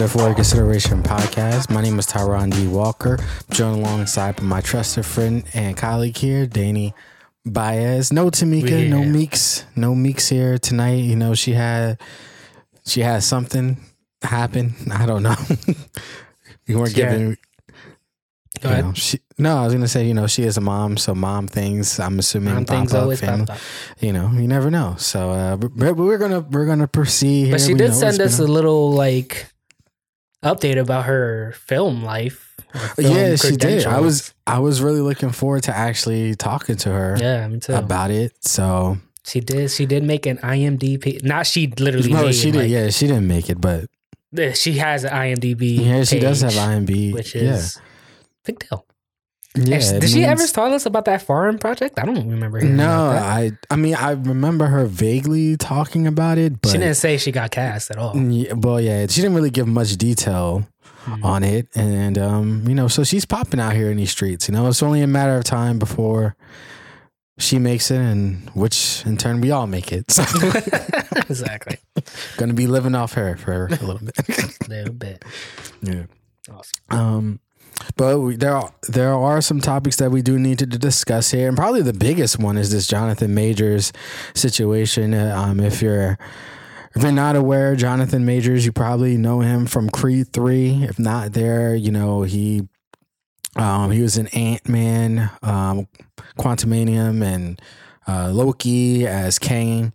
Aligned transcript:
the 0.00 0.08
For 0.08 0.32
Consideration 0.34 1.02
podcast. 1.02 1.68
My 1.70 1.82
name 1.82 1.98
is 1.98 2.06
Tyron 2.06 2.50
D. 2.50 2.66
Walker. 2.66 3.18
I'm 3.20 3.54
joined 3.54 3.80
alongside 3.84 4.40
my 4.40 4.62
trusted 4.62 5.04
friend 5.04 5.44
and 5.52 5.76
colleague 5.76 6.16
here, 6.16 6.46
Danny 6.46 6.94
Baez. 7.44 8.10
No 8.10 8.30
Tamika, 8.30 8.88
no 8.88 9.04
Meeks, 9.04 9.64
no 9.76 9.94
Meeks 9.94 10.28
here 10.28 10.56
tonight. 10.58 11.02
You 11.04 11.16
know, 11.16 11.34
she 11.34 11.52
had 11.52 12.00
she 12.86 13.00
had 13.00 13.22
something 13.22 13.76
happen. 14.22 14.74
I 14.90 15.04
don't 15.04 15.22
know. 15.22 15.36
you 16.66 16.78
weren't 16.78 16.96
Yeah. 16.96 17.10
giving 17.12 17.36
Go 18.62 18.68
ahead. 18.70 18.84
know, 18.86 18.92
she, 18.94 19.18
no, 19.38 19.58
I 19.58 19.64
was 19.64 19.74
gonna 19.74 19.86
say, 19.88 20.06
you 20.06 20.14
know, 20.14 20.26
she 20.26 20.44
is 20.44 20.56
a 20.56 20.60
mom, 20.62 20.96
so 20.96 21.14
mom 21.14 21.46
things. 21.46 22.00
I'm 22.00 22.18
assuming 22.18 22.54
Mom 22.54 22.64
things 22.64 22.94
up, 22.94 23.02
always 23.02 23.20
family- 23.20 23.46
pop 23.46 23.56
up. 23.56 23.62
You 24.00 24.14
know, 24.14 24.30
you 24.32 24.48
never 24.48 24.70
know. 24.70 24.94
So, 24.98 25.30
uh, 25.30 25.56
but 25.56 25.96
we're 25.96 26.16
gonna 26.18 26.40
we're 26.40 26.66
gonna 26.66 26.88
proceed. 26.88 27.44
Here. 27.44 27.54
But 27.54 27.60
she 27.60 27.72
We 27.74 27.78
did 27.78 27.94
send 27.94 28.18
us 28.20 28.38
a 28.38 28.44
little 28.46 28.92
like 28.92 29.46
update 30.42 30.78
about 30.78 31.04
her 31.06 31.52
film 31.52 32.02
life. 32.04 32.56
film 32.96 33.16
yeah, 33.16 33.36
she 33.36 33.56
did. 33.56 33.86
I 33.86 34.00
was 34.00 34.32
I 34.46 34.58
was 34.58 34.80
really 34.80 35.00
looking 35.00 35.30
forward 35.30 35.64
to 35.64 35.76
actually 35.76 36.34
talking 36.34 36.76
to 36.76 36.90
her 36.92 37.16
Yeah, 37.18 37.46
me 37.48 37.60
too. 37.60 37.74
about 37.74 38.10
it. 38.10 38.32
So, 38.44 38.98
she 39.24 39.40
did. 39.40 39.70
She 39.70 39.86
did 39.86 40.02
make 40.04 40.26
an 40.26 40.38
IMDb. 40.38 41.22
Not 41.22 41.46
she 41.46 41.66
literally. 41.78 42.12
no, 42.12 42.32
she 42.32 42.50
did. 42.50 42.58
like, 42.62 42.70
yeah, 42.70 42.90
she 42.90 43.06
didn't 43.06 43.26
make 43.26 43.50
it, 43.50 43.60
but 43.60 43.86
She 44.54 44.74
has 44.74 45.04
an 45.04 45.10
IMDb. 45.12 45.84
yeah, 45.84 46.04
she 46.04 46.18
does 46.20 46.40
have 46.42 46.52
page, 46.52 46.60
IMB. 46.60 47.12
which 47.14 47.34
yeah, 47.34 47.54
is 47.56 47.80
big 48.44 48.58
deal. 48.60 48.86
Yeah. 49.56 49.78
Did 49.98 50.08
she 50.10 50.24
ever 50.24 50.46
tell 50.46 50.72
us 50.72 50.86
about 50.86 51.04
that 51.06 51.22
foreign 51.22 51.58
project? 51.58 51.98
I 51.98 52.04
don't 52.06 52.28
remember. 52.28 52.60
No. 52.60 53.10
I 53.10 53.52
I 53.70 53.76
mean 53.76 53.94
I 53.94 54.12
remember 54.12 54.66
her 54.66 54.86
vaguely 54.86 55.56
talking 55.56 56.06
about 56.06 56.38
it, 56.38 56.60
but 56.62 56.70
she 56.70 56.78
didn't 56.78 56.94
say 56.96 57.16
she 57.18 57.32
got 57.32 57.50
cast 57.50 57.90
at 57.90 57.98
all. 57.98 58.16
Yeah, 58.16 58.52
well, 58.54 58.80
yeah, 58.80 59.06
she 59.08 59.20
didn't 59.22 59.34
really 59.34 59.50
give 59.50 59.66
much 59.68 59.96
detail 59.96 60.66
Mhm. 61.06 61.24
on 61.24 61.42
it, 61.42 61.66
and 61.74 62.18
um, 62.18 62.64
you 62.68 62.74
know, 62.74 62.86
so 62.86 63.04
she's 63.04 63.24
popping 63.24 63.58
out 63.58 63.72
here 63.74 63.90
in 63.90 63.96
these 63.96 64.10
streets. 64.10 64.48
You 64.48 64.54
know, 64.54 64.66
it's 64.68 64.82
only 64.82 65.00
a 65.00 65.06
matter 65.06 65.34
of 65.38 65.44
time 65.44 65.78
before 65.78 66.36
she 67.38 67.58
makes 67.58 67.90
it, 67.90 67.96
and 67.96 68.50
which 68.50 69.02
in 69.06 69.16
turn 69.16 69.40
we 69.40 69.50
all 69.50 69.66
make 69.66 69.92
it. 69.92 70.10
So, 70.10 70.22
exactly. 71.16 71.78
gonna 72.36 72.52
be 72.52 72.66
living 72.66 72.94
off 72.94 73.14
her 73.14 73.36
for 73.38 73.66
a 73.66 73.70
little 73.70 73.98
bit. 73.98 74.14
A 74.66 74.68
little 74.68 74.92
bit. 74.94 75.24
yeah. 75.82 76.04
Awesome. 76.52 76.80
Um, 76.90 77.40
but 77.96 78.18
we, 78.20 78.36
there 78.36 78.54
are 78.56 78.72
there 78.88 79.14
are 79.14 79.40
some 79.40 79.60
topics 79.60 79.96
that 79.96 80.10
we 80.10 80.22
do 80.22 80.38
need 80.38 80.58
to 80.58 80.66
discuss 80.66 81.30
here, 81.30 81.48
and 81.48 81.56
probably 81.56 81.82
the 81.82 81.92
biggest 81.92 82.38
one 82.38 82.56
is 82.56 82.70
this 82.70 82.86
Jonathan 82.86 83.34
Majors 83.34 83.92
situation. 84.34 85.14
Uh, 85.14 85.34
Um, 85.36 85.60
if 85.60 85.80
you're 85.82 86.18
if 86.94 87.02
you're 87.02 87.12
not 87.12 87.36
aware, 87.36 87.76
Jonathan 87.76 88.24
Majors, 88.24 88.66
you 88.66 88.72
probably 88.72 89.16
know 89.16 89.40
him 89.40 89.66
from 89.66 89.88
Creed 89.88 90.32
Three. 90.32 90.84
If 90.84 90.98
not 90.98 91.32
there, 91.32 91.74
you 91.74 91.90
know 91.90 92.22
he 92.22 92.68
um, 93.56 93.90
he 93.90 94.02
was 94.02 94.18
in 94.18 94.28
Ant 94.28 94.68
Man, 94.68 95.30
um, 95.42 95.88
Quantumania, 96.38 97.22
and 97.22 97.60
uh, 98.06 98.30
Loki 98.30 99.06
as 99.06 99.38
Kang. 99.38 99.92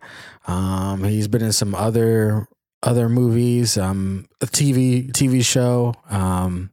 Um, 0.48 1.04
he's 1.04 1.28
been 1.28 1.42
in 1.42 1.52
some 1.52 1.76
other 1.76 2.48
other 2.84 3.10
movies, 3.10 3.78
um, 3.78 4.28
a 4.42 4.46
TV 4.46 5.12
TV 5.12 5.44
show. 5.44 5.94
Um, 6.10 6.72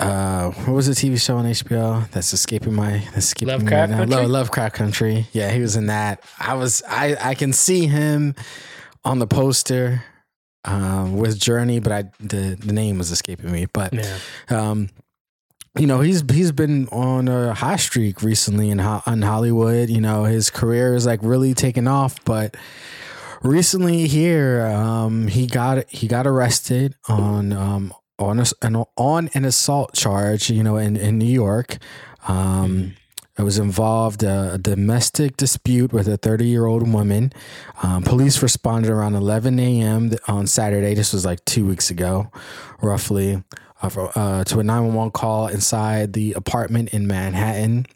uh, 0.00 0.50
what 0.50 0.72
was 0.74 0.86
the 0.86 0.92
TV 0.94 1.20
show 1.20 1.36
on 1.36 1.44
HBO 1.44 2.10
that's 2.10 2.32
escaping 2.32 2.74
my 2.74 2.98
that's 3.14 3.26
escaping 3.26 3.54
Lovecraft 3.54 3.92
me 3.92 3.98
right 3.98 4.08
now? 4.08 4.16
Country? 4.16 4.32
Lovecraft 4.32 4.74
Country. 4.74 5.26
Yeah, 5.32 5.50
he 5.50 5.60
was 5.60 5.76
in 5.76 5.86
that. 5.86 6.22
I 6.38 6.54
was 6.54 6.82
I 6.88 7.16
I 7.20 7.34
can 7.34 7.52
see 7.52 7.86
him 7.86 8.34
on 9.04 9.18
the 9.18 9.26
poster 9.26 10.02
um, 10.64 11.16
with 11.16 11.38
Jurnee, 11.38 11.82
but 11.82 11.92
I 11.92 12.04
the 12.18 12.56
the 12.58 12.72
name 12.72 12.98
was 12.98 13.10
escaping 13.10 13.52
me. 13.52 13.66
But 13.72 13.92
Yeah. 13.92 14.18
um, 14.48 14.88
you 15.78 15.86
know, 15.86 16.00
he's 16.00 16.22
he's 16.30 16.50
been 16.52 16.88
on 16.88 17.28
a 17.28 17.54
high 17.54 17.76
streak 17.76 18.22
recently 18.22 18.70
in 18.70 18.80
in 18.80 19.22
Hollywood. 19.22 19.88
You 19.90 20.00
know, 20.00 20.24
his 20.24 20.50
career 20.50 20.94
is 20.94 21.06
like 21.06 21.20
really 21.22 21.54
taking 21.54 21.86
off, 21.86 22.24
but 22.24 22.56
recently 23.42 24.06
here, 24.08 24.66
um, 24.66 25.28
he 25.28 25.46
got 25.46 25.88
he 25.90 26.08
got 26.08 26.26
arrested 26.26 26.96
on 27.08 27.52
um 27.52 27.92
on 28.20 28.38
a, 28.40 28.44
an 28.62 28.76
on 28.96 29.30
an 29.34 29.44
assault 29.44 29.94
charge. 29.94 30.50
You 30.50 30.62
know, 30.62 30.76
in 30.76 30.96
in 30.96 31.18
New 31.18 31.24
York. 31.32 31.78
Um, 32.28 32.94
it 33.38 33.42
was 33.42 33.58
involved 33.58 34.22
uh, 34.22 34.50
a 34.52 34.58
domestic 34.58 35.38
dispute 35.38 35.94
with 35.94 36.06
a 36.06 36.18
30 36.18 36.46
year 36.46 36.66
old 36.66 36.86
woman. 36.92 37.32
Um, 37.82 38.02
police 38.02 38.42
responded 38.42 38.90
around 38.90 39.14
11 39.14 39.58
a.m. 39.58 40.10
on 40.28 40.46
Saturday. 40.46 40.92
This 40.92 41.14
was 41.14 41.24
like 41.24 41.42
two 41.46 41.64
weeks 41.64 41.90
ago, 41.90 42.30
roughly, 42.82 43.42
uh, 43.80 43.88
for- 43.88 44.12
uh, 44.14 44.44
to 44.44 44.58
a 44.60 44.62
911 44.62 45.12
call 45.12 45.46
inside 45.46 46.12
the 46.12 46.34
apartment 46.34 46.90
in 46.90 47.06
Manhattan. 47.06 47.86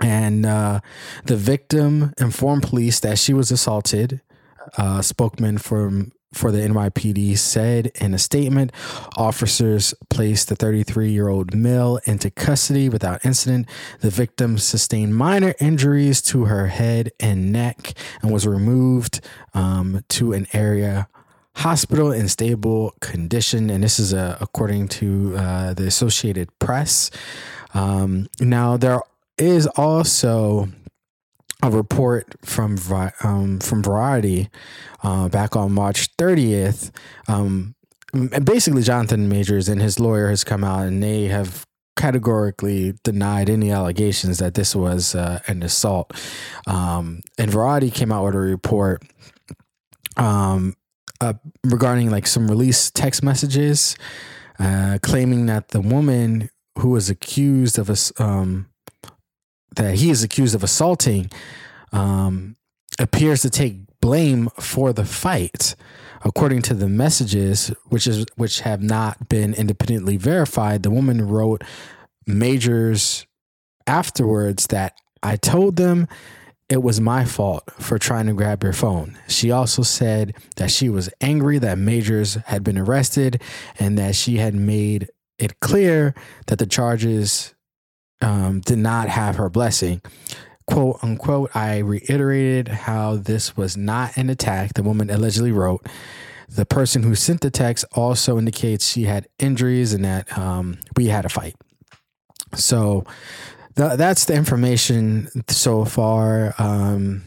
And 0.00 0.44
uh, 0.44 0.80
the 1.26 1.36
victim 1.36 2.12
informed 2.18 2.64
police 2.64 2.98
that 3.00 3.20
she 3.20 3.32
was 3.32 3.52
assaulted. 3.52 4.20
Uh, 4.76 5.00
spokesman 5.00 5.58
from 5.58 6.10
for 6.34 6.50
the 6.50 6.58
NYPD 6.58 7.38
said 7.38 7.92
in 7.94 8.14
a 8.14 8.18
statement, 8.18 8.72
officers 9.16 9.94
placed 10.10 10.48
the 10.48 10.56
33 10.56 11.10
year 11.10 11.28
old 11.28 11.54
male 11.54 11.98
into 12.04 12.30
custody 12.30 12.88
without 12.88 13.24
incident. 13.24 13.68
The 14.00 14.10
victim 14.10 14.58
sustained 14.58 15.16
minor 15.16 15.54
injuries 15.60 16.20
to 16.22 16.44
her 16.46 16.68
head 16.68 17.12
and 17.20 17.52
neck 17.52 17.94
and 18.22 18.32
was 18.32 18.46
removed 18.46 19.20
um, 19.54 20.04
to 20.10 20.32
an 20.32 20.46
area 20.52 21.08
hospital 21.56 22.12
in 22.12 22.28
stable 22.28 22.94
condition. 23.00 23.70
And 23.70 23.82
this 23.82 23.98
is 23.98 24.12
uh, 24.12 24.36
according 24.40 24.88
to 24.88 25.34
uh, 25.36 25.74
the 25.74 25.86
Associated 25.86 26.56
Press. 26.58 27.10
Um, 27.72 28.28
now, 28.40 28.76
there 28.76 29.00
is 29.38 29.66
also 29.68 30.68
a 31.74 31.76
report 31.76 32.34
from 32.44 32.76
um, 33.22 33.60
from 33.60 33.82
Variety 33.82 34.48
uh, 35.02 35.28
back 35.28 35.56
on 35.56 35.72
March 35.72 36.14
30th. 36.16 36.90
Um, 37.28 37.74
basically, 38.44 38.82
Jonathan 38.82 39.28
Majors 39.28 39.68
and 39.68 39.80
his 39.80 40.00
lawyer 40.00 40.28
has 40.28 40.44
come 40.44 40.64
out 40.64 40.86
and 40.86 41.02
they 41.02 41.24
have 41.24 41.66
categorically 41.96 42.94
denied 43.04 43.48
any 43.48 43.70
allegations 43.70 44.38
that 44.38 44.54
this 44.54 44.76
was 44.76 45.14
uh, 45.14 45.40
an 45.46 45.62
assault. 45.62 46.12
Um, 46.66 47.20
and 47.38 47.50
Variety 47.50 47.90
came 47.90 48.12
out 48.12 48.24
with 48.24 48.34
a 48.34 48.38
report 48.38 49.02
um, 50.16 50.74
uh, 51.20 51.34
regarding 51.64 52.10
like 52.10 52.26
some 52.26 52.48
released 52.48 52.94
text 52.94 53.22
messages 53.22 53.96
uh, 54.58 54.98
claiming 55.02 55.46
that 55.46 55.68
the 55.68 55.80
woman 55.80 56.48
who 56.78 56.90
was 56.90 57.08
accused 57.10 57.78
of 57.78 57.88
us 57.88 58.12
um, 58.18 58.66
that 59.76 59.96
he 59.96 60.10
is 60.10 60.22
accused 60.22 60.54
of 60.54 60.62
assaulting 60.62 61.30
um, 61.92 62.56
appears 62.98 63.42
to 63.42 63.50
take 63.50 63.78
blame 64.00 64.48
for 64.60 64.92
the 64.92 65.04
fight 65.04 65.74
according 66.22 66.62
to 66.62 66.74
the 66.74 66.88
messages 66.88 67.68
which 67.86 68.06
is 68.06 68.24
which 68.36 68.60
have 68.60 68.82
not 68.82 69.28
been 69.28 69.54
independently 69.54 70.16
verified 70.16 70.82
the 70.82 70.90
woman 70.90 71.26
wrote 71.26 71.62
majors 72.26 73.26
afterwards 73.86 74.68
that 74.68 74.96
i 75.22 75.34
told 75.36 75.76
them 75.76 76.06
it 76.68 76.82
was 76.82 77.00
my 77.00 77.24
fault 77.24 77.64
for 77.78 77.98
trying 77.98 78.26
to 78.26 78.32
grab 78.32 78.62
your 78.62 78.72
phone. 78.72 79.16
She 79.28 79.52
also 79.52 79.82
said 79.82 80.34
that 80.56 80.70
she 80.70 80.88
was 80.88 81.08
angry 81.20 81.58
that 81.58 81.78
Majors 81.78 82.34
had 82.46 82.64
been 82.64 82.76
arrested 82.76 83.40
and 83.78 83.96
that 83.98 84.16
she 84.16 84.38
had 84.38 84.54
made 84.54 85.08
it 85.38 85.60
clear 85.60 86.14
that 86.46 86.58
the 86.58 86.66
charges 86.66 87.54
um, 88.20 88.60
did 88.60 88.78
not 88.78 89.08
have 89.08 89.36
her 89.36 89.48
blessing. 89.48 90.00
Quote 90.66 90.98
unquote, 91.02 91.54
I 91.54 91.78
reiterated 91.78 92.68
how 92.68 93.16
this 93.16 93.56
was 93.56 93.76
not 93.76 94.16
an 94.16 94.30
attack, 94.30 94.74
the 94.74 94.82
woman 94.82 95.10
allegedly 95.10 95.52
wrote. 95.52 95.86
The 96.48 96.66
person 96.66 97.02
who 97.02 97.14
sent 97.14 97.40
the 97.40 97.50
text 97.50 97.84
also 97.92 98.38
indicates 98.38 98.88
she 98.88 99.04
had 99.04 99.28
injuries 99.38 99.92
and 99.92 100.04
that 100.04 100.36
um, 100.36 100.78
we 100.96 101.06
had 101.06 101.24
a 101.24 101.28
fight. 101.28 101.54
So 102.54 103.04
th- 103.76 103.96
that's 103.96 104.24
the 104.24 104.34
information 104.34 105.28
so 105.48 105.84
far. 105.84 106.54
Um, 106.58 107.22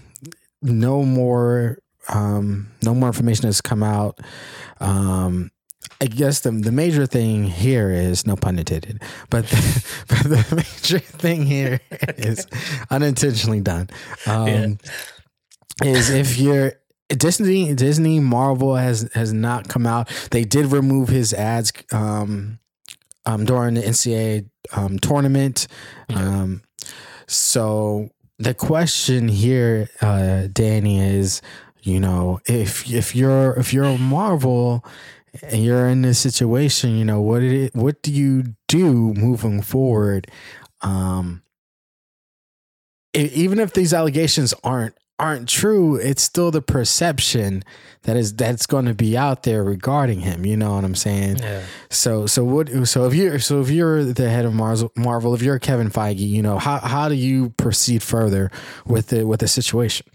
no 0.61 1.03
more, 1.03 1.79
um, 2.09 2.71
no 2.83 2.93
more 2.93 3.09
information 3.09 3.45
has 3.45 3.61
come 3.61 3.83
out. 3.83 4.19
Um, 4.79 5.51
I 6.01 6.05
guess 6.05 6.41
the 6.41 6.51
the 6.51 6.71
major 6.71 7.05
thing 7.05 7.43
here 7.45 7.91
is 7.91 8.25
no 8.25 8.35
pun 8.35 8.57
intended, 8.57 9.01
but 9.29 9.47
the, 9.47 9.85
but 10.07 10.23
the 10.23 10.55
major 10.55 10.99
thing 10.99 11.45
here 11.45 11.81
is 12.17 12.47
unintentionally 12.89 13.61
done. 13.61 13.89
Um, 14.25 14.77
Is 15.83 16.09
if 16.09 16.37
you're 16.37 16.73
Disney, 17.09 17.73
Disney 17.73 18.19
Marvel 18.19 18.75
has 18.75 19.09
has 19.13 19.33
not 19.33 19.67
come 19.67 19.87
out. 19.87 20.09
They 20.31 20.43
did 20.43 20.67
remove 20.67 21.09
his 21.09 21.33
ads 21.33 21.73
um, 21.91 22.59
um, 23.25 23.45
during 23.45 23.75
the 23.75 23.81
NCAA 23.81 24.49
um, 24.73 24.99
tournament. 24.99 25.67
Um, 26.09 26.61
so 27.27 28.09
the 28.37 28.53
question 28.53 29.27
here, 29.27 29.89
uh, 30.01 30.47
Danny, 30.51 30.99
is 30.99 31.41
you 31.81 31.99
know 31.99 32.41
if 32.45 32.89
if 32.91 33.15
you're 33.15 33.53
if 33.55 33.73
you're 33.73 33.97
Marvel 33.97 34.85
and 35.41 35.63
you're 35.63 35.87
in 35.87 36.01
this 36.01 36.19
situation, 36.19 36.97
you 36.97 37.05
know, 37.05 37.21
what 37.21 37.39
did 37.39 37.53
it, 37.53 37.75
what 37.75 38.01
do 38.01 38.11
you 38.11 38.55
do 38.67 39.13
moving 39.13 39.61
forward? 39.61 40.29
Um, 40.81 41.43
even 43.13 43.59
if 43.59 43.73
these 43.73 43.93
allegations 43.93 44.53
aren't 44.63 44.95
aren't 45.17 45.49
true, 45.49 45.97
it's 45.97 46.23
still 46.23 46.49
the 46.49 46.61
perception 46.61 47.63
that 48.03 48.15
is 48.15 48.33
that's 48.33 48.65
going 48.65 48.85
to 48.85 48.93
be 48.93 49.17
out 49.17 49.43
there 49.43 49.63
regarding 49.63 50.21
him. 50.21 50.45
You 50.45 50.55
know 50.55 50.75
what 50.75 50.85
I'm 50.85 50.95
saying? 50.95 51.37
Yeah. 51.39 51.63
So 51.89 52.25
so 52.25 52.43
what 52.43 52.87
so 52.87 53.05
if 53.05 53.13
you're 53.13 53.39
so 53.39 53.61
if 53.61 53.69
you're 53.69 54.03
the 54.03 54.29
head 54.29 54.45
of 54.45 54.53
Marvel, 54.53 54.91
Marvel 54.95 55.33
if 55.33 55.41
you're 55.41 55.59
Kevin 55.59 55.89
Feige, 55.89 56.19
you 56.19 56.41
know 56.41 56.57
how 56.57 56.79
how 56.79 57.09
do 57.09 57.15
you 57.15 57.49
proceed 57.51 58.01
further 58.01 58.49
with 58.85 59.07
the 59.07 59.27
with 59.27 59.41
the 59.41 59.47
situation? 59.47 60.07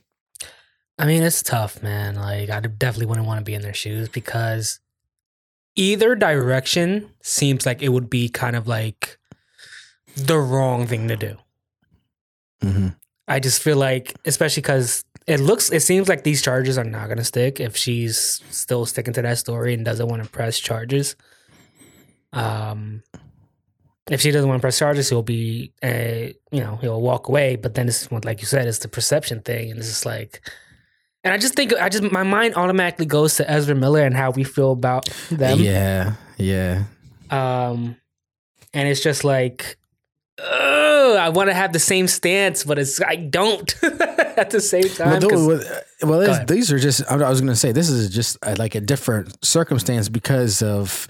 I 0.99 1.07
mean, 1.07 1.23
it's 1.23 1.43
tough, 1.43 1.83
man. 1.83 2.15
Like, 2.15 2.51
I 2.51 2.61
definitely 2.61 3.07
wouldn't 3.07 3.27
want 3.27 3.41
to 3.41 3.45
be 3.45 3.55
in 3.55 3.63
their 3.63 3.75
shoes 3.75 4.09
because 4.09 4.79
either 5.77 6.15
direction 6.15 7.11
seems 7.23 7.67
like 7.67 7.83
it 7.83 7.91
would 7.91 8.09
be 8.09 8.29
kind 8.29 8.57
of 8.57 8.67
like 8.67 9.19
the 10.17 10.39
wrong 10.39 10.87
thing 10.87 11.09
to 11.09 11.17
do. 11.17 11.37
Mm-hmm. 12.63 12.89
I 13.27 13.41
just 13.41 13.63
feel 13.63 13.77
like, 13.77 14.15
especially 14.25 14.61
because 14.61 15.05
it 15.27 15.41
looks, 15.41 15.73
it 15.73 15.81
seems 15.81 16.09
like 16.09 16.25
these 16.25 16.43
charges 16.43 16.77
are 16.79 16.85
not 16.85 17.07
going 17.07 17.19
to 17.19 17.25
stick 17.25 17.59
if 17.59 17.77
she's 17.77 18.43
still 18.51 18.87
sticking 18.87 19.15
to 19.15 19.23
that 19.23 19.39
story 19.39 19.75
and 19.75 19.85
doesn't 19.85 20.09
want 20.09 20.23
to 20.23 20.29
press 20.29 20.59
charges. 20.59 21.17
Um, 22.33 23.03
if 24.11 24.21
she 24.21 24.31
doesn't 24.31 24.49
want 24.49 24.61
to 24.61 24.63
press 24.63 24.79
charges, 24.79 25.09
he'll 25.09 25.23
be, 25.23 25.73
a, 25.83 26.35
you 26.53 26.61
know, 26.61 26.77
he'll 26.77 27.01
walk 27.01 27.29
away. 27.29 27.57
But 27.57 27.75
then 27.75 27.89
it's 27.89 28.11
like 28.13 28.41
you 28.41 28.47
said, 28.47 28.69
it's 28.69 28.79
the 28.79 28.89
perception 28.89 29.41
thing, 29.41 29.71
and 29.71 29.79
it's 29.79 29.89
just 29.89 30.05
like, 30.05 30.47
and 31.25 31.33
I 31.35 31.39
just 31.39 31.55
think, 31.55 31.73
I 31.75 31.89
just 31.89 32.05
my 32.13 32.23
mind 32.23 32.55
automatically 32.55 33.07
goes 33.07 33.37
to 33.37 33.51
Ezra 33.51 33.75
Miller 33.75 34.03
and 34.03 34.15
how 34.15 34.31
we 34.31 34.45
feel 34.45 34.73
about 34.73 35.07
them. 35.31 35.59
Yeah, 35.59 36.15
yeah. 36.39 36.85
Um, 37.31 37.97
and 38.73 38.89
it's 38.89 39.01
just 39.03 39.25
like, 39.25 39.77
oh, 40.39 41.17
I 41.21 41.29
want 41.31 41.49
to 41.49 41.55
have 41.55 41.73
the 41.73 41.79
same 41.79 42.07
stance, 42.09 42.65
but 42.65 42.79
it's 42.79 43.01
I 43.03 43.17
don't 43.17 43.75
at 43.83 44.51
the 44.51 44.61
same 44.61 44.89
time. 44.89 45.21
Well, 45.23 45.47
well, 45.49 45.61
well, 46.03 46.11
Go 46.11 46.21
this- 46.21 46.29
ahead. 46.37 46.49
these 46.49 46.73
are 46.73 46.79
just. 46.79 47.03
I 47.11 47.17
was 47.17 47.41
going 47.41 47.53
to 47.53 47.57
say 47.57 47.73
this 47.73 47.89
is 47.89 48.11
just 48.11 48.37
uh, 48.43 48.55
like 48.59 48.75
a 48.75 48.81
different 48.81 49.43
circumstance 49.45 50.09
because 50.09 50.63
of 50.63 51.09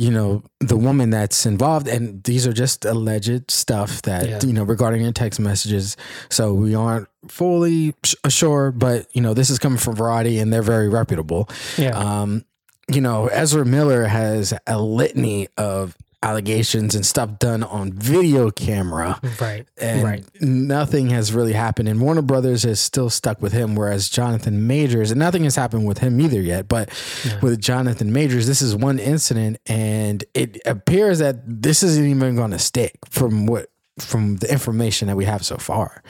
you 0.00 0.10
know 0.10 0.42
the 0.60 0.76
woman 0.76 1.10
that's 1.10 1.44
involved, 1.44 1.86
and 1.86 2.24
these 2.24 2.46
are 2.46 2.52
just 2.54 2.84
alleged 2.86 3.50
stuff 3.50 4.00
that 4.02 4.26
Yeah. 4.28 4.40
you 4.42 4.52
know 4.54 4.64
regarding 4.64 5.02
your 5.02 5.12
text 5.12 5.38
messages. 5.38 5.96
So 6.30 6.54
we 6.54 6.74
aren't 6.74 7.06
fully 7.28 7.94
sh- 8.02 8.14
sure, 8.28 8.72
but 8.72 9.06
you 9.12 9.20
know 9.20 9.34
this 9.34 9.50
is 9.50 9.58
coming 9.58 9.78
from 9.78 9.94
Variety, 9.96 10.38
and 10.38 10.50
they're 10.52 10.62
very 10.62 10.88
reputable. 10.88 11.48
yeah, 11.76 11.90
Um, 11.98 12.44
you 12.88 13.00
know, 13.00 13.26
Ezra 13.28 13.64
Miller 13.64 14.04
has 14.06 14.52
a 14.66 14.80
litany 14.80 15.48
of 15.58 15.96
allegations 16.22 16.94
and 16.94 17.04
stuff 17.06 17.38
done 17.38 17.62
on 17.62 17.92
video 17.92 18.50
camera 18.50 19.18
right, 19.40 19.66
and 19.80 20.02
right. 20.02 20.24
nothing 20.42 21.08
has 21.08 21.32
really 21.32 21.54
happened. 21.54 21.88
And 21.88 22.00
Warner 22.00 22.20
Brothers 22.22 22.64
is 22.66 22.78
still 22.78 23.08
stuck 23.08 23.40
with 23.40 23.52
him, 23.52 23.74
whereas 23.74 24.10
Jonathan 24.10 24.66
Majors, 24.66 25.10
and 25.10 25.18
nothing 25.18 25.44
has 25.44 25.56
happened 25.56 25.86
with 25.86 25.98
him 25.98 26.20
either 26.20 26.40
yet. 26.40 26.68
But 26.68 26.90
Yeah. 27.24 27.40
with 27.40 27.60
Jonathan 27.60 28.12
Majors, 28.12 28.46
this 28.46 28.60
is 28.60 28.76
one 28.76 28.98
incident, 28.98 29.58
and 29.66 30.22
it 30.34 30.58
appears 30.66 31.20
that 31.20 31.36
this 31.46 31.82
isn't 31.82 32.04
even 32.06 32.36
going 32.36 32.50
to 32.50 32.58
stick 32.58 32.98
from 33.08 33.46
what 33.46 33.70
from 33.98 34.36
the 34.36 34.50
information 34.50 35.08
that 35.08 35.16
we 35.16 35.24
have 35.26 35.44
so 35.44 35.56
far. 35.56 36.02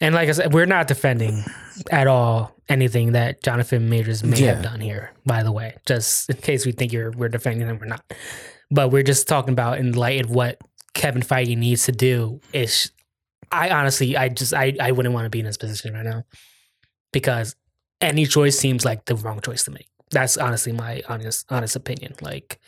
And 0.00 0.14
like 0.14 0.28
I 0.28 0.32
said, 0.32 0.52
we're 0.52 0.66
not 0.66 0.88
defending 0.88 1.44
at 1.90 2.08
all 2.08 2.56
anything 2.68 3.12
that 3.12 3.42
Jonathan 3.42 3.88
Majors 3.88 4.24
may 4.24 4.40
have 4.42 4.62
done 4.62 4.80
here. 4.80 5.12
By 5.24 5.42
the 5.44 5.52
way, 5.52 5.76
just 5.86 6.28
in 6.28 6.36
case 6.36 6.66
we 6.66 6.72
think 6.72 6.92
you're 6.92 7.12
we're 7.12 7.28
defending 7.28 7.68
him, 7.68 7.78
we're 7.78 7.86
not. 7.86 8.02
But 8.72 8.90
we're 8.90 9.02
just 9.02 9.28
talking 9.28 9.52
about 9.52 9.78
in 9.78 9.92
light 9.92 10.24
of 10.24 10.30
what 10.30 10.58
Kevin 10.94 11.22
Feige 11.22 11.56
needs 11.56 11.84
to 11.84 11.92
do. 11.92 12.40
Is 12.52 12.90
I 13.50 13.70
honestly, 13.70 14.16
I 14.16 14.28
just 14.28 14.54
I 14.54 14.74
I 14.80 14.92
wouldn't 14.92 15.14
want 15.14 15.26
to 15.26 15.30
be 15.30 15.40
in 15.40 15.46
this 15.46 15.58
position 15.58 15.94
right 15.94 16.04
now 16.04 16.24
because 17.12 17.54
any 18.00 18.26
choice 18.26 18.58
seems 18.58 18.84
like 18.84 19.04
the 19.04 19.14
wrong 19.14 19.40
choice 19.40 19.64
to 19.64 19.70
make. 19.70 19.88
That's 20.10 20.36
honestly 20.36 20.72
my 20.72 21.02
honest 21.08 21.46
honest 21.50 21.76
opinion. 21.76 22.14
Like 22.20 22.58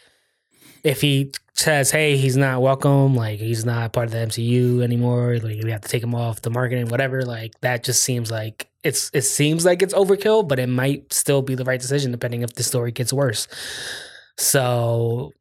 if 0.84 1.00
he 1.00 1.32
says, 1.54 1.90
"Hey, 1.90 2.16
he's 2.16 2.36
not 2.36 2.60
welcome. 2.60 3.14
Like 3.16 3.38
he's 3.38 3.64
not 3.64 3.92
part 3.92 4.06
of 4.06 4.12
the 4.12 4.18
MCU 4.18 4.82
anymore. 4.82 5.38
Like 5.38 5.62
we 5.62 5.70
have 5.70 5.80
to 5.80 5.88
take 5.88 6.02
him 6.02 6.14
off 6.14 6.42
the 6.42 6.50
marketing, 6.50 6.88
whatever." 6.88 7.22
Like 7.22 7.58
that 7.60 7.82
just 7.82 8.02
seems 8.02 8.30
like 8.30 8.68
it's 8.82 9.10
it 9.14 9.22
seems 9.22 9.64
like 9.64 9.82
it's 9.82 9.94
overkill, 9.94 10.46
but 10.46 10.58
it 10.58 10.68
might 10.68 11.12
still 11.12 11.42
be 11.42 11.54
the 11.54 11.64
right 11.64 11.80
decision 11.80 12.12
depending 12.12 12.42
if 12.42 12.52
the 12.54 12.62
story 12.62 12.92
gets 12.92 13.12
worse. 13.12 13.48
So 14.36 15.32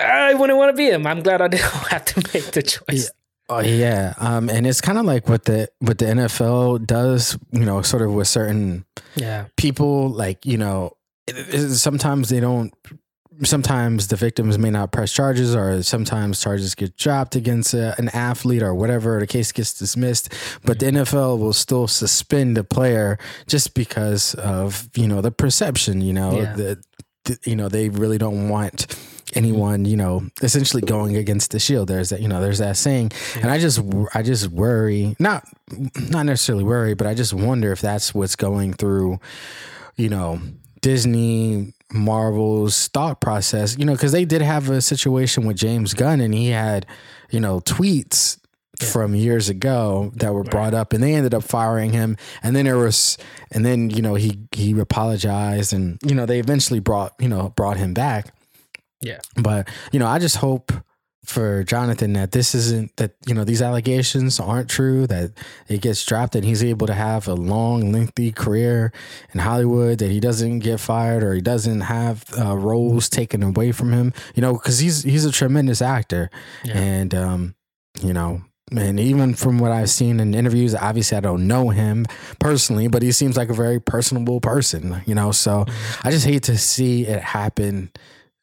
I 0.00 0.34
wouldn't 0.34 0.58
want 0.58 0.70
to 0.70 0.76
be 0.76 0.88
him. 0.90 1.06
I'm 1.06 1.22
glad 1.22 1.40
I 1.42 1.48
didn't 1.54 1.64
have 1.64 2.04
to 2.06 2.22
make 2.34 2.50
the 2.52 2.62
choice. 2.62 3.10
Oh 3.48 3.60
yeah, 3.60 4.14
um, 4.18 4.48
and 4.48 4.66
it's 4.66 4.80
kind 4.80 4.96
of 4.98 5.04
like 5.04 5.28
what 5.28 5.44
the 5.44 5.68
what 5.80 5.98
the 5.98 6.06
NFL 6.06 6.86
does, 6.86 7.38
you 7.52 7.64
know, 7.66 7.82
sort 7.82 8.02
of 8.02 8.12
with 8.14 8.26
certain 8.28 8.86
Yeah, 9.16 9.46
people 9.58 10.08
like 10.08 10.46
you 10.46 10.56
know 10.56 10.96
it- 11.26 11.54
it- 11.54 11.74
sometimes 11.76 12.30
they 12.30 12.40
don't 12.40 12.72
sometimes 13.42 14.06
the 14.08 14.16
victims 14.16 14.58
may 14.58 14.70
not 14.70 14.92
press 14.92 15.12
charges 15.12 15.54
or 15.56 15.82
sometimes 15.82 16.40
charges 16.40 16.74
get 16.74 16.96
dropped 16.96 17.34
against 17.34 17.74
a, 17.74 17.94
an 17.98 18.08
athlete 18.10 18.62
or 18.62 18.72
whatever 18.74 19.18
the 19.18 19.26
case 19.26 19.50
gets 19.50 19.74
dismissed 19.74 20.32
but 20.64 20.78
the 20.78 20.86
NFL 20.86 21.38
will 21.40 21.52
still 21.52 21.88
suspend 21.88 22.56
a 22.56 22.62
player 22.62 23.18
just 23.48 23.74
because 23.74 24.34
of 24.36 24.88
you 24.94 25.08
know 25.08 25.20
the 25.20 25.32
perception 25.32 26.00
you 26.00 26.12
know 26.12 26.40
Yeah. 26.42 26.52
the 26.54 26.82
you 27.44 27.56
know 27.56 27.68
they 27.68 27.88
really 27.88 28.18
don't 28.18 28.48
want 28.48 28.86
anyone 29.34 29.84
you 29.84 29.96
know 29.96 30.26
essentially 30.42 30.82
going 30.82 31.16
against 31.16 31.50
the 31.50 31.58
shield. 31.58 31.88
There's 31.88 32.10
that 32.10 32.20
you 32.20 32.28
know 32.28 32.40
there's 32.40 32.58
that 32.58 32.76
saying. 32.76 33.12
And 33.36 33.50
i 33.50 33.58
just 33.58 33.80
i 34.14 34.22
just 34.22 34.48
worry 34.48 35.16
not 35.18 35.46
not 36.10 36.26
necessarily 36.26 36.64
worry 36.64 36.94
but 36.94 37.06
i 37.06 37.14
just 37.14 37.34
wonder 37.34 37.72
if 37.72 37.80
that's 37.80 38.14
what's 38.14 38.36
going 38.36 38.72
through 38.74 39.18
you 39.96 40.08
know 40.08 40.40
disney 40.80 41.72
marvel's 41.92 42.88
thought 42.88 43.20
process 43.20 43.78
you 43.78 43.84
know 43.84 43.92
because 43.92 44.12
they 44.12 44.24
did 44.24 44.42
have 44.42 44.68
a 44.68 44.80
situation 44.80 45.46
with 45.46 45.56
james 45.56 45.94
gunn 45.94 46.20
and 46.20 46.34
he 46.34 46.48
had 46.48 46.86
you 47.30 47.40
know 47.40 47.60
tweets 47.60 48.38
from 48.80 49.14
years 49.14 49.48
ago 49.48 50.12
that 50.16 50.32
were 50.32 50.44
brought 50.44 50.74
up 50.74 50.92
and 50.92 51.02
they 51.02 51.14
ended 51.14 51.34
up 51.34 51.44
firing 51.44 51.92
him. 51.92 52.16
And 52.42 52.56
then 52.56 52.64
there 52.64 52.78
was 52.78 53.16
and 53.50 53.64
then 53.64 53.90
you 53.90 54.02
know 54.02 54.14
he 54.14 54.38
he 54.52 54.78
apologized 54.78 55.72
and 55.72 55.98
you 56.04 56.14
know 56.14 56.26
they 56.26 56.38
eventually 56.38 56.80
brought 56.80 57.14
you 57.20 57.28
know 57.28 57.50
brought 57.50 57.76
him 57.76 57.94
back 57.94 58.34
Yeah. 59.04 59.20
but 59.36 59.68
you 59.92 59.98
know 60.00 60.06
i 60.06 60.18
just 60.18 60.36
hope 60.36 60.72
for 61.24 61.64
jonathan 61.64 62.12
that 62.12 62.32
this 62.32 62.54
isn't 62.54 62.94
that 62.96 63.12
you 63.26 63.32
know 63.34 63.44
these 63.44 63.62
allegations 63.62 64.38
aren't 64.38 64.68
true 64.68 65.06
that 65.06 65.30
it 65.68 65.80
gets 65.80 66.04
dropped 66.04 66.36
and 66.36 66.44
he's 66.44 66.62
able 66.62 66.86
to 66.86 66.92
have 66.92 67.26
a 67.28 67.34
long 67.34 67.92
lengthy 67.92 68.30
career 68.30 68.92
in 69.32 69.40
hollywood 69.40 69.98
that 70.00 70.10
he 70.10 70.20
doesn't 70.20 70.58
get 70.58 70.78
fired 70.80 71.22
or 71.24 71.32
he 71.32 71.40
doesn't 71.40 71.80
have 71.82 72.24
uh, 72.38 72.54
roles 72.56 73.08
taken 73.08 73.42
away 73.42 73.72
from 73.72 73.92
him 73.92 74.12
you 74.34 74.42
know 74.42 74.52
because 74.52 74.80
he's 74.80 75.02
he's 75.02 75.24
a 75.24 75.32
tremendous 75.32 75.80
actor 75.80 76.28
Yeah. 76.62 76.78
and 76.78 77.14
um 77.14 77.54
you 78.02 78.12
know 78.12 78.42
and 78.76 78.98
even 78.98 79.34
from 79.34 79.58
what 79.58 79.70
I've 79.72 79.90
seen 79.90 80.18
in 80.20 80.34
interviews, 80.34 80.74
obviously 80.74 81.18
I 81.18 81.20
don't 81.20 81.46
know 81.46 81.68
him 81.68 82.06
personally, 82.40 82.88
but 82.88 83.02
he 83.02 83.12
seems 83.12 83.36
like 83.36 83.50
a 83.50 83.54
very 83.54 83.78
personable 83.78 84.40
person, 84.40 85.02
you 85.04 85.14
know. 85.14 85.32
So 85.32 85.66
I 86.02 86.10
just 86.10 86.24
hate 86.24 86.44
to 86.44 86.56
see 86.56 87.06
it 87.06 87.20
happen 87.20 87.92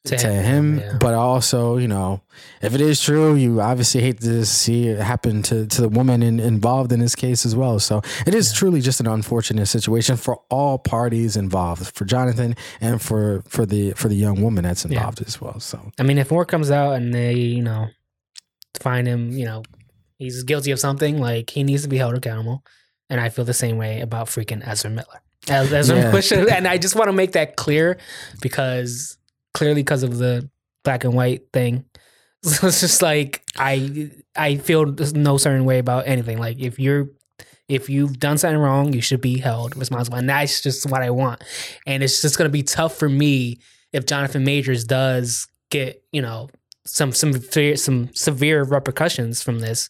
to, 0.06 0.18
To 0.18 0.28
him. 0.28 0.44
him, 0.44 0.80
yeah. 0.80 0.98
But 1.00 1.14
also, 1.14 1.78
you 1.78 1.88
know, 1.88 2.22
if 2.62 2.74
it 2.74 2.82
is 2.82 3.00
true, 3.02 3.36
you 3.36 3.62
obviously 3.62 4.02
hate 4.02 4.20
to 4.22 4.46
see 4.48 4.88
it 4.88 5.00
happen 5.00 5.44
to, 5.44 5.68
to 5.68 5.82
the 5.82 5.90
woman 5.90 6.24
in, 6.24 6.40
involved 6.40 6.92
in 6.92 7.00
this 7.00 7.14
case 7.14 7.46
as 7.46 7.56
well. 7.56 7.78
So 7.80 8.02
it 8.26 8.34
is 8.34 8.52
truly 8.52 8.82
just 8.82 9.00
an 9.00 9.06
unfortunate 9.08 9.68
situation 9.68 10.18
for 10.18 10.40
all 10.50 10.80
parties 10.80 11.38
involved, 11.38 11.94
for 11.96 12.06
Jonathan 12.06 12.56
and 12.80 13.00
for 13.00 13.44
for 13.48 13.66
the 13.66 13.92
for 13.92 14.08
the 14.10 14.16
young 14.16 14.42
woman 14.42 14.64
that's 14.64 14.86
Yeah. 14.86 14.98
involved 14.98 15.22
as 15.22 15.40
well. 15.40 15.60
So 15.60 15.92
I 16.00 16.04
mean, 16.04 16.18
if 16.18 16.32
more 16.32 16.46
comes 16.46 16.72
out 16.72 16.94
and 16.94 17.14
they, 17.14 17.36
you 17.36 17.62
know, 17.62 17.88
find 18.80 19.08
him, 19.08 19.30
you 19.32 19.46
know, 19.46 19.62
he's 20.18 20.42
guilty 20.44 20.72
of 20.72 20.80
something, 20.80 21.20
like 21.20 21.52
he 21.52 21.64
needs 21.64 21.84
to 21.84 21.90
be 21.90 21.98
held 21.98 22.16
accountable. 22.16 22.64
And 23.10 23.20
I 23.22 23.30
feel 23.30 23.46
the 23.46 23.54
same 23.54 23.78
way 23.78 24.02
about 24.02 24.28
freaking 24.28 24.66
Ezra 24.68 24.90
Miller. 24.90 25.22
Ezra 25.48 25.84
Yeah. 25.96 26.12
Miller 26.12 26.50
and 26.52 26.68
I 26.68 26.78
just 26.80 26.96
want 26.96 27.10
to 27.10 27.14
make 27.14 27.34
that 27.34 27.56
clear 27.56 27.98
because 28.42 29.18
clearly 29.54 29.82
because 29.82 30.04
of 30.04 30.18
the 30.18 30.50
black 30.84 31.04
and 31.04 31.14
white 31.14 31.52
thing. 31.54 31.86
So 32.44 32.70
it's 32.70 32.82
just 32.82 33.04
like 33.04 33.44
I 33.56 34.10
I 34.36 34.56
feel 34.56 34.88
no 35.14 35.38
certain 35.38 35.64
way 35.64 35.78
about 35.78 36.08
anything. 36.08 36.40
Like 36.40 36.58
if 36.58 36.80
you're 36.80 37.10
if 37.68 37.88
you've 37.88 38.18
done 38.18 38.40
something 38.40 38.58
wrong, 38.58 38.94
you 38.94 39.02
should 39.02 39.22
be 39.22 39.38
held 39.38 39.78
responsible. 39.78 40.18
And 40.18 40.28
that's 40.28 40.60
just 40.60 40.90
what 40.90 41.04
I 41.04 41.12
want. 41.12 41.44
And 41.86 42.02
it's 42.02 42.20
just 42.20 42.40
gonna 42.40 42.50
be 42.50 42.64
tough 42.64 42.98
for 42.98 43.08
me 43.08 43.60
if 43.94 44.08
Jonathan 44.08 44.44
Majors 44.44 44.86
does 44.86 45.48
get, 45.70 46.04
you 46.12 46.24
know, 46.24 46.50
some 46.84 47.12
some 47.12 47.32
severe, 47.34 47.76
some 47.76 48.10
severe 48.16 48.64
repercussions 48.64 49.44
from 49.44 49.60
this, 49.60 49.90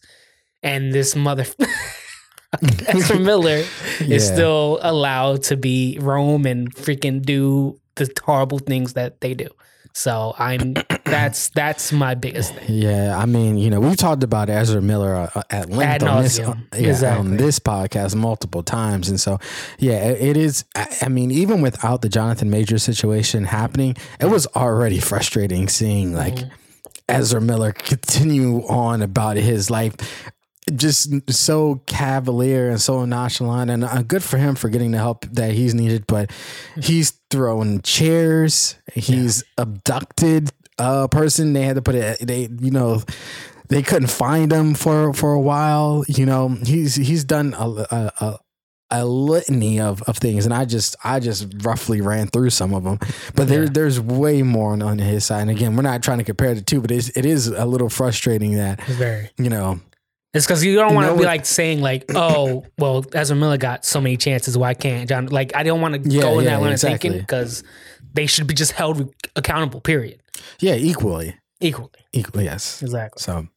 and 0.62 0.92
this 0.92 1.16
mother 1.16 1.46
Ezra 2.88 3.18
Miller 3.18 3.64
is 4.00 4.26
still 4.32 4.78
allowed 4.82 5.42
to 5.44 5.56
be 5.56 5.98
roam 6.00 6.46
and 6.46 6.74
freaking 6.74 7.22
do 7.22 7.80
the 7.96 8.10
horrible 8.24 8.58
things 8.58 8.94
that 8.94 9.20
they 9.20 9.34
do. 9.34 9.48
So 9.94 10.34
I'm 10.38 10.74
that's 11.04 11.50
that's 11.50 11.92
my 11.92 12.14
biggest 12.14 12.54
thing. 12.54 12.64
Yeah, 12.68 13.16
I 13.18 13.26
mean, 13.26 13.58
you 13.58 13.68
know, 13.68 13.80
we've 13.80 13.96
talked 13.96 14.22
about 14.22 14.48
Ezra 14.48 14.80
Miller 14.80 15.30
uh, 15.34 15.42
at 15.50 15.68
length 15.68 16.02
on 16.04 16.22
this, 16.22 16.38
uh, 16.38 16.54
yeah, 16.72 16.88
Exactly. 16.88 17.18
on 17.30 17.36
this 17.36 17.58
podcast 17.58 18.14
multiple 18.14 18.62
times, 18.62 19.08
and 19.10 19.20
so 19.20 19.38
yeah, 19.78 20.08
it, 20.08 20.36
is. 20.38 20.64
I, 20.74 20.86
I 21.02 21.08
mean, 21.08 21.30
even 21.30 21.60
without 21.60 22.00
the 22.00 22.08
Jonathan 22.08 22.48
Major 22.48 22.78
situation 22.78 23.44
happening, 23.44 23.96
it 24.18 24.26
was 24.26 24.46
already 24.56 24.98
frustrating 24.98 25.68
seeing 25.68 26.14
like 26.14 26.34
Mm-hmm. 26.34 26.54
Ezra 27.08 27.40
Miller 27.40 27.72
continue 27.72 28.66
on 28.68 29.02
about 29.02 29.36
his 29.36 29.70
life. 29.70 29.94
Just 30.76 31.10
so 31.32 31.82
cavalier 31.86 32.70
and 32.70 32.80
so 32.80 33.04
nonchalant, 33.04 33.68
and 33.68 33.84
uh, 33.84 34.02
good 34.02 34.22
for 34.22 34.38
him 34.38 34.54
for 34.54 34.68
getting 34.68 34.92
the 34.92 34.98
help 34.98 35.24
that 35.32 35.52
he's 35.52 35.74
needed. 35.74 36.06
But 36.06 36.30
he's 36.80 37.18
throwing 37.30 37.80
chairs. 37.82 38.76
He's 38.94 39.42
abducted 39.58 40.50
a 40.78 41.08
person. 41.08 41.52
They 41.52 41.62
had 41.62 41.74
to 41.76 41.82
put 41.82 41.96
it. 41.96 42.20
They, 42.20 42.48
you 42.60 42.70
know, 42.70 43.02
they 43.68 43.82
couldn't 43.82 44.08
find 44.08 44.52
him 44.52 44.74
for 44.74 45.12
for 45.14 45.32
a 45.32 45.40
while. 45.40 46.04
You 46.06 46.26
know, 46.26 46.48
he's 46.64 46.94
he's 46.94 47.24
done 47.24 47.54
a 47.58 47.68
a, 47.68 48.12
a, 48.20 48.38
a 48.92 49.04
litany 49.04 49.80
of, 49.80 50.00
of 50.02 50.16
things, 50.18 50.44
and 50.44 50.54
I 50.54 50.64
just 50.64 50.94
I 51.02 51.18
just 51.18 51.48
roughly 51.64 52.00
ran 52.00 52.28
through 52.28 52.50
some 52.50 52.72
of 52.72 52.84
them. 52.84 53.00
But 53.34 53.48
there 53.48 53.64
Yeah. 53.64 53.70
there's 53.72 53.98
way 53.98 54.42
more 54.42 54.74
on, 54.74 54.80
on 54.82 55.00
his 55.00 55.24
side. 55.24 55.40
And 55.42 55.50
again, 55.50 55.74
we're 55.74 55.82
not 55.82 56.04
trying 56.04 56.18
to 56.18 56.24
compare 56.24 56.54
the 56.54 56.62
two, 56.62 56.80
but 56.80 56.92
it's, 56.92 57.08
it 57.16 57.26
is 57.26 57.48
a 57.48 57.66
little 57.66 57.88
frustrating 57.88 58.54
that 58.58 58.80
Very. 58.84 59.28
you 59.38 59.50
know. 59.50 59.80
It's 60.34 60.46
because 60.46 60.64
you 60.64 60.74
don't 60.76 60.94
want 60.94 61.08
to 61.12 61.18
be 61.18 61.24
like 61.26 61.44
saying 61.44 61.82
like, 61.82 62.04
oh, 62.14 62.64
well, 62.78 63.04
Ezra 63.12 63.36
Miller 63.36 63.58
got 63.58 63.84
so 63.84 64.00
many 64.00 64.16
chances. 64.16 64.56
Why 64.56 64.72
can't 64.72 65.06
John? 65.08 65.26
Like, 65.26 65.54
I 65.54 65.62
don't 65.62 65.80
want 65.82 66.02
to 66.02 66.08
Yeah, 66.10 66.22
go 66.22 66.38
in 66.38 66.44
yeah, 66.46 66.52
that 66.52 66.62
line 66.62 66.72
exactly. 66.72 66.94
of 66.94 67.00
thinking 67.02 67.20
because 67.20 67.62
they 68.14 68.26
should 68.26 68.46
be 68.46 68.54
just 68.54 68.72
held 68.72 69.12
accountable. 69.36 69.80
Period. 69.82 70.22
Yeah, 70.58 70.74
equally, 70.74 71.36
Equally. 71.60 71.90
equally, 72.14 72.44
yes. 72.44 72.82
Exactly. 72.82 73.20
So 73.20 73.48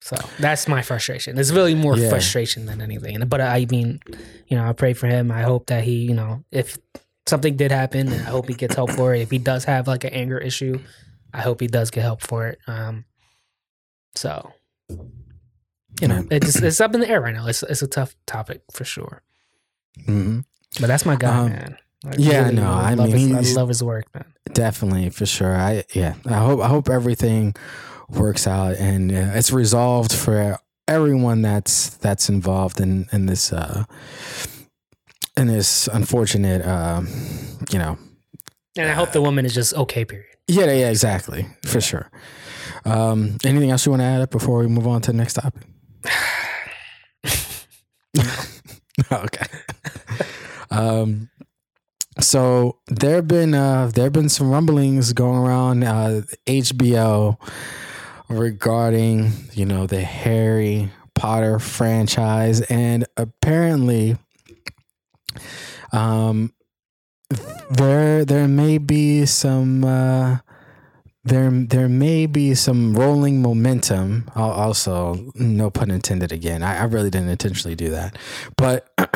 So 0.00 0.16
that's 0.40 0.66
my 0.68 0.82
frustration. 0.82 1.38
It's 1.38 1.52
really 1.52 1.74
more 1.76 1.96
Yeah. 1.96 2.08
frustration 2.10 2.66
than 2.66 2.80
anything. 2.80 3.20
But 3.28 3.40
I 3.40 3.66
mean, 3.70 4.00
you 4.48 4.56
know, 4.56 4.64
I 4.64 4.72
pray 4.72 4.94
for 4.94 5.06
him. 5.06 5.30
I 5.30 5.42
hope 5.42 5.66
that 5.66 5.84
he, 5.84 5.94
you 6.02 6.14
know, 6.14 6.44
if 6.50 6.76
something 7.26 7.56
did 7.56 7.70
happen, 7.70 8.12
I 8.12 8.16
hope 8.16 8.48
he 8.48 8.54
gets 8.54 8.74
help 8.74 8.90
for 8.92 9.14
it. 9.14 9.20
If 9.22 9.30
he 9.30 9.38
does 9.38 9.64
have 9.64 9.86
like 9.86 10.02
an 10.04 10.12
anger 10.12 10.38
issue, 10.38 10.80
I 11.32 11.40
hope 11.42 11.60
he 11.60 11.66
does 11.68 11.90
get 11.90 12.02
help 12.02 12.20
for 12.22 12.48
it. 12.48 12.58
Um, 12.66 13.04
so 14.14 14.52
you 16.00 16.08
know, 16.08 16.26
it's 16.30 16.56
it's 16.56 16.80
up 16.80 16.94
in 16.94 17.00
the 17.00 17.08
air 17.08 17.20
right 17.20 17.34
now. 17.34 17.46
It's 17.46 17.62
it's 17.62 17.82
a 17.82 17.86
tough 17.88 18.14
topic 18.26 18.62
for 18.72 18.84
sure. 18.84 19.22
mhm. 20.06 20.44
But 20.80 20.88
that's 20.88 21.06
my 21.06 21.16
guy, 21.16 21.38
Um, 21.38 21.48
man. 21.50 21.76
I 22.04 22.14
yeah, 22.18 22.50
no, 22.50 22.70
I 22.70 22.94
love 22.94 23.10
mean, 23.12 23.34
his, 23.34 23.56
I 23.56 23.60
love 23.60 23.68
his 23.68 23.82
work, 23.82 24.04
man. 24.14 24.24
definitely 24.52 25.08
for 25.10 25.26
sure. 25.26 25.56
I 25.56 25.84
yeah, 25.94 26.14
I 26.26 26.34
hope 26.38 26.60
I 26.60 26.68
hope 26.68 26.88
everything 26.88 27.54
works 28.08 28.46
out 28.46 28.76
and 28.76 29.10
uh, 29.10 29.32
it's 29.34 29.50
resolved 29.52 30.12
for 30.12 30.58
everyone 30.86 31.42
that's 31.42 31.96
that's 31.96 32.28
involved 32.28 32.80
in 32.80 33.06
in 33.12 33.26
this 33.26 33.52
uh 33.52 33.82
in 35.36 35.48
this 35.48 35.88
unfortunate 35.88 36.64
um 36.64 37.08
you 37.72 37.78
know 37.80 37.98
And 38.78 38.88
I 38.88 38.92
hope 38.92 39.10
the 39.12 39.20
woman 39.22 39.44
is 39.44 39.54
just 39.54 39.74
okay. 39.74 40.04
Period. 40.04 40.26
yeah 40.46 40.66
yeah 40.66 40.90
exactly 40.90 41.46
for 41.64 41.80
sure 41.80 42.08
um 42.84 43.36
anything 43.44 43.70
else 43.72 43.84
you 43.86 43.90
want 43.90 44.02
to 44.02 44.06
add 44.06 44.20
up 44.20 44.30
before 44.30 44.58
we 44.60 44.68
move 44.68 44.86
on 44.86 45.00
to 45.02 45.10
the 45.10 45.16
next 45.18 45.34
topic 45.34 45.64
okay. 49.12 49.46
Um 50.70 51.30
so 52.20 52.78
there 52.86 53.16
have 53.16 53.28
been 53.28 53.54
uh 53.54 53.90
there 53.94 54.04
have 54.04 54.12
been 54.12 54.28
some 54.28 54.50
rumblings 54.50 55.12
going 55.12 55.38
around 55.38 55.84
uh 55.84 56.22
HBO 56.46 57.38
regarding 58.28 59.32
you 59.52 59.66
know 59.66 59.86
the 59.86 60.00
Harry 60.02 60.90
Potter 61.14 61.58
franchise 61.58 62.62
and 62.62 63.06
apparently 63.16 64.16
um 65.92 66.52
there 67.70 68.24
there 68.24 68.48
may 68.48 68.78
be 68.78 69.26
some 69.26 69.84
uh 69.84 70.38
there 71.26 71.50
there 71.50 71.88
may 71.88 72.26
be 72.26 72.54
some 72.54 72.94
rolling 72.94 73.42
momentum 73.42 74.30
Al- 74.36 74.50
also 74.50 75.32
no 75.34 75.70
pun 75.70 75.90
intended 75.90 76.32
again. 76.32 76.62
I, 76.62 76.78
I 76.78 76.84
really 76.84 77.10
didn't 77.10 77.28
intentionally 77.28 77.74
do 77.74 77.90
that. 77.90 78.16
But 78.56 78.88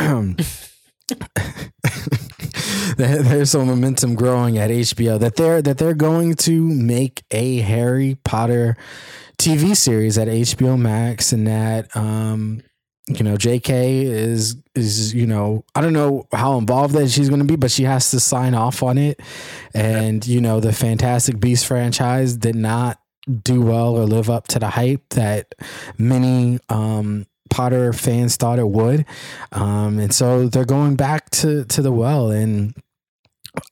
there, 2.96 3.22
there's 3.22 3.50
some 3.50 3.66
momentum 3.66 4.14
growing 4.14 4.58
at 4.58 4.70
HBO 4.70 5.18
that 5.20 5.36
they're 5.36 5.62
that 5.62 5.78
they're 5.78 5.94
going 5.94 6.34
to 6.34 6.62
make 6.62 7.22
a 7.30 7.58
Harry 7.60 8.16
Potter 8.24 8.76
TV 9.38 9.76
series 9.76 10.18
at 10.18 10.28
HBO 10.28 10.78
Max 10.78 11.32
and 11.32 11.46
that 11.46 11.96
um 11.96 12.62
you 13.10 13.24
know 13.24 13.36
JK 13.36 14.04
is 14.04 14.56
is 14.74 15.12
you 15.12 15.26
know 15.26 15.64
I 15.74 15.80
don't 15.80 15.92
know 15.92 16.28
how 16.32 16.56
involved 16.58 16.94
that 16.94 17.10
she's 17.10 17.28
going 17.28 17.40
to 17.40 17.46
be 17.46 17.56
but 17.56 17.72
she 17.72 17.82
has 17.84 18.10
to 18.12 18.20
sign 18.20 18.54
off 18.54 18.82
on 18.82 18.96
it. 18.98 19.20
And 19.74 20.26
you 20.26 20.40
know 20.40 20.60
the 20.60 20.72
Fantastic 20.72 21.40
Beast 21.40 21.66
franchise 21.66 22.36
did 22.36 22.54
not 22.54 23.00
do 23.42 23.62
well 23.62 23.96
or 23.96 24.06
live 24.06 24.30
up 24.30 24.48
to 24.48 24.58
the 24.58 24.70
hype 24.70 25.08
that 25.10 25.54
many 25.98 26.58
um 26.68 27.26
Potter 27.50 27.92
fans 27.92 28.36
thought 28.36 28.58
it 28.60 28.68
would. 28.68 29.04
Um 29.52 29.98
and 29.98 30.14
so 30.14 30.46
they're 30.46 30.64
going 30.64 30.94
back 30.94 31.30
to 31.30 31.64
to 31.64 31.82
the 31.82 31.92
well. 31.92 32.30
And 32.30 32.74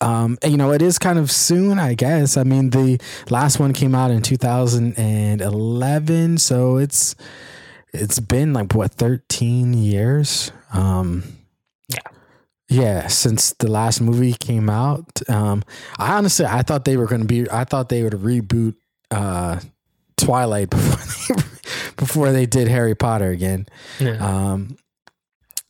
um 0.00 0.37
and, 0.42 0.50
you 0.50 0.59
know 0.59 0.73
it 0.73 0.83
is 0.83 0.99
kind 0.99 1.21
of 1.21 1.30
soon 1.30 1.78
i 1.78 1.95
guess. 1.95 2.37
I 2.37 2.42
mean 2.42 2.71
the 2.71 3.00
last 3.30 3.61
one 3.61 3.73
came 3.73 3.95
out 3.95 4.11
in 4.11 4.23
2011 4.23 6.38
so 6.38 6.78
it's 6.78 7.14
it's 7.95 8.21
been 8.21 8.52
like 8.52 8.75
what 8.75 8.92
13 8.92 9.73
years 9.75 10.52
um 10.73 11.23
Yeah. 11.88 11.99
yeah 12.68 13.07
since 13.09 13.52
the 13.59 13.71
last 13.71 14.00
movie 14.00 14.35
came 14.35 14.68
out 14.71 15.23
um 15.30 15.62
i 15.99 16.12
honestly 16.16 16.45
i 16.47 16.62
thought 16.62 16.85
they 16.85 16.97
were 16.97 17.07
going 17.07 17.23
to 17.23 17.26
be 17.26 17.50
i 17.50 17.64
thought 17.64 17.88
they 17.88 18.02
would 18.02 18.12
reboot 18.14 18.75
uh 19.11 19.59
twilight 20.16 20.68
before 20.71 21.37
they, 21.37 21.42
before 21.97 22.33
they 22.33 22.47
did 22.47 22.68
harry 22.68 22.95
potter 22.95 23.30
again 23.30 23.66
Yeah. 24.00 24.16
um, 24.52 24.76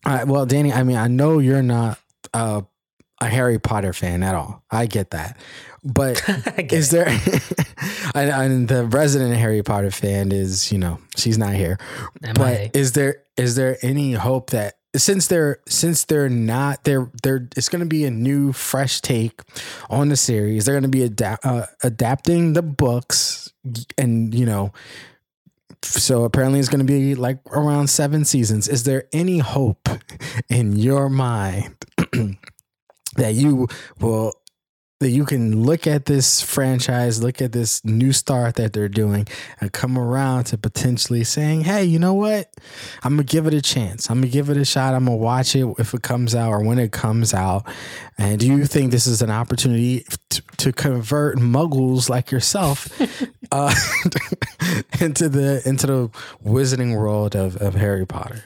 I, 0.05 0.25
well, 0.25 0.47
Danny, 0.47 0.73
I 0.73 0.85
mean, 0.85 0.97
I 0.97 1.09
know 1.09 1.39
you're 1.41 1.61
not 1.63 1.99
uh, 2.33 2.63
a 3.21 3.27
Harry 3.29 3.59
Potter 3.59 3.93
fan 3.93 4.23
at 4.23 4.35
all. 4.35 4.63
I 4.71 4.87
get 4.87 5.11
that, 5.11 5.37
but 5.89 6.23
is 6.73 6.91
there? 6.91 7.09
and, 8.15 8.31
and 8.31 8.69
the 8.69 8.87
resident 8.87 9.37
Harry 9.37 9.63
Potter 9.63 9.91
fan 9.91 10.33
is, 10.33 10.71
you 10.71 10.79
know, 10.79 10.99
she's 11.17 11.39
not 11.39 11.55
here. 11.55 11.79
Am 12.23 12.35
but 12.35 12.47
I- 12.47 12.71
is 12.75 12.93
there 12.93 13.23
is 13.37 13.57
there 13.57 13.79
any 13.83 14.13
hope 14.13 14.51
that 14.51 14.75
since 14.97 15.27
they're 15.27 15.61
since 15.69 16.05
they're 16.05 16.29
not 16.29 16.85
they're 16.85 17.11
they're 17.23 17.49
it's 17.57 17.69
going 17.69 17.81
to 17.81 17.87
be 17.87 18.05
a 18.05 18.11
new 18.11 18.53
fresh 18.53 19.01
take 19.01 19.41
on 19.91 20.09
the 20.09 20.17
series. 20.17 20.65
They're 20.65 20.75
going 20.75 20.83
to 20.83 20.89
be 20.89 21.03
adapt, 21.03 21.45
uh, 21.45 21.67
adapting 21.83 22.55
the 22.55 22.63
books, 22.63 23.53
and 23.97 24.35
you 24.35 24.47
know, 24.47 24.73
so 25.83 26.25
apparently 26.25 26.59
it's 26.59 26.69
going 26.69 26.85
to 26.87 26.91
be 26.93 27.15
like 27.15 27.39
around 27.53 27.89
seven 27.89 28.25
seasons. 28.25 28.69
Is 28.69 28.85
there 28.85 29.05
any 29.13 29.39
hope 29.39 29.89
in 30.49 30.77
your 30.77 31.09
mind 31.09 31.77
that 33.17 33.35
you 33.35 33.69
will 34.01 34.35
that 35.01 35.11
you 35.11 35.25
can 35.25 35.63
look 35.63 35.87
at 35.87 36.07
this 36.07 36.43
franchise, 36.43 37.23
look 37.23 37.41
at 37.41 37.53
this 37.53 37.85
new 37.85 38.13
start 38.13 38.57
that 38.57 38.73
they're 38.73 38.89
doing, 38.89 39.29
and 39.61 39.73
come 39.73 39.97
around 39.97 40.45
to 40.45 40.59
potentially 40.59 41.23
saying, 41.23 41.61
"Hey, 41.63 41.85
you 41.85 41.99
know 42.01 42.15
what? 42.15 42.53
I'm 43.05 43.13
gonna 43.15 43.23
give 43.25 43.47
it 43.47 43.55
a 43.55 43.63
chance. 43.63 44.11
I'm 44.11 44.17
gonna 44.21 44.27
give 44.33 44.51
it 44.51 44.57
a 44.57 44.65
shot. 44.65 44.95
I'm 44.95 45.05
gonna 45.05 45.17
watch 45.17 45.55
it 45.55 45.67
if 45.79 45.95
it 45.95 46.03
comes 46.03 46.35
out 46.35 46.51
or 46.51 46.65
when 46.65 46.79
it 46.81 46.91
comes 46.91 47.33
out." 47.33 47.65
And 48.19 48.41
do 48.41 48.47
you 48.49 48.67
think 48.67 48.91
this 48.91 49.07
is 49.07 49.23
an 49.23 49.31
opportunity 49.31 50.05
to, 50.31 50.43
to 50.57 50.73
convert 50.73 51.37
muggles 51.39 52.09
like 52.09 52.33
yourself 52.33 52.89
uh, 53.53 53.73
into 55.01 55.29
the 55.29 55.63
into 55.65 55.87
the 55.87 56.09
wizarding 56.45 56.97
world 56.97 57.37
of, 57.37 57.57
of 57.59 57.75
Harry 57.77 58.05
Potter? 58.07 58.43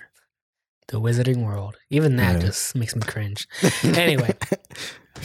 the 0.89 1.01
Wizarding 1.01 1.43
World. 1.47 1.77
Even 1.89 2.17
that 2.17 2.35
Yeah. 2.35 2.47
just 2.49 2.75
makes 2.75 2.95
me 2.95 3.01
cringe. 3.01 3.49
Anyway, 3.83 4.35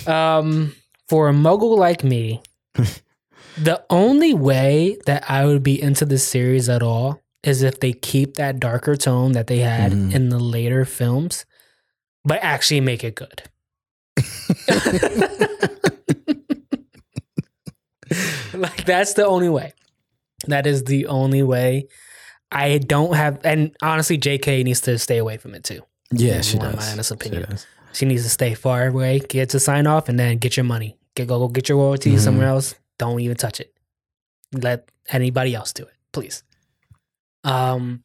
um, 0.06 0.74
for 1.10 1.30
a 1.30 1.34
muggle 1.34 1.78
like 1.78 2.04
me, 2.04 2.42
the 3.58 3.84
only 3.90 4.34
way 4.34 4.98
that 5.06 5.30
I 5.30 5.46
would 5.46 5.64
be 5.64 5.82
into 5.82 6.06
this 6.06 6.28
series 6.28 6.68
at 6.70 6.84
all 6.84 7.22
is 7.44 7.62
if 7.64 7.80
they 7.80 7.94
keep 7.94 8.36
that 8.36 8.60
darker 8.60 8.96
tone 8.96 9.32
that 9.34 9.48
they 9.48 9.60
had 9.60 9.92
Mhm. 9.94 10.14
in 10.14 10.30
the 10.30 10.40
later 10.40 10.84
films, 10.86 11.46
but 12.26 12.40
actually 12.42 12.82
make 12.82 13.04
it 13.04 13.16
good. 13.16 13.44
like 18.54 18.86
that's 18.86 19.14
the 19.14 19.26
only 19.26 19.50
way. 19.50 19.74
That 20.48 20.66
is 20.68 20.84
the 20.84 21.08
only 21.08 21.44
way. 21.44 21.88
I 22.52 22.78
don't 22.78 23.14
have, 23.16 23.40
and 23.44 23.76
honestly, 23.82 24.18
J.K. 24.18 24.64
needs 24.64 24.82
to 24.82 24.98
stay 24.98 25.18
away 25.18 25.38
from 25.38 25.54
it 25.54 25.64
too. 25.66 25.82
Yeah, 26.12 26.42
she 26.42 26.58
my 26.58 26.72
does. 26.72 26.92
honest 26.94 27.10
She 27.10 27.14
opinion. 27.16 27.50
does. 27.50 27.66
She 27.94 28.06
needs 28.06 28.24
to 28.24 28.30
stay 28.30 28.54
far 28.54 28.88
away, 28.88 29.20
get 29.20 29.50
to 29.50 29.60
sign 29.60 29.88
off, 29.88 30.08
and 30.08 30.18
then 30.20 30.38
get 30.38 30.56
your 30.56 30.64
money. 30.64 30.97
Get 31.18 31.28
go, 31.28 31.40
go 31.40 31.48
get 31.48 31.68
your 31.68 31.80
royalties 31.80 32.24
somewhere 32.24 32.46
else. 32.48 32.76
Don't 33.00 33.20
even 33.22 33.36
touch 33.36 33.60
it. 33.60 33.74
Let 34.54 34.92
anybody 35.10 35.56
else 35.56 35.74
do 35.74 35.82
it, 35.82 35.94
please. 36.14 36.44
Um, 37.44 38.04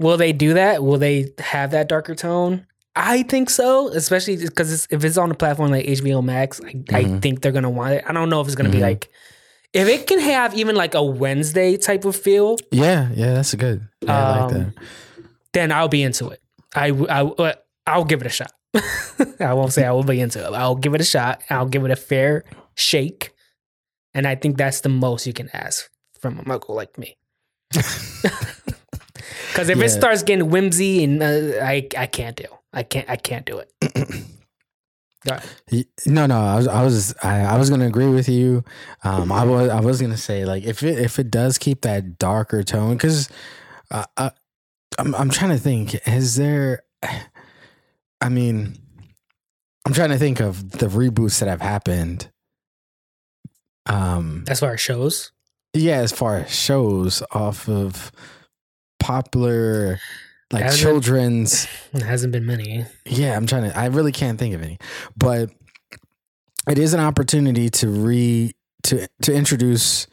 will 0.00 0.16
they 0.16 0.32
do 0.32 0.54
that? 0.54 0.82
Will 0.82 0.98
they 0.98 1.32
have 1.38 1.70
that 1.70 1.88
darker 1.88 2.16
tone? 2.16 2.66
I 2.96 3.22
think 3.22 3.50
so, 3.50 3.86
especially 3.90 4.36
because 4.36 4.72
it's, 4.72 4.88
if 4.90 5.04
it's 5.04 5.16
on 5.16 5.30
a 5.30 5.34
platform 5.34 5.70
like 5.70 5.86
HBO 5.86 6.24
Max, 6.24 6.60
I, 6.64 6.68
I 6.92 7.04
Mhm. 7.04 7.22
think 7.22 7.40
they're 7.40 7.52
gonna 7.52 7.70
want 7.70 7.92
it. 7.94 8.04
I 8.04 8.12
don't 8.12 8.28
know 8.30 8.40
if 8.40 8.48
it's 8.48 8.56
gonna 8.56 8.68
be 8.70 8.78
Mhm. 8.78 8.82
like 8.90 9.08
if 9.72 9.86
it 9.86 10.08
can 10.08 10.18
have 10.18 10.54
even 10.56 10.74
like 10.74 10.94
a 10.94 11.02
Wednesday 11.04 11.76
type 11.76 12.04
of 12.04 12.16
feel, 12.16 12.56
Yeah, 12.72 13.10
yeah, 13.14 13.34
that's 13.34 13.54
good. 13.54 13.86
Yeah, 14.00 14.16
I 14.26 14.40
like 14.40 14.52
Um, 14.52 14.74
that. 14.74 14.84
then 15.52 15.70
I'll 15.70 15.86
be 15.88 16.02
into 16.02 16.30
it. 16.30 16.40
I 16.74 16.88
I 16.90 17.54
I'll 17.86 18.04
give 18.04 18.20
it 18.22 18.26
a 18.26 18.30
shot. 18.30 18.50
I 19.40 19.54
won't 19.54 19.72
say 19.72 19.84
I 19.84 19.92
will 19.92 20.02
be 20.04 20.20
into 20.20 20.44
it. 20.44 20.52
I'll 20.54 20.74
give 20.76 20.94
it 20.94 21.00
a 21.00 21.04
shot. 21.04 21.42
I'll 21.50 21.66
give 21.68 21.84
it 21.84 21.90
a 21.90 21.96
fair 21.96 22.44
shake, 22.76 23.32
and 24.14 24.26
I 24.26 24.34
think 24.34 24.56
that's 24.56 24.80
the 24.82 24.88
most 24.88 25.26
you 25.26 25.32
can 25.32 25.48
ask 25.52 25.88
from 26.20 26.38
a 26.38 26.42
muggle 26.44 26.74
like 26.74 26.96
me. 26.98 27.16
Because 29.52 29.68
if 29.70 29.78
Yeah. 29.78 29.84
it 29.86 29.88
starts 29.90 30.22
getting 30.22 30.50
whimsy 30.50 31.02
and 31.02 31.20
uh, 31.22 31.64
I 31.64 31.88
I 31.96 32.06
can't 32.06 32.36
do 32.36 32.44
I 32.72 32.82
can't 32.84 33.08
I 33.10 33.16
can't 33.16 33.44
do 33.44 33.58
it. 33.58 33.72
Right. 35.28 35.44
No, 36.06 36.26
no, 36.26 36.38
I 36.40 36.56
was, 36.56 36.68
I 36.68 36.84
was, 36.84 37.14
I, 37.24 37.40
I 37.40 37.58
was 37.58 37.68
gonna 37.68 37.88
agree 37.88 38.06
with 38.08 38.28
you. 38.28 38.64
Um, 39.02 39.32
I 39.32 39.44
was, 39.44 39.68
I 39.68 39.80
was 39.80 40.00
gonna 40.00 40.16
say 40.16 40.44
like 40.44 40.62
if 40.62 40.82
it, 40.84 40.96
if 40.98 41.18
it 41.18 41.28
does 41.28 41.58
keep 41.58 41.80
that 41.82 42.18
darker 42.18 42.62
tone, 42.62 42.92
because, 42.94 43.28
uh, 43.90 44.04
I, 44.16 44.30
I'm, 44.96 45.14
I'm 45.16 45.28
trying 45.28 45.50
to 45.50 45.58
think. 45.58 45.96
Is 46.06 46.36
there? 46.36 46.84
I 48.20 48.28
mean, 48.28 48.76
I'm 49.86 49.92
trying 49.92 50.10
to 50.10 50.18
think 50.18 50.40
of 50.40 50.70
the 50.72 50.86
reboots 50.86 51.38
that 51.40 51.48
have 51.48 51.60
happened. 51.60 52.30
Um, 53.86 54.44
As 54.48 54.60
far 54.60 54.74
as 54.74 54.80
shows, 54.80 55.32
yeah, 55.72 55.96
as 55.98 56.12
far 56.12 56.38
as 56.38 56.54
shows 56.54 57.22
off 57.32 57.68
of 57.68 58.12
popular, 59.00 59.98
like 60.52 60.64
Hasn't- 60.64 60.82
children's. 60.82 61.66
there 61.92 62.06
hasn't 62.08 62.32
been 62.32 62.44
many. 62.46 62.84
Yeah, 63.06 63.36
I'm 63.36 63.46
trying 63.46 63.70
to. 63.70 63.76
I 63.78 63.86
really 63.86 64.12
can't 64.12 64.38
think 64.38 64.54
of 64.54 64.62
any, 64.62 64.78
but 65.16 65.50
it 66.68 66.78
is 66.78 66.92
an 66.92 67.00
opportunity 67.00 67.70
to 67.70 67.88
re 67.88 68.52
to 68.84 69.08
to 69.22 69.32
introduce 69.34 70.06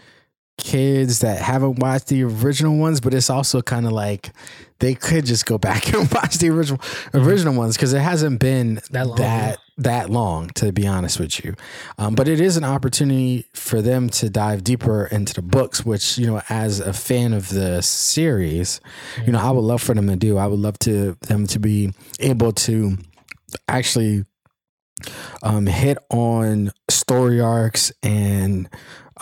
kids 0.58 1.20
that 1.20 1.42
haven't 1.42 1.80
watched 1.80 2.08
the 2.08 2.24
original 2.24 2.78
ones, 2.78 3.02
but 3.02 3.14
it's 3.14 3.30
also 3.30 3.62
kind 3.62 3.86
of 3.86 3.92
like 3.92 4.32
they 4.80 4.96
could 4.96 5.26
just 5.26 5.46
go 5.46 5.58
back 5.58 5.94
and 5.94 6.10
watch 6.12 6.38
the 6.38 6.50
original 6.50 6.80
original 7.14 7.54
ones 7.54 7.76
because 7.76 7.94
it 7.94 8.02
hasn't 8.02 8.40
been 8.40 8.82
That 8.92 9.08
long, 9.08 9.18
that 9.18 9.60
that 9.78 10.10
long, 10.10 10.50
to 10.56 10.72
be 10.72 10.88
honest 10.88 11.20
with 11.20 11.44
you. 11.44 11.56
Um, 11.98 12.16
but 12.16 12.28
it 12.28 12.40
is 12.40 12.56
an 12.56 12.64
opportunity 12.64 13.46
for 13.54 13.82
them 13.82 14.10
to 14.12 14.30
dive 14.30 14.64
deeper 14.64 15.06
into 15.08 15.34
the 15.34 15.42
books, 15.42 15.86
which 15.86 16.18
you 16.18 16.28
know, 16.28 16.42
as 16.50 16.80
a 16.80 16.94
fan 16.94 17.34
of 17.34 17.50
the 17.50 17.82
series, 17.82 18.80
you 19.26 19.34
know, 19.34 19.40
I 19.40 19.52
would 19.52 19.62
love 19.62 19.82
for 19.82 19.94
them 19.94 20.08
to 20.08 20.16
do. 20.16 20.38
I 20.38 20.48
would 20.48 20.60
love 20.60 20.80
to 20.80 21.18
them 21.22 21.48
to 21.48 21.60
be 21.60 21.94
able 22.20 22.54
to 22.54 22.98
actually 23.68 24.26
um, 25.44 25.68
hit 25.68 25.98
on 26.10 26.72
story 26.90 27.42
arcs 27.42 27.92
and 28.02 28.70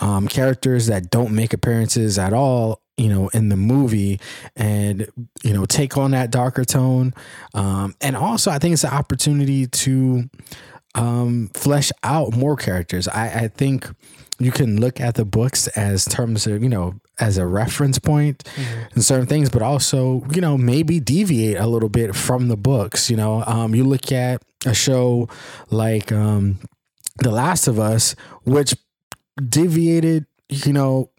um, 0.00 0.28
characters 0.28 0.86
that 0.86 1.10
don't 1.10 1.32
make 1.32 1.52
appearances 1.52 2.18
at 2.18 2.32
all 2.32 2.80
you 2.96 3.08
know 3.08 3.28
in 3.28 3.48
the 3.48 3.56
movie 3.56 4.20
and 4.54 5.08
you 5.42 5.52
know 5.52 5.64
take 5.64 5.96
on 5.96 6.12
that 6.12 6.30
darker 6.30 6.64
tone. 6.64 7.12
Um, 7.54 7.94
and 8.00 8.16
also 8.16 8.50
i 8.50 8.58
think 8.58 8.72
it's 8.72 8.84
an 8.84 8.90
opportunity 8.90 9.66
to 9.66 10.28
um, 10.94 11.50
flesh 11.54 11.90
out 12.02 12.36
more 12.36 12.56
characters. 12.56 13.08
I, 13.08 13.26
I 13.26 13.48
think 13.48 13.88
you 14.38 14.50
can 14.50 14.80
look 14.80 15.00
at 15.00 15.14
the 15.14 15.24
books 15.24 15.66
as 15.68 16.04
terms 16.04 16.46
of 16.46 16.62
you 16.62 16.68
know 16.68 16.94
as 17.20 17.38
a 17.38 17.46
reference 17.46 18.00
point 18.00 18.42
and 18.92 19.04
certain 19.04 19.26
things 19.26 19.48
but 19.48 19.62
also 19.62 20.24
you 20.32 20.40
know 20.40 20.58
maybe 20.58 20.98
deviate 20.98 21.56
a 21.56 21.68
little 21.68 21.88
bit 21.88 22.16
from 22.16 22.48
the 22.48 22.56
books 22.56 23.08
you 23.08 23.16
know? 23.16 23.44
Um, 23.46 23.76
you 23.76 23.84
look 23.84 24.10
at 24.10 24.42
a 24.66 24.74
show 24.74 25.28
like 25.70 26.10
um, 26.10 26.58
the 27.18 27.30
last 27.30 27.68
of 27.68 27.78
us 27.78 28.16
which 28.42 28.74
deviated 29.36 30.26
you 30.48 30.72
know 30.72 31.10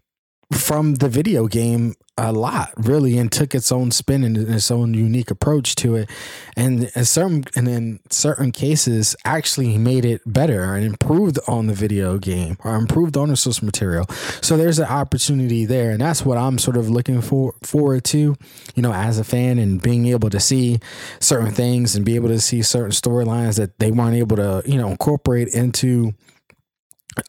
from 0.52 0.96
the 0.96 1.10
video 1.10 1.48
game 1.48 1.96
a 2.18 2.32
lot 2.32 2.72
really 2.78 3.18
and 3.18 3.30
took 3.30 3.54
its 3.54 3.74
own 3.74 3.92
spin 3.92 4.24
and 4.24 4.38
its 4.38 4.72
own 4.72 4.94
unique 4.94 5.30
approach 5.30 5.76
to 5.76 5.96
it. 5.96 6.10
And 6.56 6.90
in 6.96 7.04
certain 7.04 7.44
and 7.56 7.68
in 7.68 8.00
certain 8.10 8.54
cases 8.54 9.16
actually 9.26 9.78
made 9.78 10.06
it 10.06 10.22
better 10.26 10.76
and 10.76 10.86
improved 10.86 11.40
on 11.48 11.68
the 11.68 11.74
video 11.74 12.18
game 12.18 12.58
or 12.64 12.76
improved 12.76 13.18
on 13.18 13.30
the 13.30 13.36
source 13.36 13.62
material. 13.62 14.06
So 14.42 14.56
there's 14.56 14.80
an 14.80 14.86
opportunity 14.86 15.66
there 15.66 15.92
and 15.92 16.00
that's 16.00 16.26
what 16.26 16.38
i'm 16.38 16.58
sort 16.58 16.78
of 16.78 16.90
looking 16.90 17.22
for 17.22 17.54
forward 17.64 18.04
to 18.06 18.36
you 18.76 18.82
know 18.82 18.94
as 18.94 19.20
a 19.20 19.24
fan 19.24 19.60
and 19.60 19.82
being 19.82 20.06
able 20.08 20.30
to 20.30 20.40
see 20.40 20.80
certain 21.20 21.52
things 21.52 21.96
and 21.96 22.06
be 22.06 22.16
able 22.16 22.30
to 22.30 22.40
see 22.40 22.62
certain 22.62 22.92
storylines 22.92 23.58
that 23.58 23.78
they 23.80 23.92
weren't 23.92 24.16
able 24.16 24.38
to 24.38 24.62
you 24.66 24.78
know 24.78 24.90
incorporate 24.90 25.50
into 25.50 26.14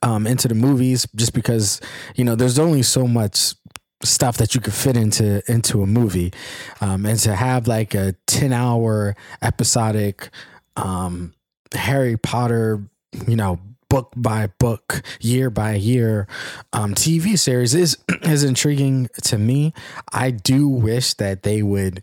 um 0.03 0.27
into 0.27 0.49
the 0.49 0.55
movies 0.55 1.07
just 1.15 1.33
because 1.35 1.81
you 2.15 2.25
know 2.25 2.35
there's 2.35 2.59
only 2.59 2.83
so 2.83 3.07
much 3.07 3.55
stuff 4.03 4.37
that 4.37 4.55
you 4.55 4.61
could 4.61 4.75
fit 4.75 4.97
into 4.97 5.43
into 5.51 5.83
a 5.83 5.87
movie. 5.87 6.33
Um 6.81 7.07
and 7.07 7.19
to 7.21 7.35
have 7.35 7.67
like 7.67 7.95
a 7.95 8.15
10 8.27 8.53
hour 8.53 9.17
episodic 9.43 10.31
um 10.77 11.33
harry 11.75 12.17
potter 12.17 12.83
you 13.27 13.35
know 13.35 13.59
book 13.89 14.13
by 14.17 14.47
book 14.59 15.03
year 15.21 15.49
by 15.49 15.75
year 15.75 16.27
um 16.73 16.95
tv 16.95 17.39
series 17.39 17.75
is 17.75 17.97
is 18.23 18.45
intriguing 18.45 19.09
to 19.23 19.39
me. 19.39 19.73
I 20.13 20.31
do 20.31 20.69
wish 20.69 21.15
that 21.15 21.43
they 21.43 21.63
would 21.63 22.03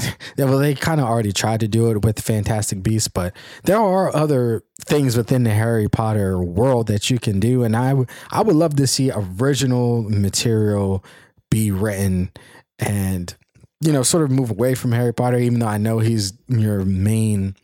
yeah, 0.36 0.44
well, 0.44 0.58
they 0.58 0.74
kind 0.74 1.00
of 1.00 1.06
already 1.06 1.32
tried 1.32 1.60
to 1.60 1.68
do 1.68 1.90
it 1.90 2.04
with 2.04 2.20
Fantastic 2.20 2.82
Beasts, 2.82 3.08
but 3.08 3.34
there 3.64 3.78
are 3.78 4.14
other 4.14 4.62
things 4.80 5.16
within 5.16 5.44
the 5.44 5.50
Harry 5.50 5.88
Potter 5.88 6.40
world 6.40 6.86
that 6.88 7.10
you 7.10 7.18
can 7.18 7.40
do, 7.40 7.62
and 7.62 7.76
I 7.76 7.94
would 7.94 8.10
I 8.30 8.42
would 8.42 8.56
love 8.56 8.76
to 8.76 8.86
see 8.86 9.10
original 9.10 10.02
material 10.02 11.04
be 11.50 11.70
written 11.70 12.30
and 12.78 13.34
you 13.80 13.92
know 13.92 14.02
sort 14.02 14.24
of 14.24 14.30
move 14.30 14.50
away 14.50 14.74
from 14.74 14.92
Harry 14.92 15.12
Potter, 15.12 15.38
even 15.38 15.58
though 15.58 15.66
I 15.66 15.78
know 15.78 15.98
he's 15.98 16.32
your 16.48 16.84
main 16.84 17.54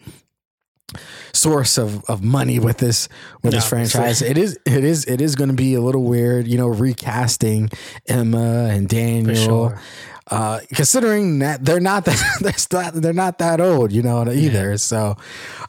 source 1.32 1.78
of, 1.78 2.04
of 2.04 2.22
money 2.22 2.58
with 2.58 2.78
this 2.78 3.08
with 3.42 3.52
this 3.52 3.64
No, 3.64 3.68
franchise. 3.68 4.22
It 4.22 4.38
is 4.38 4.58
it 4.64 4.84
is 4.84 5.04
it 5.04 5.20
is 5.20 5.34
going 5.34 5.50
to 5.50 5.56
be 5.56 5.74
a 5.74 5.80
little 5.80 6.04
weird, 6.04 6.46
you 6.46 6.58
know, 6.58 6.68
recasting 6.68 7.70
Emma 8.06 8.68
and 8.70 8.88
Daniel 8.88 9.34
sure. 9.70 9.80
Uh, 10.30 10.60
considering 10.74 11.38
that 11.38 11.64
they're 11.64 11.80
not 11.80 12.04
that 12.04 12.20
they're, 12.40 12.82
not, 12.82 12.94
they're 12.94 13.12
not 13.12 13.38
that 13.38 13.60
old, 13.60 13.92
you 13.92 14.02
know, 14.02 14.30
either. 14.30 14.76
So, 14.76 15.16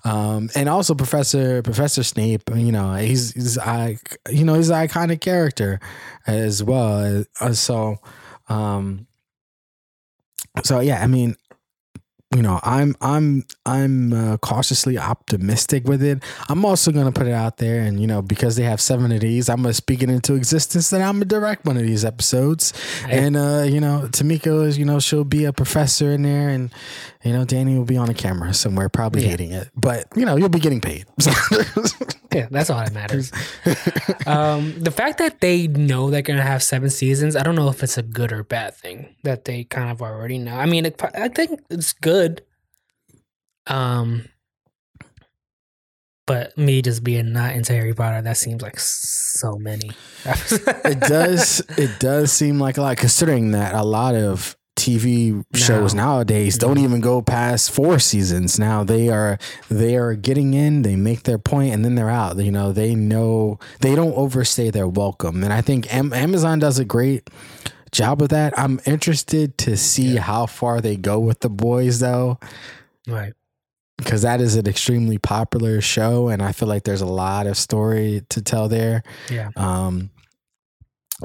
um, 0.04 0.50
and 0.56 0.68
also 0.68 0.96
Professor 0.96 1.62
Professor 1.62 2.04
Snape, 2.04 2.50
you 2.56 2.72
know, 2.72 2.96
he's 2.96 3.34
he's 3.34 3.58
I 3.58 3.98
you 4.30 4.44
know 4.44 4.56
he's 4.56 4.70
an 4.70 4.88
iconic 4.88 5.22
character 5.22 5.80
as 6.26 6.64
well. 6.64 7.24
Uh, 7.40 7.54
so, 7.54 7.98
um, 8.50 9.08
so 10.64 10.80
yeah, 10.80 11.04
I 11.04 11.08
mean, 11.08 11.36
you 12.38 12.44
know, 12.44 12.60
I'm 12.64 12.96
I'm 13.02 13.46
I'm 13.66 14.14
uh, 14.14 14.38
cautiously 14.38 14.98
optimistic 14.98 15.86
with 15.88 16.04
it. 16.04 16.24
I'm 16.50 16.64
also 16.66 16.92
gonna 16.92 17.12
put 17.12 17.26
it 17.28 17.34
out 17.34 17.58
there, 17.58 17.82
and 17.82 18.00
you 18.00 18.06
know, 18.06 18.22
because 18.22 18.56
they 18.56 18.64
have 18.64 18.80
seven 18.80 19.12
of 19.12 19.22
these, 19.22 19.50
I'm 19.50 19.64
gonna 19.64 19.74
speak 19.74 20.04
it 20.04 20.10
into 20.10 20.36
existence 20.36 20.92
that 20.92 21.02
I'm 21.02 21.16
gonna 21.16 21.26
direct 21.26 21.66
one 21.66 21.78
of 21.78 21.84
these 21.84 22.06
episodes. 22.06 22.74
Hey. 23.06 23.26
And 23.26 23.36
uh, 23.36 23.66
you 23.68 23.80
know, 23.82 24.08
Tamika 24.12 24.66
is, 24.68 24.78
you 24.78 24.86
know, 24.86 25.00
she'll 25.00 25.24
be 25.24 25.46
a 25.46 25.52
professor 25.54 26.12
in 26.12 26.22
there, 26.22 26.50
and 26.50 26.72
you 27.24 27.34
know, 27.34 27.44
Danny 27.44 27.76
will 27.76 27.86
be 27.86 27.98
on 27.98 28.10
a 28.10 28.14
camera 28.14 28.54
somewhere, 28.54 28.88
probably 28.90 29.24
Yeah. 29.24 29.30
hating 29.30 29.52
it, 29.52 29.70
but 29.76 30.06
you 30.16 30.26
know, 30.26 30.38
you'll 30.38 30.50
be 30.50 30.60
getting 30.60 30.80
paid. 30.82 31.06
So- 31.20 31.32
Yeah, 32.34 32.48
that's 32.52 32.70
all 32.70 32.78
that 32.84 32.94
matters. 32.94 33.32
um, 34.28 34.74
the 34.78 34.92
fact 34.92 35.18
that 35.20 35.40
they 35.40 35.68
know 35.68 36.10
they're 36.10 36.22
gonna 36.22 36.42
have 36.44 36.62
seven 36.62 36.90
seasons, 36.90 37.36
I 37.36 37.42
don't 37.42 37.56
know 37.56 37.70
if 37.70 37.82
it's 37.84 37.98
a 37.98 38.04
good 38.04 38.32
or 38.32 38.44
bad 38.44 38.76
thing 38.76 39.16
that 39.24 39.46
they 39.46 39.64
kind 39.64 39.90
of 39.90 40.02
already 40.02 40.38
know. 40.38 40.56
I 40.56 40.66
mean, 40.66 40.86
it, 40.86 41.02
I 41.16 41.30
think 41.30 41.62
it's 41.70 41.94
good. 41.94 42.27
Um, 43.70 44.30
but 46.26 46.58
me 46.58 46.82
just 46.82 47.04
being 47.04 47.32
not 47.32 47.56
into 47.56 47.74
Harry 47.74 47.94
Potter, 47.94 48.22
that 48.22 48.38
seems 48.38 48.62
like 48.62 48.80
so 48.80 49.58
many. 49.58 49.92
it 50.26 51.00
does 51.00 51.62
it 51.78 52.00
does 52.00 52.32
seem 52.34 52.60
like 52.60 52.78
a 52.78 52.82
lot 52.82 52.98
considering 52.98 53.52
that 53.52 53.74
a 53.74 53.84
lot 53.84 54.14
of 54.16 54.56
TV 54.78 55.44
shows 55.56 55.94
Now. 55.96 56.12
nowadays 56.12 56.58
don't 56.58 56.78
even 56.78 57.00
go 57.02 57.22
past 57.22 57.72
four 57.72 57.98
seasons. 57.98 58.60
Now 58.60 58.84
they 58.84 59.10
are 59.10 59.40
they 59.70 59.96
are 59.96 60.14
getting 60.16 60.54
in, 60.54 60.82
they 60.82 60.96
make 60.98 61.24
their 61.24 61.40
point, 61.40 61.74
and 61.74 61.84
then 61.86 61.96
they're 61.96 62.10
out. 62.10 62.38
You 62.38 62.52
know, 62.52 62.72
they 62.74 62.94
know 62.94 63.58
they 63.80 63.96
don't 63.96 64.14
overstay 64.14 64.70
their 64.70 64.88
welcome, 64.88 65.44
and 65.44 65.54
I 65.54 65.62
think 65.62 65.92
Am- 65.94 66.14
Amazon 66.14 66.60
does 66.60 66.78
a 66.78 66.86
great 66.86 67.30
job 67.92 68.20
with 68.22 68.32
that. 68.32 68.58
I'm 68.60 68.80
interested 68.86 69.58
to 69.60 69.78
see 69.78 70.18
how 70.18 70.46
far 70.46 70.82
they 70.82 70.98
go 70.98 71.20
with 71.20 71.40
the 71.40 71.50
boys, 71.50 72.00
though. 72.00 72.38
right. 73.08 73.34
Because 73.98 74.22
that 74.22 74.40
is 74.42 74.56
an 74.56 74.68
extremely 74.68 75.18
popular 75.18 75.82
show, 75.82 76.28
and 76.30 76.42
I 76.42 76.52
feel 76.52 76.68
like 76.68 76.84
there's 76.84 77.02
a 77.02 77.06
lot 77.08 77.48
of 77.48 77.58
story 77.58 78.22
to 78.30 78.42
tell 78.42 78.68
there. 78.70 79.04
Yeah. 79.30 79.50
Um, 79.56 80.12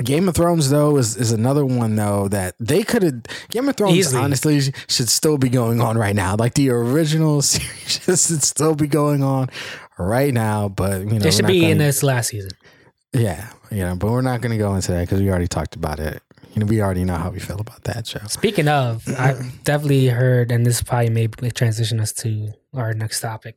Game 0.02 0.26
of 0.26 0.34
Thrones 0.34 0.70
though 0.70 0.96
is 0.96 1.16
is 1.16 1.32
another 1.32 1.66
one 1.66 1.96
though 1.96 2.26
that 2.28 2.54
they 2.58 2.82
could 2.82 3.02
have 3.02 3.22
Game 3.50 3.68
of 3.68 3.76
Thrones 3.76 3.94
Easily. 3.94 4.22
honestly 4.22 4.58
should 4.88 5.10
still 5.10 5.36
be 5.36 5.50
going 5.50 5.82
on 5.82 5.98
right 5.98 6.16
now. 6.16 6.34
Like 6.34 6.54
the 6.54 6.70
original 6.70 7.42
series 7.42 8.00
should 8.02 8.42
still 8.42 8.74
be 8.74 8.86
going 8.86 9.22
on 9.22 9.50
right 9.98 10.32
now, 10.32 10.68
but 10.70 11.00
you 11.02 11.18
know 11.18 11.26
It 11.26 11.34
should 11.34 11.46
be 11.46 11.64
in 11.66 11.72
gonna- 11.72 11.84
this 11.84 12.02
last 12.02 12.28
season. 12.28 12.52
yeah, 13.12 13.50
you 13.70 13.80
know, 13.84 13.94
but 13.94 14.10
we're 14.10 14.22
not 14.22 14.40
going 14.40 14.52
to 14.52 14.56
go 14.58 14.74
into 14.74 14.92
that 14.92 15.02
because 15.02 15.20
we 15.20 15.28
already 15.28 15.46
talked 15.46 15.76
about 15.76 16.00
it. 16.00 16.22
You 16.54 16.60
know, 16.60 16.66
we 16.66 16.80
already 16.80 17.04
know 17.04 17.16
how 17.16 17.28
we 17.28 17.38
feel 17.38 17.60
about 17.60 17.84
that 17.84 18.06
show. 18.06 18.20
Speaking 18.28 18.68
of, 18.68 19.06
I've 19.18 19.62
definitely 19.64 20.06
heard, 20.08 20.50
and 20.50 20.64
this 20.64 20.82
probably 20.82 21.10
may 21.10 21.26
transition 21.26 22.00
us 22.00 22.14
to 22.14 22.54
our 22.74 22.92
next 22.94 23.20
topic. 23.20 23.56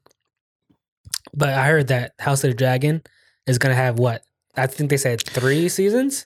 But 1.34 1.50
I 1.50 1.68
heard 1.68 1.88
that 1.88 2.14
House 2.20 2.44
of 2.44 2.52
the 2.52 2.56
Dragon 2.56 3.02
is 3.48 3.58
gonna 3.58 3.76
have 3.76 4.00
what? 4.00 4.24
I 4.56 4.68
think 4.68 4.90
they 4.90 4.98
said 4.98 5.22
three 5.22 5.70
seasons. 5.70 6.26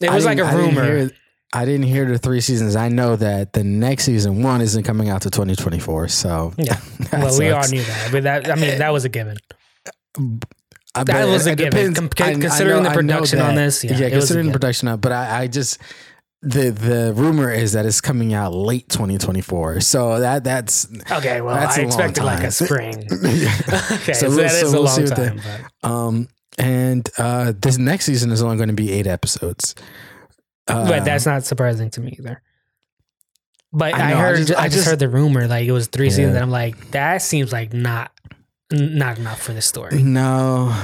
It 0.00 0.10
was 0.10 0.24
like 0.24 0.38
a 0.38 0.42
didn't- 0.42 0.56
didn't 0.56 0.74
rumor. 0.76 0.96
hear- 0.98 1.10
I 1.54 1.66
didn't 1.66 1.82
hear 1.86 2.06
the 2.06 2.16
three 2.18 2.40
seasons. 2.40 2.76
I 2.76 2.88
know 2.88 3.14
that 3.16 3.52
the 3.52 3.62
next 3.62 4.04
season 4.04 4.42
one 4.42 4.62
isn't 4.62 4.84
coming 4.84 5.10
out 5.10 5.20
to 5.22 5.30
2024. 5.30 6.08
So 6.08 6.54
Yeah. 6.56 6.80
well, 7.12 7.38
we 7.38 7.50
all 7.50 7.68
knew 7.68 7.82
that, 7.82 8.08
but 8.10 8.22
that 8.22 8.50
I 8.50 8.54
mean 8.54 8.78
that 8.78 8.90
was 8.92 9.04
a 9.04 9.10
given. 9.10 9.36
I 10.94 11.04
That 11.04 11.26
was 11.28 11.46
a 11.46 11.54
given. 11.54 11.92
depends. 11.92 11.98
Com- 11.98 12.26
I- 12.26 12.30
I 12.30 12.34
considering 12.34 12.82
know- 12.82 12.88
the 12.88 12.94
production 12.94 13.40
on 13.40 13.54
this, 13.54 13.84
yeah, 13.84 13.92
yeah, 13.92 13.96
it 13.98 14.02
was 14.02 14.12
a 14.12 14.18
considering 14.18 14.46
the 14.46 14.52
production 14.52 14.88
on, 14.88 15.00
but 15.00 15.12
I, 15.12 15.42
I 15.42 15.46
just 15.46 15.78
the 16.42 16.70
the 16.70 17.12
rumor 17.14 17.50
is 17.50 17.72
that 17.72 17.86
it's 17.86 18.00
coming 18.00 18.34
out 18.34 18.52
late 18.52 18.88
2024. 18.88 19.80
So 19.80 20.18
that 20.20 20.42
that's 20.44 20.88
Okay, 21.10 21.40
well, 21.40 21.54
That's 21.54 21.78
I 21.78 21.82
a 21.82 21.84
long 21.84 21.88
expected 21.88 22.24
like 22.24 22.42
a 22.44 22.50
spring. 22.50 23.06
okay, 23.12 24.12
So 24.12 24.12
so, 24.12 24.28
we'll- 24.28 24.36
that 24.38 24.52
is 24.52 24.60
so 24.60 24.66
a 24.68 24.72
we'll 24.72 24.82
long 24.84 24.94
see 24.96 25.02
what 25.04 25.16
time. 25.16 25.40
but, 25.82 25.88
um 25.88 26.28
and 26.58 27.08
uh 27.16 27.52
this 27.60 27.78
next 27.78 28.04
season 28.06 28.30
is 28.32 28.42
only 28.42 28.56
going 28.56 28.68
to 28.68 28.74
be 28.74 28.90
eight 28.92 29.06
episodes. 29.06 29.74
Uh, 30.68 30.86
but 30.88 31.04
that's 31.04 31.26
not 31.26 31.44
surprising 31.44 31.90
to 31.90 32.00
me 32.00 32.16
either. 32.18 32.42
But 33.72 33.94
I 33.94 33.98
I, 33.98 34.10
know, 34.10 34.16
I 34.16 34.20
heard, 34.20 34.34
I 34.34 34.36
just- 34.36 34.48
just, 34.48 34.60
I 34.60 34.68
just- 34.68 34.86
heard 34.86 34.98
the 34.98 35.08
rumor 35.08 35.46
like 35.46 35.66
it 35.66 35.72
was 35.72 35.86
three 35.86 36.06
Yeah. 36.08 36.10
seasons, 36.16 36.34
and 36.34 36.42
I'm 36.42 36.50
like, 36.50 36.90
that 36.90 37.22
seems 37.22 37.52
like 37.52 37.72
not 37.72 38.10
not 38.72 39.18
enough 39.18 39.40
for 39.42 39.52
the 39.52 39.62
story. 39.62 40.02
no, 40.02 40.74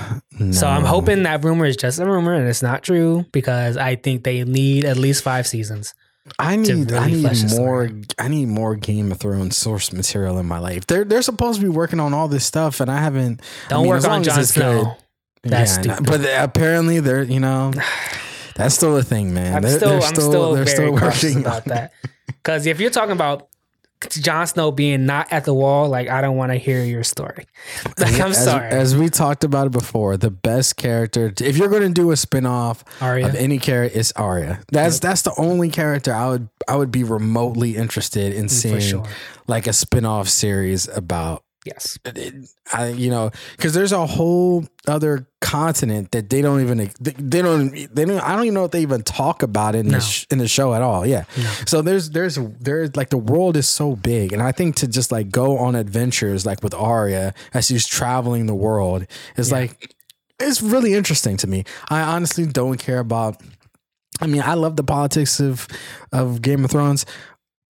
So 0.53 0.67
I'm 0.67 0.85
hoping 0.85 1.23
that 1.25 1.43
rumor 1.45 1.65
is 1.67 1.77
just 1.77 1.99
a 1.99 2.07
rumor 2.07 2.35
and 2.35 2.49
it's 2.49 2.63
not 2.63 2.83
true 2.83 3.25
because 3.33 3.77
I 3.77 3.97
think 3.97 4.25
they 4.25 4.45
need 4.45 4.85
at 4.85 4.97
least 4.97 5.23
five 5.25 5.47
seasons. 5.47 5.95
I 6.39 6.57
need 6.57 6.93
I 6.93 7.07
really 7.07 7.23
flesh 7.23 7.43
need 7.45 7.57
more. 7.57 7.91
I 8.19 8.29
need 8.29 8.49
more 8.49 8.77
Game 8.77 9.11
of 9.13 9.19
Thrones 9.19 9.57
source 9.57 9.93
material 9.95 10.39
in 10.39 10.45
my 10.47 10.59
life. 10.59 10.87
They're 10.87 11.05
they're 11.05 11.23
supposed 11.23 11.59
to 11.61 11.65
be 11.67 11.71
working 11.71 12.01
on 12.01 12.13
all 12.13 12.29
this 12.29 12.45
stuff, 12.45 12.81
and 12.81 12.91
I 12.91 12.99
haven't. 12.99 13.41
Don't 13.71 13.85
mean, 13.85 13.89
work 13.89 14.05
on 14.05 14.23
Jon 14.23 14.39
it's 14.39 14.53
good. 14.53 14.61
Snow. 14.83 14.97
That's 15.43 15.77
Yeah, 15.77 15.95
stupid. 15.95 16.05
But 16.07 16.29
apparently 16.45 17.01
they're 17.01 17.23
you 17.23 17.41
know 17.41 17.73
that's 18.57 18.75
still 18.75 18.95
a 18.99 19.03
thing, 19.03 19.33
man. 19.33 19.55
I'm 19.57 19.63
They're- 19.63 19.79
still, 19.79 19.89
they're 19.89 20.03
I'm 20.03 20.15
still 20.15 20.53
they're 20.53 20.65
very 20.65 20.77
still 20.77 20.93
working 21.33 21.41
about 21.41 21.65
that. 21.65 21.93
Because 22.27 22.67
if 22.67 22.79
you're 22.79 22.91
talking 22.91 23.13
about 23.13 23.48
Jon 24.11 24.47
Snow 24.47 24.71
being 24.71 25.07
not 25.07 25.33
at 25.33 25.45
the 25.45 25.55
wall, 25.55 25.89
like 25.89 26.09
I 26.09 26.21
don't 26.21 26.37
want 26.37 26.53
to 26.53 26.59
hear 26.59 26.85
your 26.85 27.05
story. 27.05 27.47
Like 27.99 28.21
I'm 28.21 28.31
as, 28.31 28.45
sorry, 28.45 28.69
As 28.69 28.97
we 28.97 29.09
talked 29.09 29.43
about 29.43 29.67
it 29.67 29.73
before, 29.73 30.17
the 30.17 30.31
best 30.31 30.77
character, 30.77 31.33
if 31.41 31.57
you're 31.57 31.69
going 31.69 31.83
to 31.83 31.89
do 31.89 32.13
a 32.13 32.15
spinoff 32.15 32.83
Arya. 33.03 33.27
of 33.27 33.35
any 33.35 33.59
character, 33.59 33.99
it's 33.99 34.13
Arya. 34.13 34.61
That's 34.71 35.01
that's 35.01 35.23
the 35.23 35.35
only 35.37 35.69
character 35.69 36.15
I 36.15 36.29
would 36.29 36.49
I 36.69 36.77
would 36.77 36.93
be 36.93 37.03
remotely 37.03 37.77
interested 37.77 38.33
in 38.33 38.47
mm, 38.47 38.51
seeing 38.51 38.81
sure. 38.81 39.05
like 39.47 39.67
a 39.67 39.71
spinoff 39.71 40.29
series 40.29 40.87
about. 40.89 41.43
Yes. 41.69 41.99
I 42.73 42.89
you 42.89 43.11
know 43.11 43.31
because 43.57 43.75
there's 43.75 43.93
a 43.93 44.07
whole 44.07 44.65
other 44.87 45.27
continent 45.41 46.11
that 46.13 46.31
they 46.31 46.41
don't 46.43 46.61
even 46.61 46.79
they, 47.01 47.13
don't 47.41 47.71
they 47.95 48.05
don't 48.05 48.21
I 48.21 48.35
don't 48.35 48.45
even 48.45 48.55
know 48.55 48.65
if 48.65 48.71
they 48.73 48.83
even 48.83 49.03
talk 49.03 49.43
about 49.43 49.75
it 49.75 49.81
in 49.81 49.89
No. 49.89 49.99
the 49.99 50.01
sh- 50.05 50.27
in 50.31 50.39
the 50.39 50.49
show 50.49 50.75
at 50.75 50.83
all. 50.83 51.07
Yeah. 51.07 51.25
No. 51.37 51.51
So 51.67 51.83
there's 51.83 52.11
there's 52.11 52.37
there's 52.61 52.97
like 52.97 53.11
the 53.11 53.19
world 53.19 53.57
is 53.57 53.69
so 53.69 53.97
big, 53.97 54.33
and 54.33 54.43
I 54.43 54.53
think 54.53 54.77
to 54.77 54.87
just 54.89 55.13
like 55.13 55.31
go 55.31 55.59
on 55.59 55.75
adventures 55.75 56.45
like 56.47 56.63
with 56.63 56.75
Arya 56.75 57.35
as 57.55 57.67
she's 57.67 57.87
traveling 57.87 58.47
the 58.47 58.55
world 58.55 59.07
is 59.37 59.51
Yeah. 59.51 59.59
like 59.59 59.95
it's 60.41 60.63
really 60.63 60.95
interesting 60.95 61.37
to 61.39 61.47
me. 61.47 61.65
I 61.91 62.01
honestly 62.03 62.47
don't 62.47 62.79
care 62.79 63.01
about. 63.01 63.43
I 64.21 64.27
mean, 64.27 64.43
I 64.43 64.55
love 64.55 64.75
the 64.77 64.83
politics 64.83 65.39
of 65.39 65.69
of 66.13 66.43
Game 66.43 66.65
of 66.65 66.71
Thrones, 66.73 67.07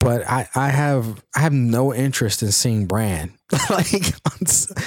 but 0.00 0.26
I 0.28 0.48
I 0.54 0.68
have 0.68 1.22
I 1.34 1.40
have 1.40 1.52
no 1.52 1.92
interest 1.94 2.42
in 2.42 2.52
seeing 2.52 2.86
Bran 2.86 3.32
like 3.70 3.92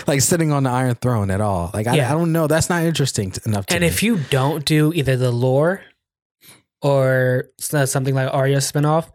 like 0.08 0.22
sitting 0.22 0.52
on 0.52 0.64
the 0.64 0.70
Iron 0.70 0.96
Throne 0.96 1.30
at 1.32 1.42
all. 1.42 1.72
Like 1.74 1.88
I, 1.88 1.96
Yeah. 1.98 2.10
I 2.10 2.14
don't 2.14 2.32
know. 2.32 2.48
That's 2.48 2.70
not 2.70 2.84
interesting 2.84 3.34
enough. 3.46 3.66
To 3.68 3.74
And 3.76 3.82
me. 3.82 3.88
if 3.88 4.02
you 4.04 4.18
don't 4.30 4.64
do 4.66 4.94
either 4.94 5.18
the 5.18 5.32
lore 5.32 5.82
or 6.82 7.50
uh, 7.74 7.86
something 7.86 8.16
like 8.16 8.34
Arya 8.34 8.58
spinoff, 8.58 9.10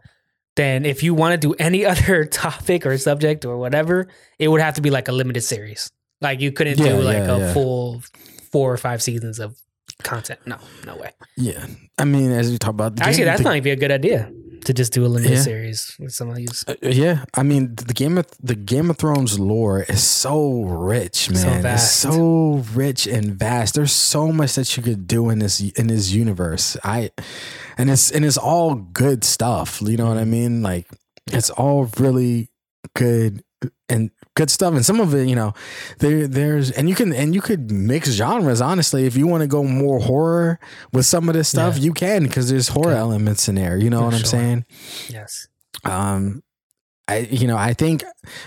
then 0.55 0.85
if 0.85 1.03
you 1.03 1.13
want 1.13 1.39
to 1.39 1.47
do 1.47 1.53
any 1.59 1.85
other 1.91 2.25
topic 2.25 2.85
or 2.85 2.97
subject 2.97 3.45
or 3.45 3.57
whatever, 3.57 4.07
it 4.39 4.47
would 4.47 4.61
have 4.61 4.75
to 4.75 4.81
be 4.81 4.89
like 4.89 5.07
a 5.07 5.11
limited 5.11 5.41
series. 5.41 5.91
Like 6.21 6.39
you 6.41 6.51
couldn't 6.51 6.79
Yeah, 6.79 6.89
do 6.95 7.01
like 7.01 7.17
yeah, 7.17 7.37
a 7.37 7.53
full 7.53 8.01
four 8.51 8.71
or 8.73 8.77
five 8.77 9.01
seasons 9.01 9.39
of 9.39 9.55
content. 10.03 10.39
No, 10.45 10.57
no 10.85 10.95
way. 10.95 11.11
yeah, 11.35 11.65
I 11.97 12.05
mean, 12.05 12.31
as 12.31 12.51
you 12.51 12.57
talk 12.57 12.71
about 12.71 12.95
the 12.95 13.03
Actually, 13.03 13.25
that's 13.25 13.39
the- 13.41 13.49
not 13.49 13.55
even 13.57 13.73
a 13.73 13.75
good 13.75 13.91
idea 13.91 14.31
to 14.65 14.73
just 14.73 14.93
do 14.93 15.05
a 15.05 15.07
limited 15.07 15.37
Yeah. 15.37 15.41
series 15.43 15.95
with 15.99 16.13
some 16.13 16.29
of 16.29 16.35
these. 16.35 16.63
Uh, 16.67 16.75
Yeah, 16.81 17.25
I 17.33 17.43
mean 17.43 17.75
the 17.75 17.93
Game 17.93 18.17
of 18.17 18.25
the 18.41 18.55
Game 18.55 18.89
of 18.89 18.97
Thrones 18.97 19.39
lore 19.39 19.83
is 19.83 20.03
so 20.03 20.63
rich, 20.63 21.29
man. 21.29 21.41
So 21.41 21.49
it's 21.49 21.61
vast. 21.63 21.95
so 21.99 22.63
rich 22.73 23.07
and 23.07 23.37
vast. 23.39 23.75
There's 23.75 23.91
so 23.93 24.31
much 24.31 24.55
that 24.55 24.75
you 24.77 24.83
could 24.83 25.07
do 25.07 25.29
in 25.29 25.39
this 25.39 25.59
in 25.59 25.87
this 25.87 26.11
universe. 26.11 26.77
I 26.83 27.11
and 27.77 27.89
it's 27.89 28.11
and 28.11 28.25
it's 28.25 28.37
all 28.37 28.75
good 28.75 29.23
stuff. 29.23 29.81
You 29.81 29.97
know 29.97 30.07
what 30.07 30.17
I 30.17 30.25
mean? 30.25 30.61
Like 30.63 30.87
it's 31.31 31.49
all 31.49 31.89
really 31.99 32.49
good 32.95 33.43
and 33.89 34.11
good 34.37 34.49
stuff. 34.51 34.73
And 34.77 34.85
some 34.85 34.99
of 35.01 35.13
it, 35.13 35.27
you 35.27 35.35
know, 35.35 35.51
there 35.99 36.27
there's 36.27 36.71
and 36.77 36.87
you 36.89 36.95
can 36.95 37.11
and 37.13 37.33
you 37.35 37.41
could 37.41 37.71
mix 37.71 38.09
genres. 38.11 38.61
Honestly, 38.61 39.05
if 39.05 39.15
you 39.17 39.27
want 39.27 39.41
to 39.41 39.47
go 39.57 39.63
more 39.63 39.99
horror 39.99 40.59
with 40.93 41.05
some 41.05 41.27
of 41.29 41.33
this 41.35 41.49
stuff, 41.49 41.75
Yeah. 41.77 41.83
you 41.85 41.93
can 41.93 42.23
because 42.23 42.49
there's 42.49 42.69
horror 42.69 42.91
Okay. 42.91 42.99
elements 43.07 43.49
in 43.49 43.55
there. 43.55 43.75
You 43.77 43.89
know 43.89 43.99
For 43.99 44.05
what 44.05 44.13
I'm 44.15 44.25
saying? 44.35 44.65
Yes. 45.09 45.47
um 45.83 46.41
i 47.09 47.19
you 47.41 47.47
know 47.47 47.55
i 47.69 47.71
think 47.73 48.03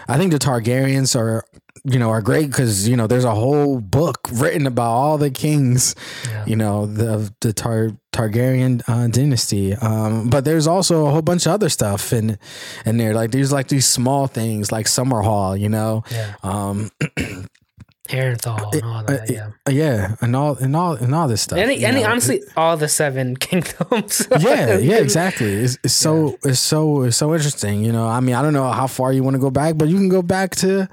i 0.06 0.18
think 0.18 0.32
the 0.32 0.38
targaryens 0.38 1.16
are 1.16 1.44
you 1.84 1.98
know 1.98 2.10
are 2.10 2.20
great 2.22 2.46
because 2.48 2.88
you 2.88 2.96
know 2.96 3.06
there's 3.06 3.24
a 3.24 3.34
whole 3.34 3.80
book 3.80 4.28
written 4.32 4.66
about 4.66 4.90
all 4.90 5.18
the 5.18 5.30
kings 5.30 5.94
Yeah. 6.28 6.44
you 6.46 6.56
know 6.56 6.86
the 6.86 7.32
the 7.40 7.52
Tar, 7.52 7.92
targaryen 8.12 8.82
uh, 8.88 9.08
dynasty 9.08 9.74
um 9.74 10.28
but 10.28 10.44
there's 10.44 10.66
also 10.66 11.06
a 11.06 11.10
whole 11.10 11.22
bunch 11.22 11.46
of 11.46 11.52
other 11.52 11.68
stuff 11.70 12.12
in 12.12 12.38
in 12.84 12.96
there 12.98 13.14
like 13.14 13.30
there's 13.30 13.50
like 13.52 13.68
these 13.68 13.86
small 13.86 14.26
things 14.26 14.70
like 14.70 14.86
Summerhall 14.86 15.58
you 15.58 15.68
know 15.70 16.02
Yeah. 16.10 16.34
um 16.42 16.90
and 18.12 18.44
all 18.46 18.70
that. 18.72 19.08
uh, 19.08 19.24
Yeah. 19.28 19.50
yeah 19.68 20.16
and 20.20 20.34
all 20.34 20.56
and 20.56 20.74
all 20.74 20.94
and 20.94 21.14
all 21.14 21.28
this 21.28 21.42
stuff 21.42 21.58
Any, 21.60 21.84
any, 21.84 22.04
honestly, 22.04 22.42
all 22.56 22.76
the 22.76 22.88
seven 22.88 23.36
kingdoms. 23.46 24.26
yeah, 24.40 24.78
yeah, 24.78 24.96
exactly. 25.06 25.52
It's, 25.52 25.78
it's 25.84 25.94
so 25.94 26.36
it's 26.44 26.58
so 26.58 27.02
it's 27.02 27.16
so 27.16 27.32
interesting. 27.34 27.84
You 27.84 27.92
know, 27.92 28.06
I 28.08 28.18
mean, 28.20 28.34
I 28.34 28.42
don't 28.42 28.52
know 28.52 28.68
how 28.72 28.88
far 28.88 29.12
you 29.12 29.22
want 29.22 29.34
to 29.34 29.40
go 29.40 29.50
back, 29.50 29.78
but 29.78 29.88
you 29.88 29.96
can 29.96 30.08
go 30.08 30.22
back 30.22 30.56
to, 30.56 30.88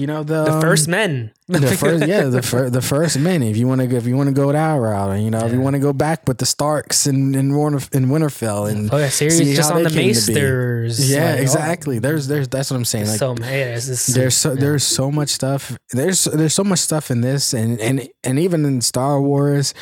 you 0.00 0.06
know, 0.06 0.22
the 0.22 0.44
The 0.44 0.52
um, 0.54 0.60
first 0.62 0.88
men. 0.88 1.30
the 1.48 1.76
first, 1.76 2.06
yeah, 2.06 2.22
the 2.22 2.40
fir- 2.50 2.70
the 2.70 2.80
first 2.80 3.18
men. 3.18 3.42
If 3.42 3.58
you 3.58 3.68
want 3.68 3.82
to, 3.82 3.94
if 3.94 4.06
you 4.06 4.16
want 4.16 4.28
to 4.28 4.34
go 4.34 4.50
that 4.50 4.74
route, 4.76 5.10
and 5.10 5.22
you 5.22 5.30
know, 5.30 5.40
if 5.40 5.52
you 5.52 5.60
want 5.60 5.74
to 5.74 5.80
go 5.80 5.92
back 5.92 6.26
with 6.26 6.38
the 6.38 6.46
Starks 6.46 7.06
and 7.06 7.36
in 7.36 7.50
in 7.50 8.06
Winterfell, 8.06 8.70
and 8.70 8.92
Oh, 8.92 8.96
yeah, 8.96 9.10
series 9.10 9.54
just 9.54 9.70
on 9.70 9.82
the. 9.82 9.90
Maesters. 9.90 11.10
yeah, 11.10 11.32
like, 11.32 11.38
oh, 11.38 11.42
exactly. 11.42 11.98
There's 11.98 12.28
there's 12.28 12.48
that's 12.48 12.70
what 12.70 12.78
I'm 12.78 12.86
saying. 12.86 13.08
Like, 13.08 13.18
so 13.18 13.34
yeah, 13.40 13.74
just, 13.74 14.14
there's 14.14 14.36
so 14.36 14.54
yeah. 14.54 14.60
there's 14.60 14.84
so 14.84 15.10
much 15.10 15.28
stuff. 15.28 15.76
There's 15.90 16.24
there's 16.24 16.54
so 16.54 16.64
much 16.64 16.78
stuff 16.78 17.10
in 17.10 17.20
this, 17.20 17.52
and 17.52 17.78
and 17.78 18.08
and 18.24 18.38
even 18.38 18.64
in 18.64 18.80
Star 18.80 19.20
Wars, 19.20 19.74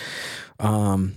um, 0.59 1.15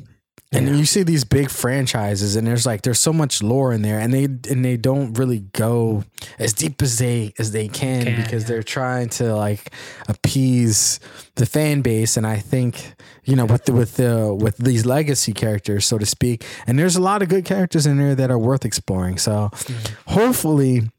and 0.53 0.67
Yeah. 0.67 0.75
you 0.75 0.85
see 0.85 1.03
these 1.03 1.23
big 1.23 1.49
franchises, 1.49 2.35
and 2.35 2.45
there's 2.45 2.65
like 2.65 2.81
there's 2.81 2.99
so 2.99 3.13
much 3.13 3.41
lore 3.41 3.71
in 3.73 3.81
there, 3.83 3.99
and 3.99 4.13
they 4.13 4.25
and 4.25 4.65
they 4.65 4.75
don't 4.77 5.13
really 5.17 5.39
go 5.53 6.03
as 6.39 6.53
deep 6.53 6.81
as 6.81 6.97
they 6.97 7.33
as 7.39 7.51
they 7.51 7.67
can, 7.67 8.03
Can, 8.05 8.21
because 8.21 8.43
yeah. 8.43 8.47
they're 8.49 8.63
trying 8.63 9.09
to 9.09 9.33
like 9.35 9.71
appease 10.09 10.99
the 11.35 11.45
fan 11.45 11.81
base, 11.81 12.17
and 12.17 12.27
I 12.27 12.37
think 12.37 12.93
you 13.23 13.35
know 13.35 13.45
with 13.45 13.65
the, 13.65 13.73
with 13.73 13.95
the 13.95 14.33
with 14.33 14.57
these 14.57 14.85
legacy 14.85 15.33
characters, 15.33 15.85
so 15.85 15.97
to 15.97 16.05
speak, 16.05 16.43
and 16.67 16.77
there's 16.77 16.95
a 16.95 17.01
lot 17.01 17.21
of 17.21 17.29
good 17.29 17.45
characters 17.45 17.85
in 17.85 17.97
there 17.97 18.15
that 18.15 18.29
are 18.31 18.39
worth 18.39 18.65
exploring. 18.65 19.17
So 19.17 19.49
Mm-hmm. 19.53 20.13
hopefully 20.19 20.89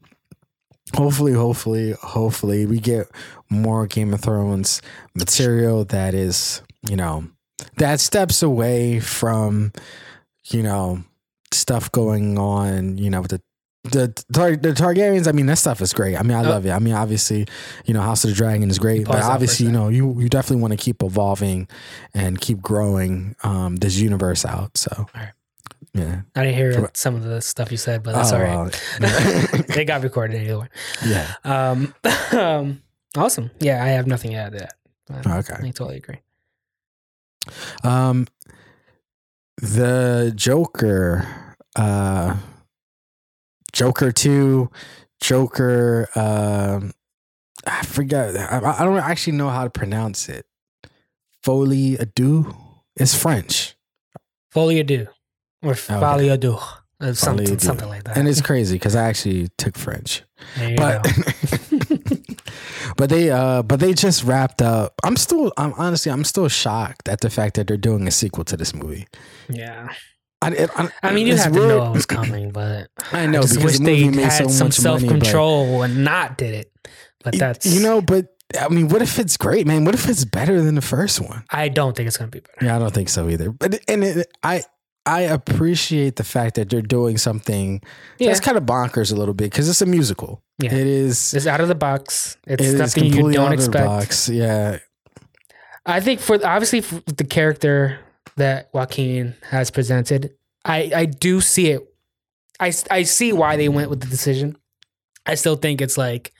hopefully 0.95 1.33
hopefully 1.33 1.91
hopefully 2.01 2.65
we 2.65 2.79
get 2.79 3.07
more 3.49 3.87
game 3.87 4.13
of 4.13 4.21
thrones 4.21 4.81
material 5.15 5.85
that 5.85 6.13
is 6.13 6.61
you 6.87 6.95
know 6.95 7.23
that 7.77 7.99
steps 7.99 8.41
away 8.43 8.99
from 8.99 9.71
you 10.45 10.63
know 10.63 11.03
stuff 11.51 11.91
going 11.91 12.37
on 12.37 12.97
you 12.97 13.09
know 13.09 13.21
with 13.21 13.31
the 13.31 13.41
the 13.91 14.07
Tar- 14.31 14.55
the 14.55 14.69
Targaryens. 14.71 15.27
I 15.27 15.33
mean, 15.33 15.45
that 15.47 15.57
stuff 15.57 15.81
is 15.81 15.91
great. 15.91 16.15
I 16.15 16.23
mean, 16.23 16.37
I 16.37 16.39
Oh. 16.45 16.49
love 16.49 16.65
it. 16.65 16.71
I 16.71 16.79
mean, 16.79 16.93
obviously, 16.93 17.45
you 17.85 17.93
know, 17.93 17.99
House 18.01 18.23
of 18.23 18.29
the 18.29 18.35
Dragon 18.35 18.69
is 18.69 18.79
great, 18.79 19.03
but 19.05 19.07
Pause 19.07 19.15
that 19.15 19.25
for 19.25 19.29
a 19.31 19.33
obviously, 19.33 19.65
you 19.65 19.71
know, 19.73 19.89
you 19.89 20.21
you 20.21 20.29
definitely 20.29 20.61
want 20.61 20.71
to 20.71 20.77
keep 20.77 21.03
evolving 21.03 21.67
and 22.13 22.39
keep 22.39 22.61
growing 22.61 23.35
um, 23.43 23.75
this 23.75 23.97
universe 23.97 24.45
out. 24.45 24.77
So, 24.77 25.05
yeah, 25.93 26.21
I 26.33 26.43
didn't 26.43 26.55
hear 26.55 26.71
Sure. 26.71 26.91
some 26.93 27.15
of 27.15 27.23
the 27.23 27.41
stuff 27.41 27.71
you 27.71 27.77
said, 27.77 28.03
but 28.03 28.13
that's 28.15 28.31
Oh, 28.31 28.37
all 28.37 28.41
right. 28.41 28.81
well, 29.01 29.63
they 29.75 29.83
got 29.83 30.01
recorded 30.01 30.37
anyway. 30.39 30.69
yeah. 31.05 31.33
Um, 31.43 31.93
um, 32.31 32.81
awesome. 33.17 33.51
Yeah, 33.59 33.83
I 33.83 33.89
have 33.89 34.07
nothing 34.07 34.31
to 34.31 34.37
add 34.37 34.53
to 34.53 34.59
that. 34.59 34.73
I, 35.27 35.37
Okay. 35.39 35.55
I 35.59 35.71
totally 35.71 35.97
agree. 35.97 36.19
Um, 37.83 38.27
the 39.57 40.33
Joker, 40.35 41.55
uh, 41.75 42.37
Joker 43.71 44.11
two, 44.11 44.69
Joker. 45.21 46.07
Um, 46.15 46.93
I 47.65 47.83
forgot. 47.83 48.35
I, 48.35 48.59
I 48.79 48.85
don't 48.85 48.97
actually 48.97 49.37
know 49.37 49.49
how 49.49 49.63
to 49.63 49.69
pronounce 49.69 50.29
it. 50.29 50.45
Folie 51.43 51.97
à 51.97 52.05
deux. 52.15 52.45
It's 52.95 53.15
French, 53.15 53.75
Folie 54.51 54.83
deux 54.83 55.07
or 55.63 55.73
folie 55.75 56.29
uh, 56.29 57.13
something, 57.13 57.57
something 57.59 57.89
like 57.89 58.03
that. 58.03 58.15
and 58.17 58.27
it's 58.27 58.39
crazy 58.41 58.75
because 58.75 58.95
I 58.95 59.05
actually 59.09 59.49
took 59.57 59.77
French. 59.77 60.23
there 60.57 60.69
you 60.69 60.77
But 60.77 61.03
go. 61.03 61.79
but 62.97 63.09
they 63.09 63.29
uh 63.29 63.63
but 63.63 63.79
they 63.79 63.93
just 63.93 64.23
wrapped 64.23 64.61
up. 64.61 64.93
I'm 65.03 65.15
still. 65.17 65.51
I'm 65.57 65.73
honestly. 65.73 66.11
I'm 66.11 66.23
still 66.23 66.47
shocked 66.47 67.07
at 67.09 67.21
the 67.21 67.29
fact 67.29 67.55
that 67.55 67.67
they're 67.67 67.77
doing 67.77 68.07
a 68.07 68.11
sequel 68.11 68.43
to 68.45 68.57
this 68.57 68.73
movie. 68.73 69.07
yeah. 69.49 69.89
I, 70.41 70.49
it- 70.51 70.69
I, 70.75 70.89
I 71.03 71.11
mean, 71.13 71.25
you 71.27 71.37
have 71.37 71.53
to 71.53 71.59
know 71.67 71.85
it 71.85 71.91
was 71.91 72.05
coming, 72.05 72.51
but 72.51 72.89
I 73.13 73.27
know 73.27 73.39
I 73.39 73.41
just 73.43 73.55
because 73.55 73.63
wish 73.63 73.77
the 73.79 73.85
they 73.85 74.09
made 74.09 74.25
had 74.25 74.31
so 74.31 74.47
some 74.49 74.67
much 74.67 74.73
self 74.75 75.01
money. 75.01 75.13
but- 75.13 75.23
control 75.23 75.83
and 75.83 76.03
not 76.03 76.37
did 76.37 76.53
it. 76.53 76.71
But 77.23 77.37
that's 77.39 77.65
you 77.65 77.79
know, 77.81 78.01
but 78.01 78.27
I 78.59 78.67
mean, 78.67 78.89
what 78.89 79.01
if 79.01 79.17
it's 79.19 79.37
great, 79.37 79.65
man? 79.65 79.85
What 79.85 79.95
if 79.95 80.09
it's 80.09 80.25
better 80.25 80.61
than 80.61 80.75
the 80.75 80.81
first 80.81 81.21
one? 81.21 81.45
I 81.49 81.69
don't 81.69 81.95
think 81.95 82.07
it's 82.07 82.17
gonna 82.17 82.29
be 82.29 82.41
better. 82.41 82.65
Yeah, 82.65 82.75
I 82.75 82.79
don't 82.79 82.93
think 82.93 83.07
so 83.07 83.29
either. 83.29 83.51
But 83.51 83.79
and 83.87 84.03
it, 84.03 84.27
I 84.43 84.63
I 85.05 85.21
appreciate 85.21 86.15
the 86.15 86.23
fact 86.23 86.55
that 86.55 86.69
they're 86.69 86.81
doing 86.81 87.17
something 87.17 87.81
Yeah, 88.19 88.27
that's 88.29 88.39
kind 88.39 88.57
of 88.57 88.63
bonkers 88.63 89.11
a 89.11 89.15
little 89.15 89.33
bit 89.33 89.51
because 89.51 89.67
it's 89.67 89.81
a 89.81 89.85
musical. 89.85 90.41
Yeah. 90.59 90.73
It 90.73 90.87
is. 90.87 91.33
it's 91.33 91.45
out 91.47 91.59
of 91.61 91.67
the 91.67 91.75
box. 91.75 92.37
It's 92.47 92.63
It 92.63 92.77
something 92.77 93.11
you 93.11 93.31
don't 93.31 93.47
out 93.47 93.53
of 93.53 93.59
the 93.59 93.65
expect. 93.65 93.85
box. 93.85 94.29
Yeah, 94.29 94.79
I 95.85 95.99
think 95.99 96.21
for 96.21 96.35
obviously 96.45 96.79
for 96.81 97.01
the 97.01 97.25
character 97.25 97.99
that 98.37 98.69
Joaquin 98.73 99.35
has 99.49 99.69
presented, 99.71 100.33
I 100.63 100.91
I 100.95 101.05
do 101.05 101.41
see 101.41 101.71
it. 101.71 101.81
I 102.59 102.71
I 102.89 103.03
see 103.03 103.33
why 103.33 103.57
they 103.57 103.67
went 103.67 103.89
with 103.89 103.99
the 103.99 104.07
decision. 104.07 104.55
I 105.25 105.35
still 105.35 105.55
think 105.57 105.81
it's 105.81 105.97
like 105.97 106.31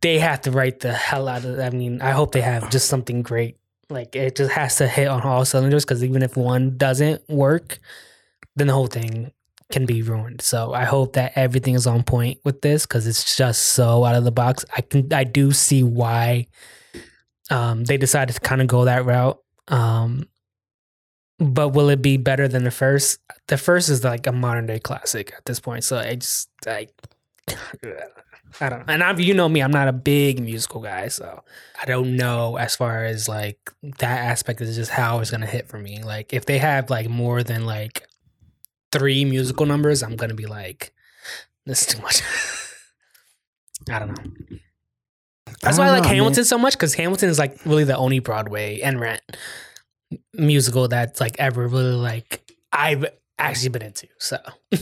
they 0.00 0.18
have 0.20 0.40
to 0.42 0.50
write 0.52 0.80
the 0.80 0.92
hell 0.92 1.26
out 1.28 1.44
of. 1.44 1.58
I 1.58 1.70
mean, 1.70 2.00
I 2.02 2.10
hope 2.12 2.32
they 2.32 2.40
have 2.40 2.70
just 2.70 2.88
something 2.88 3.22
great. 3.22 3.57
Like 3.90 4.14
it 4.14 4.36
just 4.36 4.52
has 4.52 4.76
to 4.76 4.88
hit 4.88 5.08
on 5.08 5.22
all 5.22 5.44
cylinders 5.44 5.84
because 5.84 6.04
even 6.04 6.22
if 6.22 6.36
one 6.36 6.76
doesn't 6.76 7.26
work, 7.28 7.78
then 8.56 8.66
the 8.66 8.74
whole 8.74 8.86
thing 8.86 9.32
can 9.70 9.86
be 9.86 10.02
ruined. 10.02 10.42
So 10.42 10.72
I 10.72 10.84
hope 10.84 11.14
that 11.14 11.32
everything 11.36 11.74
is 11.74 11.86
on 11.86 12.02
point 12.02 12.38
with 12.44 12.60
this 12.60 12.86
because 12.86 13.06
it's 13.06 13.36
just 13.36 13.64
so 13.64 14.04
out 14.04 14.14
of 14.14 14.24
the 14.24 14.30
box. 14.30 14.64
I 14.76 14.82
can 14.82 15.12
I 15.12 15.24
do 15.24 15.52
see 15.52 15.82
why 15.82 16.46
um, 17.50 17.84
they 17.84 17.96
decided 17.96 18.34
to 18.34 18.40
kind 18.40 18.60
of 18.60 18.66
go 18.66 18.84
that 18.84 19.04
route. 19.04 19.38
Um, 19.68 20.28
but 21.38 21.68
will 21.70 21.88
it 21.88 22.02
be 22.02 22.16
better 22.16 22.48
than 22.48 22.64
the 22.64 22.70
first? 22.70 23.20
The 23.46 23.56
first 23.56 23.88
is 23.88 24.04
like 24.04 24.26
a 24.26 24.32
modern 24.32 24.66
day 24.66 24.80
classic 24.80 25.32
at 25.36 25.44
this 25.44 25.60
point. 25.60 25.84
So 25.84 25.98
I 25.98 26.16
just 26.16 26.48
I 26.66 26.88
I 28.60 28.68
don't 28.68 28.86
know. 28.86 28.92
And 28.92 29.02
I'm 29.02 29.18
you 29.20 29.34
know 29.34 29.48
me, 29.48 29.60
I'm 29.60 29.70
not 29.70 29.88
a 29.88 29.92
big 29.92 30.40
musical 30.42 30.80
guy, 30.80 31.08
so 31.08 31.42
I 31.80 31.84
don't 31.86 32.16
know 32.16 32.56
as 32.56 32.74
far 32.76 33.04
as 33.04 33.28
like 33.28 33.58
that 34.00 34.18
aspect 34.26 34.60
is 34.60 34.74
just 34.76 34.90
how 34.90 35.20
it's 35.20 35.30
gonna 35.30 35.46
hit 35.46 35.68
for 35.68 35.78
me. 35.78 36.02
Like 36.02 36.32
if 36.32 36.46
they 36.46 36.58
have 36.58 36.90
like 36.90 37.08
more 37.08 37.42
than 37.42 37.66
like 37.66 38.06
three 38.92 39.24
musical 39.24 39.66
numbers, 39.66 40.02
I'm 40.02 40.16
gonna 40.16 40.34
be 40.34 40.46
like, 40.46 40.92
this 41.66 41.82
is 41.82 41.86
too 41.88 42.02
much. 42.02 42.22
I 43.90 43.98
don't 44.00 44.08
know. 44.08 44.58
That's 45.62 45.78
I 45.78 45.82
why 45.82 45.88
I 45.88 45.90
like 45.90 46.02
know, 46.04 46.08
Hamilton 46.10 46.44
so 46.44 46.58
much 46.58 46.74
because 46.74 46.94
Hamilton 46.94 47.28
is 47.30 47.38
like 47.38 47.58
really 47.64 47.84
the 47.84 47.96
only 47.96 48.18
Broadway 48.18 48.80
and 48.80 49.00
Rent 49.00 49.22
musical 50.34 50.88
that's 50.88 51.20
like 51.20 51.36
ever 51.38 51.66
really 51.66 51.92
like 51.94 52.42
I've 52.72 53.06
actually 53.38 53.70
been 53.70 53.82
into. 53.82 54.08
So 54.18 54.38
it 54.72 54.80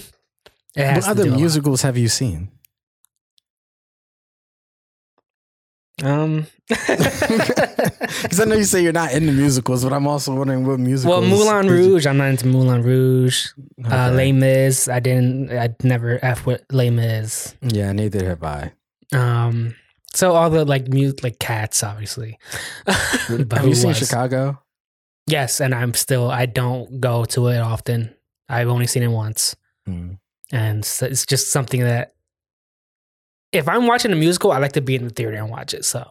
has 0.77 1.07
What 1.07 1.15
to 1.15 1.21
other 1.21 1.25
do 1.25 1.31
a 1.31 1.33
lot. 1.33 1.41
musicals 1.41 1.83
have 1.83 1.97
you 1.97 2.09
seen? 2.09 2.51
Um, 6.05 6.47
Because 6.69 8.41
I 8.41 8.45
know 8.45 8.57
you 8.57 8.65
say 8.65 8.83
you're 8.83 8.93
not 8.93 9.13
into 9.13 9.33
musicals, 9.33 9.83
but 9.85 9.93
I'm 9.93 10.07
also 10.07 10.35
wondering 10.35 10.67
what 10.67 10.79
musicals. 10.81 11.21
well, 11.21 11.29
Moulin 11.29 11.67
did 11.67 11.71
you- 11.73 11.93
Rouge. 11.95 12.07
I'm 12.07 12.17
not 12.19 12.29
into 12.29 12.47
Moulin 12.47 12.83
Rouge. 12.83 13.47
Uh, 13.85 13.87
Okay. 13.89 14.17
Les 14.17 14.33
Mis. 14.33 14.89
I 14.89 15.01
didn't. 15.01 15.51
I 15.53 15.75
never 15.83 16.19
f 16.23 16.45
with 16.47 16.63
Les 16.73 16.91
Mis. 16.91 17.55
Yeah, 17.63 17.93
neither 17.93 18.27
have 18.27 18.43
I. 18.43 18.73
Um, 19.13 19.75
so 20.13 20.35
all 20.35 20.51
the 20.51 20.65
like 20.65 20.89
mute 20.89 21.23
like 21.23 21.39
cats, 21.39 21.83
obviously. 21.83 22.39
But 22.85 23.53
have 23.59 23.67
you 23.69 23.75
seen 23.75 23.89
was? 23.89 23.99
Chicago? 23.99 24.61
Yes, 25.27 25.61
and 25.61 25.75
I'm 25.75 25.95
still. 25.95 26.31
I 26.31 26.47
don't 26.47 27.01
go 27.01 27.25
to 27.27 27.49
it 27.49 27.59
often. 27.59 28.15
I've 28.49 28.69
only 28.69 28.87
seen 28.87 29.03
it 29.03 29.09
once. 29.09 29.57
Hmm. 29.87 30.15
and 30.53 30.85
so 30.85 31.07
it's 31.07 31.25
just 31.25 31.53
something 31.53 31.81
that 31.81 32.13
if 33.57 33.69
I'm 33.69 33.87
watching 33.87 34.13
a 34.13 34.17
musical, 34.17 34.53
I 34.53 34.59
like 34.59 34.73
to 34.73 34.81
be 34.81 34.95
in 34.95 35.05
the 35.05 35.11
theater 35.11 35.37
and 35.37 35.51
watch 35.51 35.75
it. 35.75 35.85
So, 35.85 36.09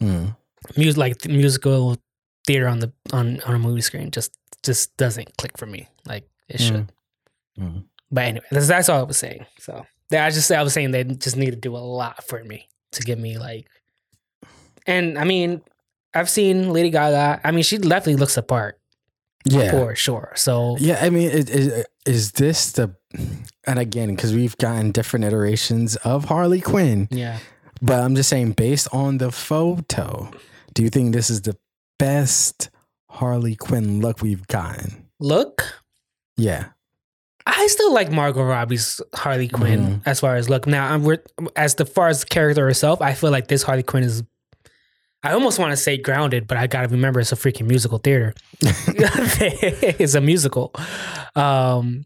Hmm. 0.00 0.26
music 0.76 0.96
like 0.98 1.18
the 1.18 1.28
musical 1.30 1.96
theater 2.46 2.68
on 2.68 2.78
the 2.78 2.92
on 3.12 3.40
on 3.42 3.54
a 3.54 3.58
movie 3.58 3.80
screen 3.80 4.10
just 4.10 4.32
just 4.62 4.96
doesn't 4.96 5.36
click 5.36 5.56
for 5.58 5.66
me 5.66 5.88
like 6.06 6.28
it 6.48 6.60
should. 6.60 6.92
Mm. 7.58 7.84
But 8.10 8.24
anyway, 8.24 8.46
that's, 8.50 8.68
that's 8.68 8.88
all 8.88 9.00
I 9.00 9.02
was 9.02 9.16
saying. 9.18 9.44
So, 9.60 9.84
yeah, 10.10 10.24
I 10.24 10.30
just 10.30 10.50
I 10.50 10.62
was 10.62 10.72
saying 10.72 10.92
they 10.92 11.04
just 11.04 11.36
need 11.36 11.50
to 11.50 11.56
do 11.56 11.76
a 11.76 11.78
lot 11.78 12.24
for 12.24 12.42
me 12.44 12.68
to 12.92 13.02
get 13.02 13.18
me 13.18 13.38
like. 13.38 13.66
And 14.86 15.18
I 15.18 15.24
mean, 15.24 15.60
I've 16.14 16.30
seen 16.30 16.70
Lady 16.72 16.90
Gaga. 16.90 17.40
I 17.44 17.50
mean, 17.50 17.62
she 17.64 17.76
definitely 17.78 18.16
looks 18.16 18.36
apart 18.36 18.80
Yeah. 19.44 19.70
for 19.70 19.94
sure. 19.94 20.32
So 20.36 20.76
Yeah, 20.78 20.98
I 21.02 21.10
mean, 21.10 21.28
is, 21.30 21.84
is 22.06 22.32
this 22.32 22.72
the, 22.72 22.94
and 23.66 23.78
again, 23.78 24.14
because 24.14 24.34
we've 24.34 24.56
gotten 24.58 24.90
different 24.92 25.24
iterations 25.24 25.96
of 25.96 26.26
Harley 26.26 26.60
Quinn, 26.60 27.08
yeah, 27.10 27.38
but 27.80 28.00
I'm 28.00 28.14
just 28.14 28.28
saying, 28.28 28.52
based 28.52 28.88
on 28.92 29.18
the 29.18 29.30
photo, 29.32 30.30
do 30.74 30.82
you 30.82 30.90
think 30.90 31.14
this 31.14 31.30
is 31.30 31.42
the 31.42 31.56
best 31.98 32.70
Harley 33.10 33.54
Quinn 33.56 34.00
look 34.00 34.20
we've 34.22 34.46
gotten? 34.46 35.06
look. 35.20 35.62
Yeah. 36.36 36.66
I 37.44 37.66
still 37.66 37.92
like 37.92 38.12
Margot 38.12 38.44
Robbie's 38.44 39.00
Harley 39.14 39.48
Quinn 39.48 39.80
Mhm. 39.80 40.00
as 40.06 40.20
far 40.20 40.36
as 40.36 40.48
look. 40.50 40.66
Now, 40.68 40.92
I'm 40.92 41.02
we're, 41.02 41.18
as 41.56 41.74
the 41.76 41.84
far 41.86 42.06
as 42.08 42.20
the 42.20 42.26
character 42.26 42.64
herself, 42.66 43.00
I 43.02 43.14
feel 43.14 43.30
like 43.32 43.48
this 43.48 43.62
Harley 43.64 43.82
Quinn 43.82 44.04
is. 44.04 44.22
I 45.24 45.32
almost 45.32 45.58
want 45.58 45.72
to 45.72 45.76
say 45.76 45.96
grounded, 45.96 46.46
but 46.46 46.58
I 46.58 46.68
got 46.68 46.82
to 46.82 46.88
remember 46.88 47.18
it's 47.18 47.32
a 47.32 47.36
freaking 47.36 47.66
musical 47.66 47.98
theater. 47.98 48.34
it's 48.62 50.14
a 50.14 50.20
musical, 50.20 50.72
um, 51.34 52.04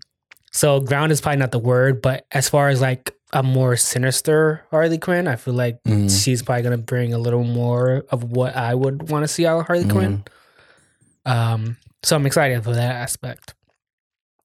so 0.52 0.80
ground 0.80 1.12
is 1.12 1.20
probably 1.20 1.38
not 1.38 1.50
the 1.52 1.58
word. 1.58 2.00
But 2.02 2.26
as 2.32 2.48
far 2.48 2.68
as 2.68 2.80
like 2.80 3.14
a 3.32 3.42
more 3.42 3.76
sinister 3.76 4.62
Harley 4.70 4.98
Quinn, 4.98 5.26
I 5.26 5.36
feel 5.36 5.54
like 5.54 5.82
Mhm. 5.84 6.10
she's 6.24 6.42
probably 6.42 6.62
gonna 6.62 6.78
bring 6.78 7.14
a 7.14 7.18
little 7.18 7.44
more 7.44 8.04
of 8.10 8.24
what 8.24 8.54
I 8.56 8.74
would 8.74 9.08
want 9.10 9.24
to 9.24 9.28
see 9.28 9.46
out 9.46 9.58
of 9.60 9.66
Harley 9.66 9.88
Quinn. 9.88 10.24
Um, 11.24 11.76
so 12.02 12.16
I'm 12.16 12.26
excited 12.26 12.62
for 12.64 12.74
that 12.74 12.94
aspect. 12.96 13.54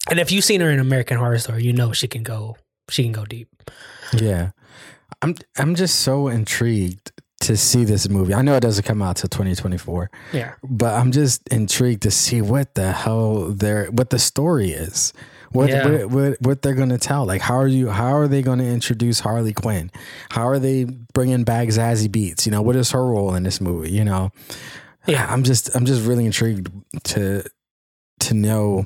And 0.09 0.19
if 0.19 0.31
you've 0.31 0.45
seen 0.45 0.61
her 0.61 0.69
in 0.71 0.79
American 0.79 1.17
Horror 1.17 1.37
Story, 1.39 1.63
you 1.63 1.73
know 1.73 1.91
she 1.91 2.07
can 2.07 2.23
go 2.23 2.57
she 2.89 3.03
can 3.03 3.11
go 3.11 3.25
deep. 3.25 3.49
Yeah. 4.13 4.51
I'm 5.21 5.35
I'm 5.57 5.75
just 5.75 5.99
so 5.99 6.27
intrigued 6.29 7.11
to 7.41 7.57
see 7.57 7.83
this 7.83 8.07
movie. 8.09 8.33
I 8.33 8.41
know 8.41 8.55
it 8.55 8.61
doesn't 8.61 8.85
come 8.85 9.01
out 9.01 9.17
till 9.17 9.27
2024, 9.29 10.09
Yeah. 10.33 10.53
but 10.63 10.93
I'm 10.95 11.11
just 11.11 11.47
intrigued 11.49 12.03
to 12.03 12.11
see 12.11 12.41
what 12.41 12.75
the 12.75 12.91
hell 12.93 13.49
their 13.49 13.87
what 13.87 14.09
the 14.11 14.19
story 14.19 14.71
is. 14.71 15.11
What, 15.51 15.69
Yeah. 15.69 15.87
what 15.87 16.11
what 16.11 16.41
what 16.41 16.61
they're 16.61 16.73
going 16.75 16.89
to 16.89 16.97
tell. 16.97 17.25
Like 17.25 17.41
how 17.41 17.55
are 17.57 17.67
you 17.67 17.89
how 17.89 18.15
are 18.15 18.27
they 18.27 18.41
going 18.41 18.59
to 18.59 18.65
introduce 18.65 19.19
Harley 19.19 19.53
Quinn? 19.53 19.91
How 20.29 20.47
are 20.47 20.59
they 20.59 20.85
bringing 21.13 21.43
back 21.43 21.69
Zazie 21.69 22.09
Beetz? 22.09 22.45
You 22.45 22.51
know, 22.51 22.61
what 22.61 22.75
is 22.75 22.91
her 22.91 23.05
role 23.05 23.33
in 23.35 23.43
this 23.43 23.61
movie, 23.61 23.91
you 23.91 24.03
know? 24.03 24.31
Yeah. 25.07 25.25
I'm 25.29 25.43
just 25.43 25.75
I'm 25.75 25.85
just 25.85 26.05
really 26.05 26.25
intrigued 26.25 26.69
to 27.05 27.43
to 28.19 28.33
know 28.33 28.85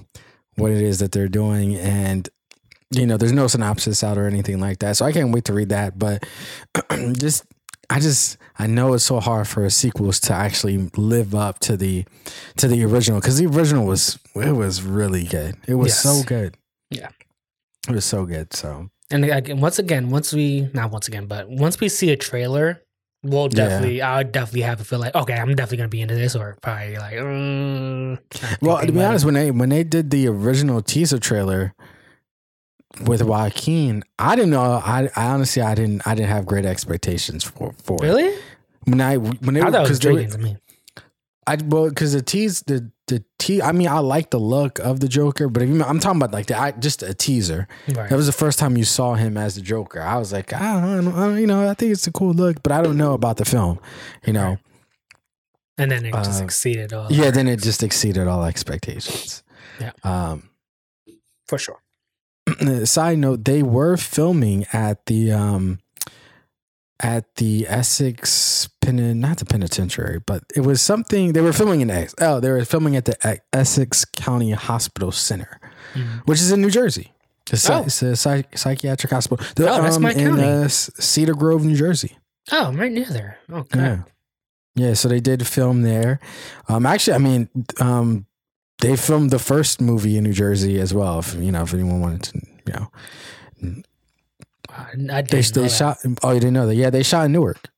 what 0.56 0.72
it 0.72 0.82
is 0.82 1.00
that 1.00 1.12
they're 1.12 1.30
doing 1.30 1.76
and 1.76 2.28
you 2.92 3.06
know 3.08 3.16
there's 3.16 3.32
no 3.32 3.48
synopsis 3.48 4.04
out 4.04 4.18
or 4.18 4.28
anything 4.28 4.60
like 4.60 4.80
that 4.80 4.98
so 4.98 5.06
i 5.06 5.14
can't 5.14 5.32
wait 5.32 5.46
to 5.46 5.54
read 5.54 5.70
that 5.70 5.98
but 5.98 6.22
just 7.18 7.46
i 7.92 8.00
just 8.00 8.38
i 8.58 8.66
know 8.68 8.94
it's 8.94 9.04
so 9.04 9.20
hard 9.20 9.48
for 9.48 9.70
sequels 9.70 10.20
to 10.20 10.34
actually 10.34 10.78
live 10.98 11.36
up 11.36 11.60
to 11.60 11.76
the 11.78 12.06
to 12.58 12.68
the 12.68 12.84
original 12.84 13.20
because 13.20 13.38
the 13.38 13.46
original 13.46 13.86
was 13.86 14.18
it 14.36 14.54
was 14.56 14.82
really 14.82 15.26
good 15.26 15.56
it 15.68 15.76
was 15.76 15.90
Yes. 15.90 16.02
so 16.02 16.24
good 16.26 16.56
Yeah, 16.90 17.10
It 17.90 17.94
was 17.96 18.06
so 18.06 18.26
good. 18.26 18.54
So 18.54 18.90
And 19.12 19.24
again, 19.26 19.60
once 19.62 19.78
again, 19.80 20.10
once 20.10 20.34
we 20.34 20.70
not 20.74 20.92
once 20.92 21.08
again, 21.08 21.26
but 21.28 21.50
once 21.50 21.80
we 21.80 21.88
see 21.90 22.10
a 22.12 22.18
trailer, 22.18 22.82
we'll 23.24 23.50
Yeah. 23.52 23.62
definitely. 23.68 24.02
I 24.02 24.18
would 24.20 24.32
definitely 24.32 24.62
have 24.70 24.78
to 24.80 24.84
feel 24.86 25.00
like, 25.00 25.16
okay, 25.16 25.36
I'm 25.36 25.54
definitely 25.56 25.78
gonna 25.78 25.90
be 26.00 26.02
into 26.02 26.16
this, 26.16 26.36
or 26.36 26.58
probably 26.62 26.98
like, 26.98 27.16
mm, 27.16 28.18
well, 28.62 28.80
to 28.86 28.92
be 28.92 29.04
honest, 29.04 29.24
have- 29.24 29.26
when 29.26 29.36
they 29.36 29.52
when 29.52 29.70
they 29.70 29.84
did 29.84 30.10
the 30.12 30.28
original 30.28 30.82
teaser 30.82 31.20
trailer 31.20 31.74
with 33.06 33.22
Joaquin, 33.22 34.04
I 34.20 34.36
didn't 34.36 34.52
know. 34.52 34.62
I, 34.62 35.10
I 35.16 35.28
honestly 35.28 35.62
I 35.62 35.76
didn't 35.76 36.06
I 36.06 36.16
didn't 36.16 36.30
have 36.30 36.46
great 36.46 36.66
expectations 36.66 37.44
for 37.44 37.74
for 37.84 37.96
it. 38.04 38.08
really, 38.08 38.34
when 38.86 39.02
I 39.02 39.18
when 39.18 39.54
they 39.56 39.62
I 39.62 39.72
thought 39.72 39.86
it 39.86 39.90
was 39.90 40.00
because 40.00 40.00
they 40.00 40.12
were- 40.12 40.20
intriguing 40.20 40.42
to 40.42 40.54
me. 40.54 40.58
I 41.48 41.58
well 41.66 41.90
because 41.90 42.14
the 42.14 42.22
tease 42.22 42.62
the 42.62 42.92
the 43.08 43.24
te- 43.40 43.62
I 43.64 43.72
mean 43.72 43.88
I 43.88 43.98
like 44.00 44.30
the 44.30 44.40
look 44.40 44.78
of 44.80 45.00
the 45.00 45.08
Joker, 45.08 45.50
but 45.50 45.64
if 45.64 45.70
you, 45.70 45.84
I'm 45.84 46.00
talking 46.00 46.22
about 46.22 46.32
like 46.32 46.46
the 46.46 46.58
I, 46.58 46.72
just 46.72 47.02
a 47.02 47.14
teaser. 47.16 47.68
Right. 47.88 48.10
That 48.10 48.16
was 48.16 48.28
the 48.28 48.32
first 48.32 48.60
time 48.60 48.78
you 48.78 48.84
saw 48.86 49.16
him 49.16 49.38
as 49.38 49.56
the 49.56 49.62
Joker. 49.62 50.02
I 50.02 50.18
was 50.18 50.32
like, 50.32 50.54
I 50.54 50.80
don't, 50.80 51.06
know, 51.06 51.12
I 51.16 51.26
don't- 51.28 51.40
you 51.40 51.48
know, 51.48 51.68
I 51.68 51.74
think 51.74 51.92
it's 51.94 52.06
a 52.06 52.12
cool 52.12 52.34
look, 52.34 52.62
but 52.62 52.72
I 52.72 52.82
don't 52.84 52.96
know 52.98 53.14
about 53.14 53.38
the 53.38 53.46
film, 53.46 53.80
you 54.26 54.34
know. 54.34 54.58
and 55.80 55.90
then 55.92 56.06
it 56.06 56.14
just 56.14 56.42
uh, 56.42 56.46
exceeded 56.46 56.94
all. 56.94 57.12
Yeah, 57.12 57.32
then 57.32 57.48
it 57.48 57.62
just 57.62 57.82
exceeded 57.82 58.28
all 58.28 58.46
expectations. 58.46 59.42
Yeah. 59.80 59.92
Um, 60.04 60.50
for 61.48 61.58
sure. 61.58 61.81
side 62.86 63.18
note, 63.20 63.46
they 63.46 63.64
were 63.64 63.98
filming 63.98 64.66
at 64.74 65.06
the 65.06 65.32
um 65.32 65.80
at 67.00 67.36
the 67.36 67.66
Essex 67.68 68.70
pen 68.80 69.20
not 69.20 69.38
the 69.38 69.46
penitentiary, 69.46 70.20
but 70.26 70.44
it 70.56 70.62
was 70.62 70.82
something 70.82 71.34
they 71.34 71.42
were 71.42 71.54
filming 71.54 71.82
in 71.82 71.90
Ex- 71.90 72.14
oh 72.22 72.40
they 72.40 72.50
were 72.52 72.64
filming 72.66 72.96
at 72.96 73.06
the 73.06 73.42
Essex 73.54 74.06
County 74.06 74.52
Hospital 74.52 75.12
Center, 75.12 75.60
Mhm. 75.96 76.22
which 76.28 76.40
is 76.40 76.52
in 76.52 76.62
New 76.62 76.70
Jersey. 76.70 77.12
It's, 77.52 77.68
a, 77.68 77.74
Oh. 77.74 77.84
it's 77.84 78.02
a 78.04 78.16
psych- 78.16 78.56
psychiatric 78.58 79.12
hospital. 79.12 79.44
The- 79.56 79.70
Oh, 79.70 79.82
that's 79.82 79.98
my 80.00 80.12
in 80.14 80.20
county. 80.38 80.44
uh, 80.44 80.68
Cedar 80.70 81.34
Grove, 81.34 81.66
New 81.66 81.76
Jersey. 81.76 82.18
Oh, 82.52 82.68
I'm 82.68 82.78
right 82.80 82.92
near 82.92 83.06
there. 83.10 83.38
Okay. 83.52 83.80
Yeah. 83.80 83.98
Yeah, 84.76 84.94
so 84.94 85.10
they 85.10 85.20
did 85.20 85.46
film 85.48 85.82
there. 85.82 86.20
Um 86.70 86.86
actually 86.86 87.16
I 87.16 87.18
mean 87.18 87.50
um 87.80 88.26
they 88.82 88.96
filmed 88.96 89.32
the 89.32 89.40
first 89.40 89.80
movie 89.80 90.18
in 90.18 90.24
New 90.24 90.34
Jersey 90.34 90.80
as 90.80 90.94
well, 90.94 91.20
if 91.20 91.34
you 91.36 91.52
know, 91.52 91.64
if 91.64 91.74
anyone 91.74 92.02
wanted 92.02 92.24
to, 92.24 92.42
you 92.68 92.74
know. 92.74 93.84
I, 94.70 95.22
They 95.22 95.42
they 95.42 95.70
shot 95.70 95.98
oh 96.24 96.32
you 96.32 96.40
didn't 96.40 96.54
know 96.54 96.68
that. 96.68 96.76
Yeah, 96.76 96.90
they 96.90 97.04
shot 97.04 97.26
in 97.26 97.32
Newark. 97.34 97.70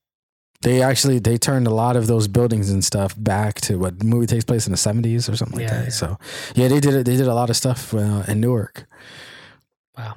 They 0.62 0.82
actually 0.82 1.18
they 1.18 1.36
turned 1.36 1.66
a 1.66 1.74
lot 1.74 1.96
of 1.96 2.06
those 2.06 2.26
buildings 2.26 2.70
and 2.70 2.82
stuff 2.82 3.14
back 3.18 3.60
to 3.62 3.78
what 3.78 4.02
movie 4.02 4.26
takes 4.26 4.44
place 4.44 4.66
in 4.66 4.72
the 4.72 4.78
70s 4.78 5.30
or 5.30 5.36
something 5.36 5.58
like 5.58 5.68
that. 5.68 5.84
yeah. 5.84 5.90
So, 5.90 6.18
yeah, 6.54 6.68
they 6.68 6.80
did 6.80 6.94
it 6.94 7.04
they 7.04 7.16
did 7.16 7.26
a 7.26 7.34
lot 7.34 7.50
of 7.50 7.56
stuff 7.56 7.92
uh, 7.92 8.22
in 8.26 8.40
Newark. 8.40 8.86
Wow. 9.98 10.14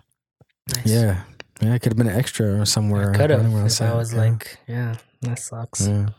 Nice. 0.76 0.86
Yeah. 0.86 1.24
Yeah, 1.62 1.74
it 1.74 1.82
could 1.82 1.92
have 1.92 1.98
been 1.98 2.08
an 2.08 2.18
extra 2.18 2.66
somewhere. 2.66 3.12
Could 3.14 3.32
have. 3.32 3.42
anywhere 3.42 3.62
on 3.62 3.68
If 3.68 3.82
I 3.82 3.96
was 3.96 4.14
yeah. 4.14 4.20
like, 4.20 4.60
yeah, 4.68 4.96
that 5.22 5.40
sucks. 5.40 5.88
Yeah. 5.88 6.10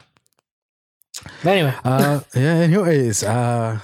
But 1.42 1.50
anyway, 1.50 1.74
uh, 1.84 2.20
yeah. 2.34 2.54
Anyways, 2.54 3.22
uh, 3.22 3.78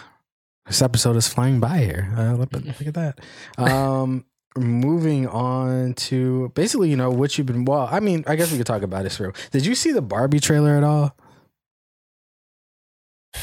this 0.67 0.83
episode 0.83 1.17
is 1.17 1.29
flying 1.29 1.61
by 1.61 1.79
here. 1.79 2.13
Uh, 2.17 2.35
look, 2.35 2.53
look 2.53 2.87
at 2.87 2.95
that. 2.95 3.21
Um, 3.59 4.25
moving 4.57 5.27
on 5.29 5.95
to 5.95 6.51
basically, 6.55 6.91
you 6.91 6.97
know, 6.97 7.11
what 7.11 7.37
you've 7.37 7.47
been. 7.47 7.65
Well, 7.65 7.89
I 7.91 8.01
mean, 8.01 8.25
I 8.27 8.37
guess 8.37 8.51
we 8.51 8.59
could 8.59 8.67
talk 8.67 8.83
about 8.83 9.05
this 9.05 9.21
real. 9.21 9.33
Did 9.51 9.67
you 9.67 9.75
see 9.75 9.93
the 9.93 10.03
Barbie 10.03 10.41
trailer 10.41 10.77
at 10.77 10.85
all? 10.85 11.17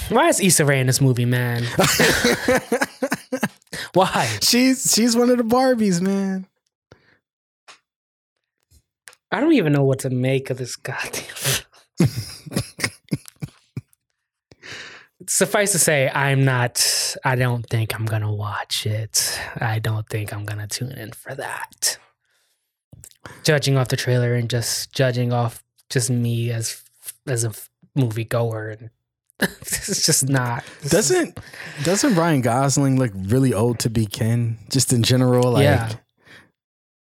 why 0.09 0.29
is 0.29 0.39
Issa 0.39 0.65
Rae 0.65 0.79
in 0.79 0.87
this 0.87 1.01
movie, 1.01 1.25
man? 1.25 1.63
Why? 3.93 4.25
she's 4.41 4.93
she's 4.93 5.17
one 5.17 5.29
of 5.29 5.37
the 5.37 5.43
Barbies, 5.43 6.01
man. 6.01 6.47
I 9.31 9.39
don't 9.39 9.53
even 9.53 9.73
know 9.73 9.83
what 9.83 9.99
to 9.99 10.09
make 10.09 10.49
of 10.49 10.57
this 10.57 10.75
goddamn. 10.75 11.23
Suffice 15.31 15.71
to 15.71 15.79
say, 15.79 16.09
I'm 16.09 16.43
not. 16.43 17.15
I 17.23 17.37
don't 17.37 17.65
think 17.65 17.95
I'm 17.95 18.05
gonna 18.05 18.33
watch 18.33 18.85
it. 18.85 19.39
I 19.61 19.79
don't 19.79 20.05
think 20.09 20.33
I'm 20.33 20.43
gonna 20.43 20.67
tune 20.67 20.91
in 20.91 21.13
for 21.13 21.33
that. 21.33 21.97
Judging 23.45 23.77
off 23.77 23.87
the 23.87 23.95
trailer 23.95 24.33
and 24.33 24.49
just 24.49 24.91
judging 24.91 25.31
off 25.31 25.63
just 25.89 26.09
me 26.09 26.51
as 26.51 26.83
as 27.27 27.45
a 27.45 27.53
movie 27.95 28.25
goer, 28.25 28.71
and 28.71 28.89
it's 29.39 30.05
just 30.05 30.27
not. 30.27 30.65
Doesn't 30.89 31.39
doesn't 31.83 32.15
Ryan 32.15 32.41
Gosling 32.41 32.99
look 32.99 33.13
really 33.15 33.53
old 33.53 33.79
to 33.79 33.89
be 33.89 34.07
Ken? 34.07 34.57
Just 34.69 34.91
in 34.91 35.01
general, 35.01 35.53
like. 35.53 35.63
Yeah. 35.63 35.93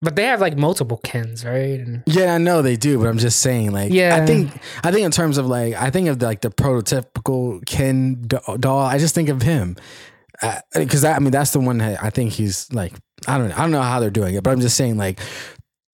But 0.02 0.14
they 0.14 0.24
have 0.24 0.40
like 0.40 0.56
multiple 0.56 0.98
Kens, 0.98 1.44
right? 1.44 1.80
And 1.80 2.02
Yeah, 2.06 2.34
I 2.34 2.38
know 2.38 2.62
they 2.62 2.76
do, 2.76 2.98
but 2.98 3.08
I'm 3.08 3.18
just 3.18 3.40
saying, 3.40 3.72
like, 3.72 3.92
Yeah. 3.92 4.18
I 4.20 4.26
think, 4.26 4.52
I 4.84 4.92
think 4.92 5.06
in 5.06 5.10
terms 5.10 5.38
of 5.38 5.46
like, 5.46 5.74
I 5.74 5.90
think 5.90 6.08
of 6.08 6.20
like 6.20 6.42
the 6.42 6.50
prototypical 6.50 7.64
Ken 7.66 8.26
doll. 8.26 8.80
I 8.80 8.98
just 8.98 9.14
think 9.14 9.28
of 9.28 9.42
him 9.42 9.76
because 10.74 11.04
I, 11.04 11.18
mean 11.18 11.30
that's 11.30 11.52
the 11.52 11.60
one 11.60 11.78
that 11.78 12.02
I 12.02 12.10
think 12.10 12.32
he's 12.32 12.72
like, 12.72 12.92
I 13.26 13.38
don't 13.38 13.48
know, 13.48 13.54
I 13.56 13.60
don't 13.60 13.70
know 13.70 13.82
how 13.82 14.00
they're 14.00 14.10
doing 14.10 14.34
it, 14.34 14.42
but 14.42 14.50
I'm 14.50 14.60
just 14.60 14.76
saying 14.76 14.98
like 14.98 15.18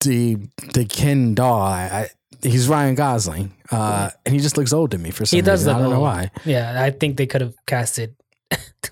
the 0.01 0.37
the 0.75 0.85
Ken 0.85 1.35
doll. 1.35 1.63
I, 1.63 1.83
I 1.83 2.09
he's 2.43 2.69
Ryan 2.69 2.95
Gosling, 2.95 3.55
uh, 3.71 4.11
and 4.27 4.35
he 4.35 4.41
just 4.41 4.57
looks 4.57 4.73
old 4.73 4.91
to 4.93 4.99
me 4.99 5.11
for 5.11 5.25
some 5.25 5.37
He 5.37 5.43
does 5.43 5.61
reason. 5.61 5.77
I 5.77 5.79
don't 5.79 5.91
know 5.91 6.01
why. 6.01 6.31
Yeah, 6.45 6.83
I 6.83 6.91
think 6.91 7.17
they 7.17 7.27
could 7.27 7.41
have 7.41 7.55
casted 7.67 8.17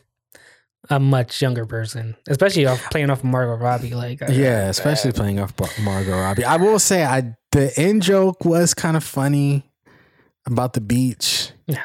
a 0.90 0.98
much 0.98 1.40
younger 1.40 1.64
person, 1.66 2.16
especially 2.28 2.66
off 2.66 2.90
playing 2.90 3.10
off 3.10 3.22
Margot 3.24 3.62
Robbie. 3.62 3.94
Like, 3.94 4.22
uh, 4.22 4.26
Yeah, 4.30 4.68
especially 4.68 5.12
playing 5.12 5.38
off 5.38 5.54
Margot 5.80 6.18
Robbie. 6.18 6.44
I 6.44 6.56
will 6.56 6.78
say, 6.78 7.04
I 7.04 7.36
the 7.52 7.72
end 7.76 8.02
joke 8.02 8.44
was 8.44 8.74
kind 8.74 8.96
of 8.96 9.04
funny 9.04 9.70
about 10.46 10.72
the 10.72 10.80
beach. 10.80 11.52
Yeah. 11.66 11.84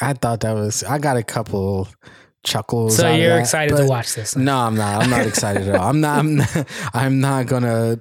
I 0.00 0.14
thought 0.14 0.40
that 0.40 0.54
was. 0.54 0.82
I 0.82 0.98
got 0.98 1.16
a 1.16 1.22
couple 1.22 1.88
chuckles. 2.42 2.96
So 2.96 3.12
you're 3.12 3.30
that, 3.30 3.40
excited 3.40 3.76
to 3.76 3.86
watch 3.86 4.14
this? 4.14 4.36
No, 4.36 4.56
I'm 4.56 4.74
not. 4.74 5.02
I'm 5.02 5.10
not 5.10 5.26
excited 5.26 5.68
at 5.68 5.76
all. 5.76 5.88
I'm 5.88 6.00
not. 6.00 6.18
I'm 6.18 6.36
not, 6.36 6.66
I'm 6.92 7.20
not 7.20 7.46
gonna 7.46 8.00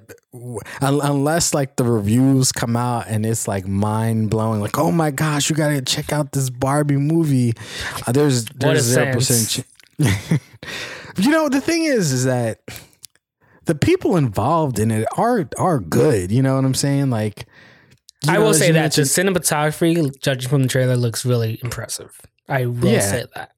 unless 0.82 1.54
like 1.54 1.76
the 1.76 1.84
reviews 1.84 2.52
come 2.52 2.76
out 2.76 3.06
and 3.08 3.26
it's 3.26 3.48
like 3.48 3.68
mind 3.68 4.30
blowing. 4.30 4.62
Like, 4.62 4.78
oh 4.80 4.92
my 4.92 5.12
gosh, 5.12 5.50
you 5.50 5.56
gotta 5.56 5.82
check 5.82 6.12
out 6.12 6.32
this 6.32 6.50
Barbie 6.50 6.98
movie. 6.98 7.54
Uh, 8.08 8.12
there's 8.12 8.46
there's 8.46 8.82
zero 8.82 9.14
percent. 9.14 9.66
you 11.18 11.30
know 11.32 11.50
the 11.50 11.62
thing 11.62 11.84
is, 11.84 12.12
is 12.12 12.26
that 12.26 12.60
the 13.66 13.76
people 13.76 14.18
involved 14.18 14.80
in 14.80 14.92
it 14.92 15.08
are 15.18 15.48
are 15.58 15.80
good. 15.80 16.32
You 16.32 16.42
know 16.42 16.56
what 16.56 16.66
I'm 16.66 16.74
saying? 16.74 17.10
Like, 17.10 17.46
I 18.28 18.34
know, 18.36 18.44
will 18.46 18.54
say 18.54 18.72
that 18.72 18.94
the 18.94 19.04
cinematography, 19.04 20.20
judging 20.22 20.50
from 20.50 20.64
the 20.64 20.70
trailer, 20.70 20.96
looks 20.96 21.26
really 21.26 21.60
impressive. 21.64 22.20
I 22.50 22.66
will 22.66 22.92
Yeah. 22.92 23.00
say 23.00 23.26
that. 23.36 23.52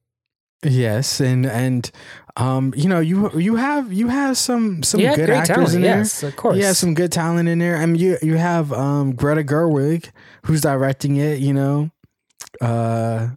Yes, 0.62 1.20
and 1.20 1.46
and 1.46 1.90
um, 2.36 2.72
you 2.76 2.88
know, 2.88 2.98
you 3.00 3.30
you 3.38 3.56
have 3.56 3.92
you 3.92 4.08
have 4.08 4.36
some 4.36 4.82
some 4.82 5.00
yeah, 5.00 5.14
good 5.14 5.30
actors 5.30 5.54
talent. 5.56 5.74
in 5.74 5.82
there. 5.82 5.98
Yes, 5.98 6.22
of 6.22 6.34
course. 6.36 6.56
Yeah, 6.56 6.72
some 6.72 6.94
good 6.94 7.12
talent 7.12 7.48
in 7.48 7.58
there. 7.58 7.76
I 7.76 7.86
mean, 7.86 7.96
you 8.00 8.16
you 8.22 8.36
have 8.36 8.72
um 8.72 9.14
Greta 9.14 9.42
Gerwig 9.44 10.10
who's 10.44 10.62
directing 10.62 11.16
it. 11.16 11.38
You 11.40 11.52
know, 11.52 11.90
uh, 12.60 13.28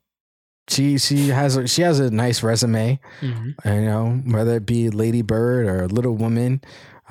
she 0.70 0.98
she 0.98 1.28
has 1.30 1.58
a, 1.58 1.68
she 1.68 1.82
has 1.82 2.00
a 2.00 2.10
nice 2.12 2.44
resume. 2.44 3.00
Mhm. 3.22 3.56
You 3.66 3.82
know, 3.82 4.22
whether 4.28 4.56
it 4.58 4.66
be 4.66 4.90
Lady 4.90 5.22
Bird 5.22 5.68
or 5.68 5.88
Little 5.88 6.16
Woman. 6.16 6.62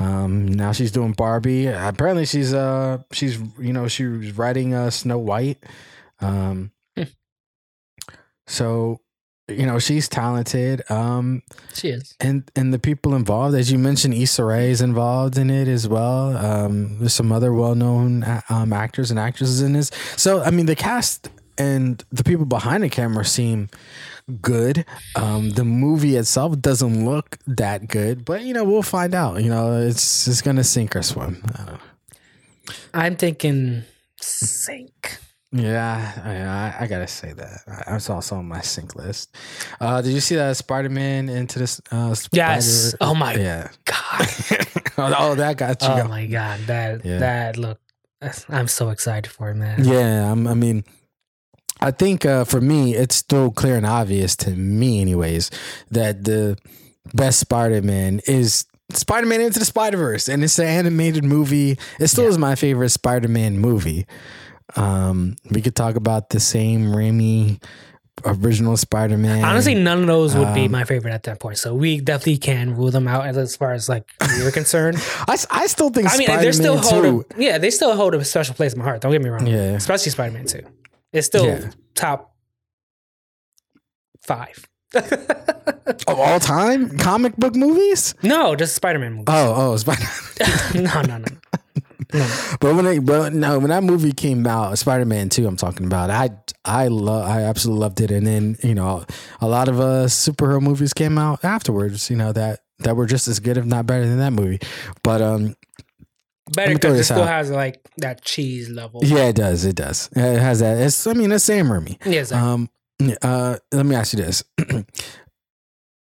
Um, 0.01 0.47
now 0.47 0.71
she's 0.73 0.93
doing 0.93 1.13
Barbie. 1.13 1.67
Apparently, 1.67 2.25
she's 2.25 2.55
uh 2.55 2.99
she's 3.13 3.39
you 3.59 3.73
know 3.73 3.89
she 3.89 4.05
was 4.07 4.39
writing 4.39 4.73
uh 4.75 4.91
Snow 4.91 5.19
White. 5.19 5.59
Um, 6.21 6.71
Hmm. 6.97 7.05
so 8.47 9.01
you 9.49 9.65
know 9.67 9.79
she's 9.79 10.09
talented. 10.09 10.83
Um, 10.91 11.43
She 11.75 11.89
is. 11.89 12.15
and 12.21 12.49
and 12.55 12.73
the 12.73 12.79
people 12.79 13.15
involved, 13.15 13.57
as 13.57 13.73
you 13.73 13.79
mentioned, 13.79 14.15
Issa 14.15 14.45
Rae 14.45 14.71
is 14.71 14.81
involved 14.83 15.39
in 15.39 15.49
it 15.51 15.69
as 15.69 15.89
well. 15.89 16.37
Um, 16.37 16.99
there's 16.99 17.15
some 17.15 17.33
other 17.33 17.53
well-known 17.53 18.25
um, 18.51 18.73
actors 18.73 19.11
and 19.11 19.19
actresses 19.19 19.63
in 19.63 19.73
this. 19.73 19.91
So 20.17 20.43
I 20.43 20.51
mean, 20.51 20.67
the 20.67 20.77
cast 20.77 21.31
and 21.59 22.05
the 22.11 22.25
people 22.25 22.45
behind 22.47 22.83
the 22.83 22.89
camera 22.89 23.25
seem 23.25 23.69
good. 24.41 24.85
Um, 25.17 25.51
the 25.51 25.65
movie 25.65 26.17
itself 26.17 26.59
doesn't 26.61 27.05
look 27.05 27.39
that 27.47 27.89
good, 27.89 28.25
but 28.25 28.43
you 28.43 28.55
know 28.55 28.65
we'll 28.65 28.83
find 28.83 29.15
out. 29.15 29.43
You 29.43 29.51
know, 29.51 29.81
it's 29.81 30.27
it's 30.29 30.43
gonna 30.43 30.65
sink 30.65 30.97
or 30.97 31.03
swim. 31.03 31.43
I'm 32.95 33.17
thinking 33.17 33.85
sink. 34.21 35.19
Yeah, 35.51 36.75
I, 36.79 36.85
I, 36.85 36.87
gotta 36.87 37.07
say 37.07 37.33
that. 37.33 37.85
I, 37.87 37.97
saw 37.97 38.21
some 38.21 38.41
on 38.41 38.49
my 38.49 38.61
sync 38.61 38.95
list. 38.97 39.35
Uh, 39.81 40.03
did 40.03 40.13
you 40.13 40.21
see 40.21 40.37
that 40.37 40.55
Spider 40.59 40.91
Man 40.91 41.31
into 41.31 41.59
this? 41.59 41.81
Uh, 41.91 42.15
Yes. 42.33 42.95
Oh 43.01 43.15
my 43.15 43.33
Yeah. 43.35 43.71
God. 43.87 44.29
oh, 44.99 45.35
that 45.37 45.57
got 45.57 45.81
you. 45.81 45.89
Oh 45.89 46.07
my 46.07 46.27
God. 46.27 46.61
That 46.67 47.03
Yeah. 47.03 47.19
that 47.21 47.57
look. 47.57 47.81
I'm 48.51 48.69
so 48.69 48.91
excited 48.91 49.31
for 49.31 49.51
it, 49.51 49.55
man. 49.55 49.85
Yeah, 49.85 50.31
I'm, 50.31 50.47
I 50.47 50.53
mean, 50.53 50.85
I 51.81 51.91
think 51.93 52.25
uh, 52.27 52.45
for 52.45 52.61
me, 52.61 52.95
it's 52.95 53.15
still 53.17 53.51
clear 53.51 53.77
and 53.77 53.87
obvious 53.87 54.35
to 54.37 54.51
me, 54.51 55.01
anyways, 55.01 55.51
that 55.91 56.25
the 56.25 56.57
best 57.15 57.39
Spider 57.41 57.83
Man 57.83 58.21
is 58.27 58.65
Spider 58.93 59.27
Man 59.27 59.41
Into 59.41 59.59
the 59.59 59.65
Spider 59.65 59.97
Verse, 59.97 60.29
and 60.29 60.43
it's 60.43 60.59
an 60.59 60.67
animated 60.67 61.25
movie. 61.25 61.79
It 62.01 62.09
still 62.09 62.25
Yeah. 62.25 62.31
is 62.31 62.39
my 62.39 62.55
favorite 62.55 62.89
Spider 62.91 63.29
Man 63.29 63.59
movie. 63.59 64.07
Um, 64.77 65.37
we 65.51 65.63
could 65.63 65.75
talk 65.75 65.97
about 65.97 66.31
the 66.31 66.41
Sam 66.41 66.87
Raimi 66.93 67.63
original 68.25 68.77
Spider 68.77 69.17
Man. 69.17 69.45
Honestly, 69.45 69.75
none 69.75 70.01
of 70.01 70.07
those 70.09 70.35
would 70.35 70.53
be 70.55 70.65
Um, 70.67 70.73
my 70.73 70.85
favorite 70.85 71.13
at 71.13 71.23
that 71.25 71.39
point. 71.41 71.57
So 71.59 71.75
we 71.75 72.01
definitely 72.01 72.39
can 72.39 72.75
rule 72.77 72.91
them 72.91 73.07
out 73.09 73.27
as, 73.27 73.55
far 73.57 73.73
as 73.73 73.89
like 73.89 74.11
you're 74.39 74.51
concerned. 74.51 74.99
I, 75.29 75.37
I 75.51 75.67
still 75.69 75.91
think 75.91 76.13
I 76.13 76.17
mean, 76.19 76.27
Spider 76.27 76.43
they're 76.43 76.53
still 76.53 76.75
Man 76.75 76.83
hold 76.85 77.03
two. 77.05 77.25
a, 77.37 77.41
yeah, 77.43 77.59
they 77.59 77.71
still 77.71 77.95
hold 77.95 78.15
a 78.15 78.25
special 78.25 78.55
place 78.55 78.73
in 78.73 78.79
my 78.81 78.85
heart. 78.85 79.01
Don't 79.01 79.13
get 79.13 79.23
me 79.23 79.29
wrong. 79.31 79.47
Yeah. 79.47 79.75
especially 79.77 80.11
Spider 80.11 80.35
Man 80.35 80.47
Two. 80.47 80.63
It's 81.13 81.27
still 81.27 81.47
Yeah. 81.47 81.71
top 81.95 82.35
five. 84.23 84.69
Of 84.95 86.19
all 86.19 86.41
time 86.41 86.97
comic 86.99 87.37
book 87.37 87.55
movies? 87.55 88.15
no, 88.23 88.55
just 88.57 88.75
Spider 88.75 88.99
Man 88.99 89.13
movie. 89.13 89.25
Oh, 89.29 89.55
oh, 89.73 89.77
Spider. 89.77 90.05
no, 90.75 91.03
no, 91.03 91.19
no. 91.19 91.27
but 92.61 92.75
when 92.75 92.87
it, 92.87 93.05
but 93.05 93.35
no, 93.35 93.59
when 93.59 93.69
that 93.69 93.83
movie 93.83 94.13
came 94.13 94.47
out, 94.47 94.79
Spider 94.79 95.05
Man 95.05 95.29
Two, 95.29 95.47
I'm 95.47 95.57
talking 95.57 95.87
about. 95.87 96.09
I 96.11 96.31
I 96.65 96.89
love, 96.89 97.29
I 97.29 97.43
absolutely 97.43 97.81
loved 97.81 98.01
it. 98.01 98.11
And 98.11 98.27
then 98.27 98.57
you 98.63 98.75
know, 98.75 99.05
a 99.41 99.49
lot 99.49 99.69
of 99.69 99.79
uh 99.81 100.07
superhero 100.07 100.61
movies 100.63 100.95
came 100.95 101.19
out 101.19 101.45
afterwards. 101.45 102.09
You 102.09 102.17
know 102.17 102.33
that 102.33 102.61
that 102.81 102.97
were 102.97 103.07
just 103.07 103.29
as 103.29 103.41
good, 103.41 103.57
if 103.59 103.65
not 103.67 103.87
better 103.87 104.07
than 104.07 104.19
that 104.19 104.33
movie. 104.33 104.61
But 105.03 105.21
um, 105.21 105.55
Better 106.55 106.75
because 106.75 106.99
it 106.99 107.05
still 107.05 107.23
out. 107.23 107.29
has 107.29 107.51
like 107.51 107.81
that 107.99 108.25
cheese 108.25 108.69
level. 108.69 109.01
yeah, 109.05 109.25
it 109.27 109.37
does, 109.37 109.65
it 109.65 109.77
does. 109.77 110.09
It 110.15 110.39
has 110.39 110.61
that. 110.61 110.79
It's 110.79 111.07
I 111.07 111.13
mean, 111.13 111.33
it's 111.33 111.45
Sam 111.45 111.67
Raimi. 111.69 111.99
Yes. 112.07 112.33
Um, 112.33 112.71
uh, 113.23 113.57
let 113.73 113.87
me 113.87 113.95
ask 113.95 114.13
you 114.15 114.23
this: 114.23 114.45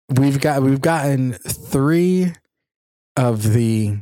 We've 0.09 0.41
got 0.41 0.63
we've 0.63 0.81
gotten 0.81 1.35
three 1.35 2.33
of 3.17 3.53
the 3.53 3.99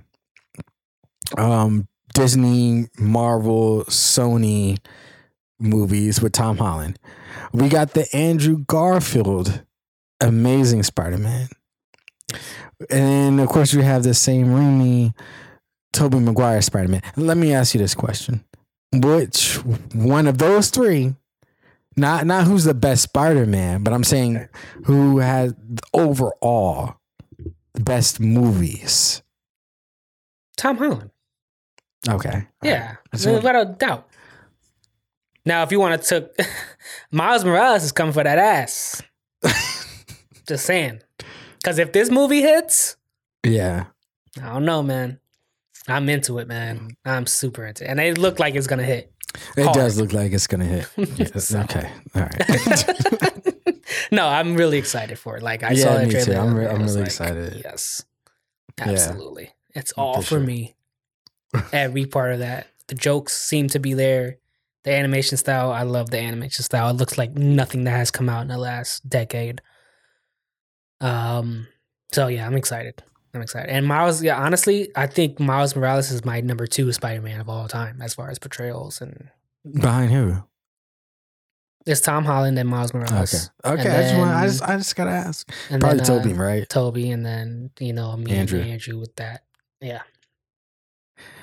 um 1.37 1.87
Disney, 2.15 2.87
Marvel, 2.99 3.85
Sony 3.85 4.79
movies 5.61 6.21
with 6.23 6.33
Tom 6.33 6.57
Holland. 6.59 6.99
We 7.53 7.69
got 7.69 7.93
the 7.95 8.09
Andrew 8.17 8.65
Garfield 8.67 9.63
Amazing 10.21 10.83
Spider-Man. 10.83 11.49
And 12.91 13.41
of 13.41 13.49
course 13.49 13.75
we 13.75 13.83
have 13.83 14.03
the 14.03 14.15
Sam 14.15 14.47
Raimi 14.47 15.15
Tobey 15.93 16.19
Maguire 16.21 16.61
Spider-Man. 16.63 17.03
Let 17.17 17.37
me 17.37 17.53
ask 17.53 17.75
you 17.75 17.79
this 17.81 17.95
question. 17.95 18.45
Which 18.93 19.57
one 19.95 20.27
of 20.27 20.39
those 20.39 20.71
three 20.71 21.15
not 21.97 22.27
not 22.27 22.47
who's 22.47 22.65
the 22.65 22.75
best 22.75 23.03
Spider-Man, 23.03 23.83
but 23.83 23.93
I'm 23.93 24.05
saying 24.05 24.49
who 24.85 25.19
has 25.19 25.55
overall 25.93 26.95
the 27.75 27.81
best 27.81 28.21
movies. 28.21 29.23
Tom 30.57 30.77
Holland. 30.79 31.11
Okay. 32.09 32.47
Yeah, 32.63 32.97
what- 33.25 33.35
without 33.35 33.57
a 33.57 33.65
doubt. 33.67 34.09
Now, 35.45 35.63
if 35.63 35.73
you 35.73 35.81
want 35.81 36.01
to 36.03 36.07
took 36.09 36.37
Miles 37.11 37.45
Morales 37.45 37.83
is 37.83 37.93
coming 37.93 38.13
for 38.13 38.23
that 38.23 38.39
ass. 38.39 39.03
Just 40.47 40.65
saying, 40.67 41.01
because 41.59 41.79
if 41.79 41.93
this 41.93 42.11
movie 42.11 42.43
hits, 42.43 42.97
Yeah. 43.45 43.87
I 44.43 44.53
don't 44.53 44.65
know, 44.65 44.83
man. 44.83 45.19
I'm 45.89 46.09
into 46.09 46.39
it, 46.39 46.47
man. 46.49 46.91
I'm 47.05 47.27
super 47.27 47.65
into 47.67 47.85
it, 47.85 47.89
and 47.89 47.99
it 48.01 48.19
looked 48.19 48.39
like 48.41 48.55
it's 48.55 48.67
gonna 48.67 48.83
hit. 48.85 49.13
It 49.57 49.65
Hard. 49.65 49.75
does 49.75 50.01
look 50.01 50.13
like 50.13 50.33
it's 50.33 50.47
gonna 50.47 50.65
hit. 50.65 50.89
Yes. 51.17 51.49
So. 51.49 51.61
Okay. 51.61 51.91
All 52.15 52.23
right. 52.23 53.75
no, 54.13 54.27
I'm 54.27 54.55
really 54.57 54.79
excited 54.79 55.19
for 55.19 55.37
it. 55.37 55.43
Like 55.43 55.63
I 55.63 55.73
Yeah, 55.73 55.85
saw 55.85 56.01
too. 56.05 56.11
trailer. 56.11 56.41
I'm 56.41 56.55
re- 56.55 56.67
I'm 56.67 56.81
really 56.83 56.97
like, 56.99 57.07
excited. 57.07 57.61
Yes, 57.65 58.05
Yeah. 58.79 58.91
absolutely. 58.91 59.51
It's 59.75 59.93
all 59.93 60.17
For 60.17 60.23
for, 60.23 60.29
sure. 60.29 60.41
me. 60.41 60.75
Every 61.73 62.07
part 62.07 62.33
of 62.33 62.39
that. 62.41 62.67
The 62.89 62.95
jokes 62.95 63.37
seem 63.37 63.69
to 63.69 63.79
be 63.79 63.95
there. 63.95 64.39
The 64.85 64.93
animation 64.95 65.37
style, 65.37 65.71
I 65.73 65.83
love 65.83 66.11
the 66.11 66.19
animation 66.19 66.63
style. 66.65 66.89
It 66.91 66.95
looks 66.97 67.19
like 67.19 67.33
nothing 67.35 67.85
that 67.85 67.91
has 67.93 68.11
come 68.11 68.29
out 68.29 68.43
in 68.43 68.49
the 68.49 68.59
last 68.59 69.09
decade. 69.09 69.61
Um. 71.01 71.69
So 72.13 72.27
yeah, 72.29 72.47
I'm 72.47 72.55
excited. 72.57 73.03
I'm 73.39 73.43
excited. 73.43 73.71
And 73.71 73.87
Miles, 73.87 74.23
yeah, 74.23 74.37
honestly, 74.39 74.91
I 74.97 75.07
think 75.07 75.39
Miles 75.41 75.75
Morales 75.77 76.11
is 76.11 76.25
my 76.25 76.41
number 76.41 76.67
two 76.67 76.93
Spider-Man 76.93 77.41
of 77.41 77.49
all 77.49 77.69
time 77.69 78.03
as 78.03 78.15
far 78.15 78.31
as 78.31 78.39
portrayals 78.39 79.01
and 79.01 79.31
Behind 79.81 80.11
who? 80.13 80.43
it's 81.87 82.01
Tom 82.03 82.25
Holland 82.25 82.59
and 82.59 82.69
Miles 82.69 82.93
Morales. 82.93 83.51
Okay. 83.65 83.81
Okay. 83.83 83.89
And 83.89 83.93
I 83.97 84.03
just 84.03 84.17
want 84.19 84.31
I 84.31 84.47
just 84.47 84.63
I 84.63 84.77
just 84.77 84.97
gotta 84.97 85.11
ask. 85.11 85.51
And 85.71 85.81
Probably 85.81 85.99
then, 85.99 86.07
Tobey, 86.07 86.33
uh, 86.33 86.37
right? 86.37 86.69
Tobey, 86.69 87.11
and 87.11 87.25
then 87.25 87.71
you 87.81 87.93
know 87.95 88.17
me 88.17 88.33
Andrew. 88.33 88.61
and 88.61 88.71
Andrew 88.71 88.99
with 88.99 89.15
that. 89.17 89.45
Yeah, 89.81 90.03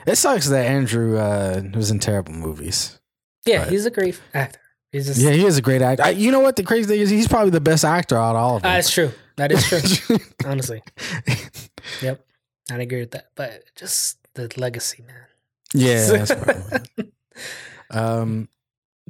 It 0.06 0.18
sucks 0.18 0.48
that 0.50 0.66
Andrew 0.66 1.18
uh 1.18 1.62
was 1.74 1.90
in 1.90 2.00
terrible 2.00 2.34
movies. 2.34 3.00
yeah, 3.46 3.64
But- 3.64 3.70
he's 3.72 3.86
a 3.86 3.92
great 3.92 4.20
actor. 4.34 4.60
He's 4.92 5.08
just 5.08 5.20
Yeah, 5.20 5.32
he 5.32 5.46
is 5.46 5.58
a 5.58 5.62
great 5.62 5.82
actor. 5.82 6.04
I, 6.04 6.10
you 6.12 6.32
know 6.32 6.40
what 6.40 6.56
the 6.56 6.64
crazy 6.64 6.88
thing 6.88 7.00
is? 7.02 7.10
He's 7.10 7.28
probably 7.28 7.50
the 7.52 7.60
best 7.60 7.84
actor 7.84 8.18
out 8.18 8.32
of 8.32 8.42
all 8.42 8.56
of 8.58 8.64
Uh, 8.64 8.68
them. 8.70 8.78
that's 8.78 8.92
true. 8.92 9.12
That 9.38 9.52
is 9.52 9.68
true. 9.68 10.18
honestly, 10.46 10.82
yep, 12.02 12.26
I 12.72 12.76
agree 12.82 13.00
with 13.02 13.12
that. 13.12 13.30
But 13.36 13.64
just 13.76 14.18
the 14.34 14.52
legacy, 14.58 15.04
man. 15.08 15.26
yeah, 15.74 16.08
that's 16.12 16.34
probably. 16.34 17.12
Um, 17.92 18.50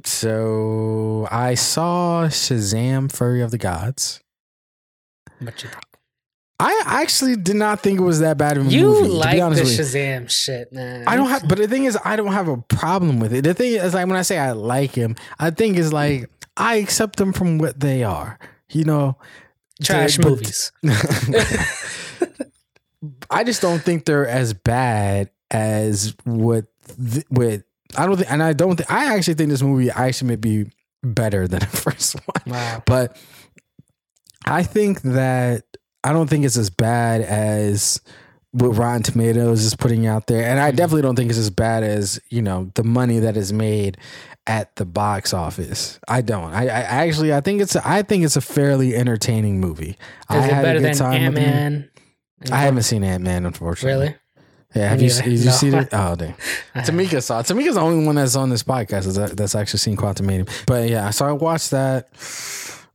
so 0.04 1.26
I 1.30 1.54
saw 1.54 2.26
Shazam: 2.28 3.10
Fury 3.10 3.40
of 3.42 3.50
the 3.50 3.58
Gods. 3.58 4.20
What 5.40 5.62
you 5.62 5.68
think? 5.70 5.82
I 6.58 6.82
actually 6.86 7.36
did 7.36 7.56
not 7.56 7.80
think 7.80 7.98
it 8.00 8.02
was 8.02 8.20
that 8.20 8.38
bad 8.38 8.56
of 8.56 8.66
a 8.66 8.70
You 8.70 8.86
movie. 8.86 9.08
to 9.08 9.12
like 9.14 9.38
the 9.38 9.56
you. 9.56 9.78
Shazam 9.78 10.30
shit, 10.30 10.72
man. 10.72 11.04
I 11.06 11.16
don't 11.16 11.28
have, 11.28 11.46
but 11.48 11.58
the 11.58 11.68
thing 11.68 11.84
is, 11.84 11.98
I 12.04 12.16
don't 12.16 12.32
have 12.32 12.48
a 12.48 12.56
problem 12.56 13.20
with 13.20 13.32
it. 13.34 13.42
The 13.44 13.54
thing 13.54 13.72
is, 13.74 13.92
like 13.94 14.06
when 14.06 14.16
I 14.16 14.22
say 14.22 14.38
I 14.38 14.52
like 14.52 14.92
him, 14.92 15.16
I 15.38 15.50
think 15.50 15.76
is 15.76 15.92
like 15.92 16.30
I 16.56 16.76
accept 16.76 17.16
them 17.16 17.32
from 17.32 17.58
what 17.58 17.80
they 17.80 18.04
are. 18.04 18.38
You 18.70 18.84
know, 18.84 19.18
trash 19.82 20.18
movies. 20.18 20.72
I 23.30 23.44
just 23.44 23.62
don't 23.62 23.80
think 23.82 24.04
they're 24.04 24.26
as 24.28 24.52
bad 24.52 25.30
as 25.50 26.14
what 26.24 26.66
th- 27.12 27.26
what 27.28 27.62
I 27.96 28.06
don't 28.06 28.16
think, 28.16 28.30
and 28.30 28.42
I 28.42 28.52
don't 28.52 28.76
think 28.76 28.90
I 28.90 29.14
actually 29.16 29.34
think 29.34 29.50
this 29.50 29.62
movie 29.62 29.90
actually 29.90 30.28
may 30.28 30.36
be 30.36 30.70
better 31.02 31.46
than 31.48 31.60
the 31.60 31.66
first 31.76 32.14
one. 32.14 32.54
Wow. 32.54 32.82
But 32.86 33.16
I 34.46 34.62
think 34.62 35.02
that 35.02 35.64
I 36.04 36.12
don't 36.12 36.28
think 36.28 36.44
it's 36.44 36.56
as 36.56 36.70
bad 36.70 37.20
as 37.22 38.00
what 38.52 38.68
Rotten 38.76 39.02
Tomatoes 39.02 39.64
is 39.64 39.74
putting 39.74 40.06
out 40.06 40.26
there, 40.28 40.42
and 40.48 40.58
I 40.60 40.72
Mhm. 40.72 40.76
definitely 40.76 41.02
don't 41.02 41.16
think 41.16 41.30
it's 41.30 41.38
as 41.38 41.50
bad 41.50 41.82
as 41.82 42.20
you 42.30 42.42
know 42.42 42.70
the 42.74 42.84
money 42.84 43.18
that 43.20 43.36
is 43.36 43.52
made 43.52 43.98
at 44.46 44.74
the 44.76 44.84
box 44.84 45.34
office. 45.34 45.98
I 46.06 46.20
don't. 46.20 46.52
I, 46.52 46.64
I 46.66 46.80
actually 47.06 47.34
I 47.34 47.40
think 47.40 47.60
it's 47.60 47.74
a, 47.74 47.86
I 47.88 48.02
think 48.02 48.24
it's 48.24 48.36
a 48.36 48.40
fairly 48.40 48.94
entertaining 48.94 49.60
movie. 49.60 49.96
I 50.28 50.38
it 50.38 50.42
had 50.44 50.60
a 50.60 50.62
better 50.62 50.78
good 50.80 50.88
than 50.90 50.96
time 50.96 51.12
Ant 51.20 51.34
with. 51.34 51.42
Man? 51.44 51.90
I 52.50 52.58
haven't 52.58 52.82
seen 52.82 53.02
Ant 53.04 53.24
Man, 53.24 53.46
unfortunately. 53.46 54.06
Really? 54.06 54.16
Yeah, 54.74 54.88
have 54.90 55.00
you? 55.00 55.08
you 55.08 55.44
No. 55.46 55.50
see 55.52 55.68
it? 55.68 55.88
Oh, 55.92 56.16
dang. 56.16 56.34
Tamika 56.74 57.22
saw. 57.22 57.40
it. 57.40 57.46
Tamika's 57.46 57.76
the 57.76 57.80
only 57.80 58.04
one 58.04 58.16
that's 58.16 58.36
on 58.36 58.50
this 58.50 58.62
podcast 58.62 59.14
that's, 59.14 59.34
that's 59.34 59.54
actually 59.54 59.78
seen 59.78 59.96
Quantumania. 59.96 60.48
But 60.66 60.90
yeah, 60.90 61.08
so 61.10 61.24
I 61.24 61.32
watched 61.32 61.70
that. 61.70 62.08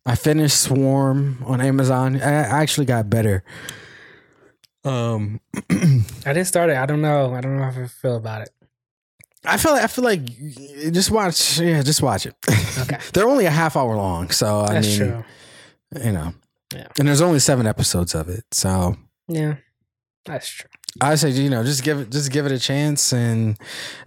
I 0.05 0.15
finished 0.15 0.61
Swarm 0.61 1.43
on 1.45 1.59
Amazon. 1.61 2.21
I 2.21 2.27
I 2.43 2.61
actually 2.61 2.85
got 2.85 3.09
better. 3.09 3.43
Um, 4.83 5.39
I 5.69 6.33
didn't 6.33 6.45
start 6.45 6.69
it. 6.69 6.77
I 6.77 6.85
don't 6.85 7.01
know. 7.01 7.33
I 7.33 7.41
don't 7.41 7.57
know 7.57 7.63
how 7.69 7.81
I 7.81 7.87
feel 7.87 8.15
about 8.17 8.41
it. 8.43 8.49
I 9.45 9.57
feel 9.57 9.71
like 9.73 9.83
I 9.83 9.87
feel 9.87 10.03
like 10.03 10.25
just 10.93 11.09
watch. 11.11 11.59
Yeah, 11.59 11.81
just 11.81 12.01
watch 12.03 12.25
it. 12.27 12.35
Okay. 12.79 12.97
They're 13.13 13.27
only 13.27 13.45
a 13.45 13.51
half 13.51 13.75
hour 13.75 13.95
long, 13.95 14.29
so 14.29 14.61
I 14.61 14.73
That's 14.73 14.87
mean, 14.87 14.97
true. 14.97 15.23
you 16.03 16.11
know, 16.11 16.33
Yeah. 16.75 16.87
and 16.99 17.07
there's 17.07 17.21
only 17.21 17.39
seven 17.39 17.65
episodes 17.65 18.13
of 18.13 18.29
it, 18.29 18.43
so 18.51 18.97
Yeah, 19.27 19.55
that's 20.25 20.49
true. 20.49 20.69
I 20.99 21.15
say 21.15 21.29
you 21.29 21.49
know 21.49 21.63
just 21.63 21.83
give 21.83 21.99
it 21.99 22.09
just 22.11 22.31
give 22.31 22.45
it 22.45 22.51
a 22.51 22.59
chance, 22.59 23.13
and 23.13 23.57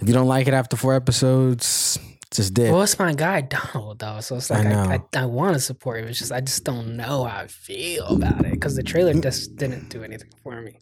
if 0.01 0.09
you 0.09 0.15
don't 0.15 0.27
like 0.27 0.47
it 0.47 0.55
after 0.55 0.77
four 0.77 0.95
episodes, 0.95 1.99
just 2.31 2.53
dip. 2.53 2.73
Well, 2.73 2.83
it's 2.83 2.99
my 2.99 3.15
guy 3.15 3.41
Donald 3.43 3.99
though, 3.99 4.21
so 4.21 4.37
it's 4.37 4.51
like 4.51 4.67
I, 4.67 4.71
know. 4.71 4.83
I, 4.83 5.23
I, 5.23 5.27
want 5.27 5.55
to 5.55 5.61
support 5.61 6.01
it. 6.01 6.11
It's 6.11 6.19
just 6.19 6.33
I 6.33 6.41
just 6.41 6.65
don't 6.65 6.97
know 6.97 7.25
how 7.25 7.43
I 7.43 7.47
feel 7.47 8.07
about 8.07 8.45
it 8.45 8.53
because 8.53 8.77
the 8.77 8.83
trailer 8.83 9.15
mm. 9.15 9.23
just 9.23 9.57
didn't 9.57 9.89
do 9.89 10.03
anything 10.03 10.31
for 10.43 10.61
me. 10.61 10.79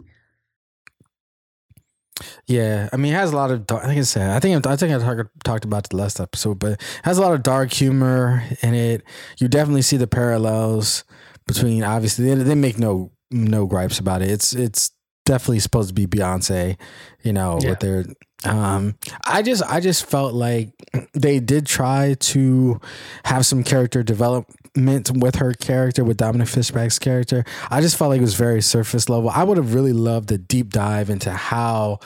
Yeah, 2.47 2.89
I 2.93 2.97
mean, 2.97 3.13
it 3.13 3.17
has 3.17 3.33
a 3.33 3.37
lot 3.37 3.51
of. 3.51 3.67
Dark, 3.67 3.85
like 3.85 3.99
I 3.99 4.03
said, 4.03 4.31
I 4.31 4.41
think 4.41 4.67
I 4.67 4.77
think 4.77 4.93
I 4.93 4.99
talk, 4.99 5.27
talked 5.45 5.65
about 5.65 5.89
the 5.89 5.97
last 5.97 6.21
episode, 6.21 6.59
but 6.59 6.73
it 6.73 6.83
has 7.05 7.19
a 7.19 7.21
lot 7.21 7.33
of 7.33 7.43
dark 7.43 7.73
humor 7.73 8.43
in 8.63 8.75
it. 8.75 9.03
You 9.39 9.49
definitely 9.49 9.83
see 9.83 9.97
the 9.97 10.07
parallels 10.07 11.05
between. 11.47 11.85
Obviously, 11.85 12.27
they, 12.27 12.43
they 12.43 12.55
make 12.55 12.79
no 12.79 13.13
no 13.33 13.67
gripes 13.67 13.99
about 13.99 14.23
it. 14.23 14.31
It's 14.31 14.53
it's 14.55 14.91
definitely 15.25 15.61
supposed 15.61 15.89
to 15.89 15.95
be 15.95 16.07
Beyonce, 16.07 16.77
you 17.23 17.33
know, 17.33 17.59
Yeah. 17.63 17.71
with 17.71 17.81
their 17.81 18.05
Um, 18.45 18.97
I 19.25 19.43
just 19.43 19.63
I 19.63 19.79
just 19.81 20.05
felt 20.05 20.35
like 20.35 20.73
they 21.15 21.39
did 21.39 21.65
try 21.67 22.15
to 22.15 22.81
have 23.25 23.47
some 23.47 23.63
character 23.63 24.03
development 24.03 25.11
with 25.15 25.37
her 25.37 25.55
character, 25.55 26.03
with 26.03 26.17
Dominique 26.17 26.49
Fishback's 26.49 26.99
character. 26.99 27.45
I 27.71 27.81
just 27.81 27.97
felt 27.97 28.09
like 28.11 28.19
it 28.19 28.23
was 28.23 28.35
very 28.35 28.61
surface 28.61 29.09
level. 29.09 29.31
I 29.31 29.45
would 29.45 29.59
have 29.59 29.75
really 29.75 29.93
loved 29.93 30.33
a 30.33 30.39
deep 30.39 30.71
dive 30.73 31.09
into 31.09 31.31
how 31.31 32.01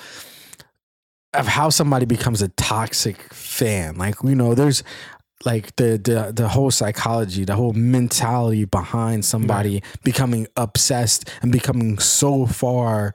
of 1.33 1.47
how 1.47 1.68
somebody 1.70 2.07
becomes 2.07 2.41
a 2.43 2.49
toxic 2.49 3.20
fan. 3.33 3.97
Like, 3.97 4.16
you 4.22 4.35
know, 4.35 4.55
there's 4.55 4.83
like 5.45 5.76
the 5.76 5.99
the 5.99 6.32
the 6.34 6.49
whole 6.49 6.70
psychology, 6.70 7.45
the 7.45 7.55
whole 7.55 7.72
mentality 7.72 8.64
behind 8.64 9.24
somebody 9.24 9.82
becoming 10.03 10.47
obsessed 10.57 11.28
and 11.43 11.53
becoming 11.53 11.99
so 11.99 12.47
far 12.47 13.14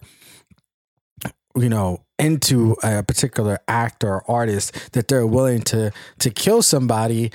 you 1.58 1.68
know 1.68 2.04
into 2.18 2.76
a 2.84 3.04
particular 3.04 3.60
act 3.68 4.04
or 4.04 4.24
artist 4.30 4.94
that 4.94 5.08
they're 5.08 5.28
willing 5.28 5.62
to 5.62 5.92
to 6.20 6.30
kill 6.30 6.62
somebody 6.62 7.32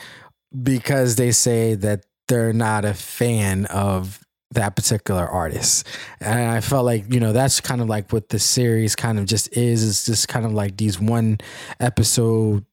because 0.63 1.17
they 1.17 1.33
say 1.33 1.75
that 1.75 2.05
they're 2.29 2.53
not 2.53 2.85
a 2.85 2.95
fan 2.95 3.67
of 3.67 4.21
that 4.53 4.77
particular 4.77 5.27
artist. 5.27 5.87
And 6.21 6.51
I 6.51 6.61
felt 6.61 6.85
like, 6.85 7.13
you 7.13 7.21
know, 7.21 7.33
that's 7.33 7.61
kind 7.61 7.81
of 7.81 7.89
like 7.89 8.13
what 8.13 8.29
the 8.29 8.39
series 8.39 8.97
kind 8.97 9.19
of 9.19 9.27
just 9.27 9.55
is. 9.57 9.87
It's 9.87 10.07
just 10.07 10.29
kind 10.29 10.47
of 10.47 10.53
like 10.53 10.77
these 10.77 11.01
one 11.01 11.39
episode 11.79 12.65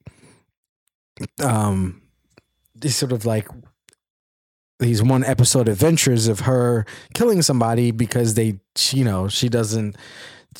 um 1.43 2.01
these 2.84 2.96
sort 2.96 3.12
of 3.12 3.26
like 3.26 3.48
these 4.80 5.02
one 5.02 5.24
episode 5.24 5.68
adventures 5.70 6.28
of 6.28 6.42
her 6.42 6.86
killing 7.14 7.42
somebody 7.42 7.92
because 7.92 8.34
they 8.36 8.60
you 8.92 9.04
know, 9.04 9.28
she 9.28 9.50
doesn't 9.50 9.96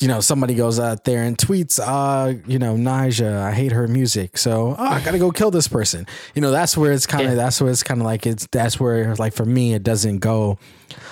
you 0.00 0.08
know, 0.08 0.20
somebody 0.20 0.54
goes 0.56 0.80
out 0.80 1.04
there 1.04 1.22
and 1.22 1.38
tweets, 1.38 1.78
uh, 1.78 2.34
you 2.48 2.58
know, 2.58 2.74
Ni'Jah, 2.76 3.42
I 3.42 3.52
hate 3.52 3.70
her 3.70 3.86
music. 3.86 4.36
So 4.36 4.74
oh, 4.76 4.84
I 4.84 5.00
gotta 5.04 5.20
go 5.20 5.30
kill 5.30 5.52
this 5.52 5.68
person. 5.68 6.04
You 6.34 6.42
know, 6.42 6.50
that's 6.50 6.76
where 6.76 6.90
it's 6.90 7.06
kind 7.06 7.24
of, 7.26 7.30
Yeah. 7.30 7.34
that's 7.36 7.60
where 7.60 7.70
it's 7.70 7.84
kind 7.84 8.00
of 8.00 8.04
like, 8.04 8.26
it's, 8.26 8.48
that's 8.50 8.80
where, 8.80 9.14
like, 9.14 9.34
for 9.34 9.44
me, 9.44 9.72
it 9.72 9.84
doesn't 9.84 10.18
go 10.18 10.58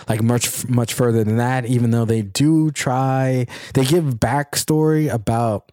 like 0.09 0.21
much, 0.21 0.69
much 0.69 0.95
further 0.95 1.23
than 1.23 1.37
that, 1.37 1.65
even 1.67 1.93
though 1.93 2.05
they 2.05 2.23
do 2.23 2.73
try, 2.73 3.47
they 3.75 3.85
give 3.85 4.03
backstory 4.19 5.09
about 5.13 5.71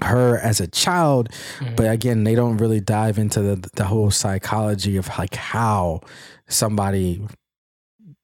her 0.00 0.38
as 0.38 0.60
a 0.60 0.66
child, 0.66 1.28
Mhm. 1.60 1.76
but 1.76 1.90
again, 1.90 2.24
they 2.24 2.34
don't 2.34 2.56
really 2.56 2.80
dive 2.80 3.18
into 3.18 3.42
the, 3.42 3.68
the 3.76 3.84
whole 3.84 4.10
psychology 4.10 4.96
of 4.96 5.08
like 5.18 5.34
how 5.34 6.00
somebody 6.48 7.22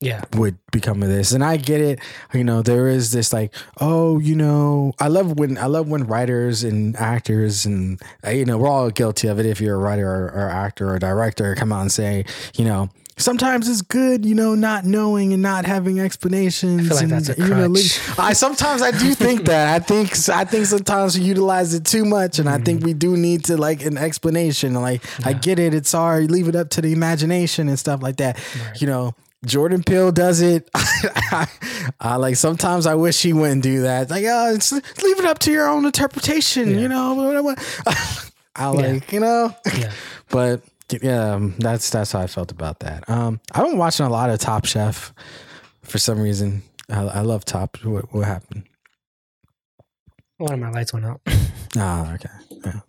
yeah, 0.00 0.22
would 0.36 0.56
become 0.70 1.02
of 1.02 1.08
this 1.08 1.32
and 1.32 1.42
i 1.42 1.56
get 1.56 1.80
it 1.80 1.98
you 2.32 2.44
know 2.44 2.62
there 2.62 2.86
is 2.86 3.10
this 3.10 3.32
like 3.32 3.52
oh 3.80 4.20
you 4.20 4.36
know 4.36 4.92
i 5.00 5.08
love 5.08 5.40
when 5.40 5.58
i 5.58 5.66
love 5.66 5.88
when 5.88 6.04
writers 6.04 6.62
and 6.62 6.94
actors 6.96 7.66
and 7.66 8.00
you 8.30 8.44
know 8.44 8.56
we're 8.58 8.68
all 8.68 8.90
guilty 8.90 9.26
of 9.26 9.40
it 9.40 9.46
if 9.46 9.60
you're 9.60 9.74
a 9.74 9.78
writer 9.78 10.06
or, 10.08 10.26
or 10.26 10.48
actor 10.50 10.94
or 10.94 11.00
director 11.00 11.52
come 11.56 11.72
out 11.72 11.80
and 11.80 11.90
say 11.90 12.24
you 12.56 12.64
know 12.64 12.88
sometimes 13.18 13.68
it's 13.68 13.82
good 13.82 14.24
you 14.24 14.34
know 14.34 14.54
not 14.54 14.84
knowing 14.84 15.32
and 15.32 15.42
not 15.42 15.66
having 15.66 16.00
explanations 16.00 16.90
I 16.90 17.04
like 17.04 17.12
and, 17.12 17.38
you 17.38 17.48
know. 17.48 17.74
I 18.18 18.32
sometimes 18.32 18.82
I 18.82 18.90
do 18.90 19.14
think 19.14 19.44
that. 19.46 19.74
I 19.74 19.84
think 19.84 20.10
I 20.28 20.44
think 20.44 20.66
sometimes 20.66 21.18
we 21.18 21.24
utilize 21.24 21.74
it 21.74 21.84
too 21.84 22.04
much, 22.04 22.38
and 22.38 22.48
I 22.48 22.58
think 22.58 22.84
we 22.84 22.94
do 22.94 23.16
need 23.16 23.44
to 23.46 23.56
like 23.56 23.84
an 23.84 23.96
explanation. 23.98 24.74
Like 24.74 25.02
I 25.26 25.32
get 25.32 25.58
it, 25.58 25.74
it's 25.74 25.90
sorry, 25.90 26.26
leave 26.26 26.48
it 26.48 26.56
up 26.56 26.70
to 26.70 26.80
the 26.80 26.92
imagination 26.92 27.68
and 27.68 27.78
stuff 27.78 28.02
like 28.02 28.16
that. 28.16 28.36
Right. 28.36 28.80
You 28.80 28.86
know, 28.86 29.14
Jordan 29.44 29.82
Peele 29.82 30.12
does 30.12 30.40
it. 30.40 30.68
I, 30.74 32.16
like 32.16 32.36
sometimes 32.36 32.86
I 32.86 32.94
wish 32.94 33.22
he 33.22 33.32
wouldn't 33.32 33.62
do 33.62 33.82
that. 33.82 34.10
Like, 34.10 34.24
oh, 34.26 34.54
it's, 34.54 34.72
leave 34.72 35.18
it 35.18 35.24
up 35.24 35.38
to 35.40 35.52
your 35.52 35.68
own 35.68 35.84
interpretation. 35.84 36.70
Yeah. 36.70 36.80
You 36.80 36.88
know. 36.88 37.54
I 38.56 38.68
like 38.70 39.12
you 39.12 39.20
know, 39.20 39.54
yeah. 39.76 39.92
but 40.30 40.62
yeah, 40.62 40.67
um, 41.04 41.54
that's 41.58 41.90
that's 41.90 42.12
how 42.12 42.20
I 42.20 42.26
felt 42.26 42.50
about 42.50 42.80
that. 42.80 43.08
Um, 43.08 43.40
I've 43.52 43.64
been 43.66 43.78
watching 43.78 44.06
a 44.06 44.10
lot 44.10 44.30
of 44.30 44.38
Top 44.38 44.64
Chef 44.64 45.12
for 45.82 45.98
some 45.98 46.20
reason. 46.20 46.62
I, 46.90 47.02
I 47.02 47.20
love 47.20 47.44
Top. 47.44 47.76
What, 47.84 48.12
what 48.14 48.26
happened? 48.26 48.64
One 50.38 50.52
of 50.52 50.58
my 50.60 50.70
lights 50.70 50.92
went 50.92 51.06
out. 51.06 51.20
Ah, 51.76 52.14
okay. 52.14 52.30
Yeah. 52.64 52.80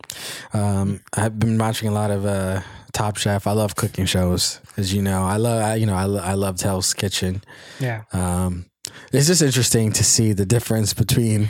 Um, 0.54 1.02
I've 1.18 1.38
been 1.38 1.58
watching 1.58 1.89
a 1.89 1.91
lot 1.91 2.12
of 2.12 2.26
uh, 2.26 2.62
Top 2.93 3.18
Chef. 3.18 3.45
I 3.45 3.52
love 3.52 3.76
cooking 3.76 4.06
shows, 4.06 4.62
as 4.78 4.93
you 4.93 5.02
know. 5.02 5.24
I 5.24 5.36
love, 5.36 5.62
I, 5.62 5.76
you 5.76 5.86
know, 5.86 5.95
I, 5.95 6.06
lo- 6.06 6.22
I 6.24 6.34
loved 6.36 6.62
Hell's 6.62 6.93
Kitchen. 6.93 7.43
Yeah, 7.82 8.04
Um, 8.14 8.68
it's 9.12 9.28
just 9.28 9.41
interesting 9.41 9.91
to 9.91 10.04
see 10.04 10.32
the 10.32 10.45
difference 10.45 10.93
between 10.93 11.50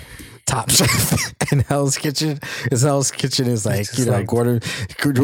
Top 0.50 0.72
Chef 0.72 1.34
and 1.52 1.62
Hell's 1.68 1.97
Kitchen. 1.97 2.39
Because 2.64 2.82
Hell's 2.82 3.12
Kitchen 3.12 3.47
is 3.47 3.66
like, 3.66 3.86
you 3.97 4.06
know, 4.06 4.14
like- 4.14 4.28
Gordon, 4.28 4.62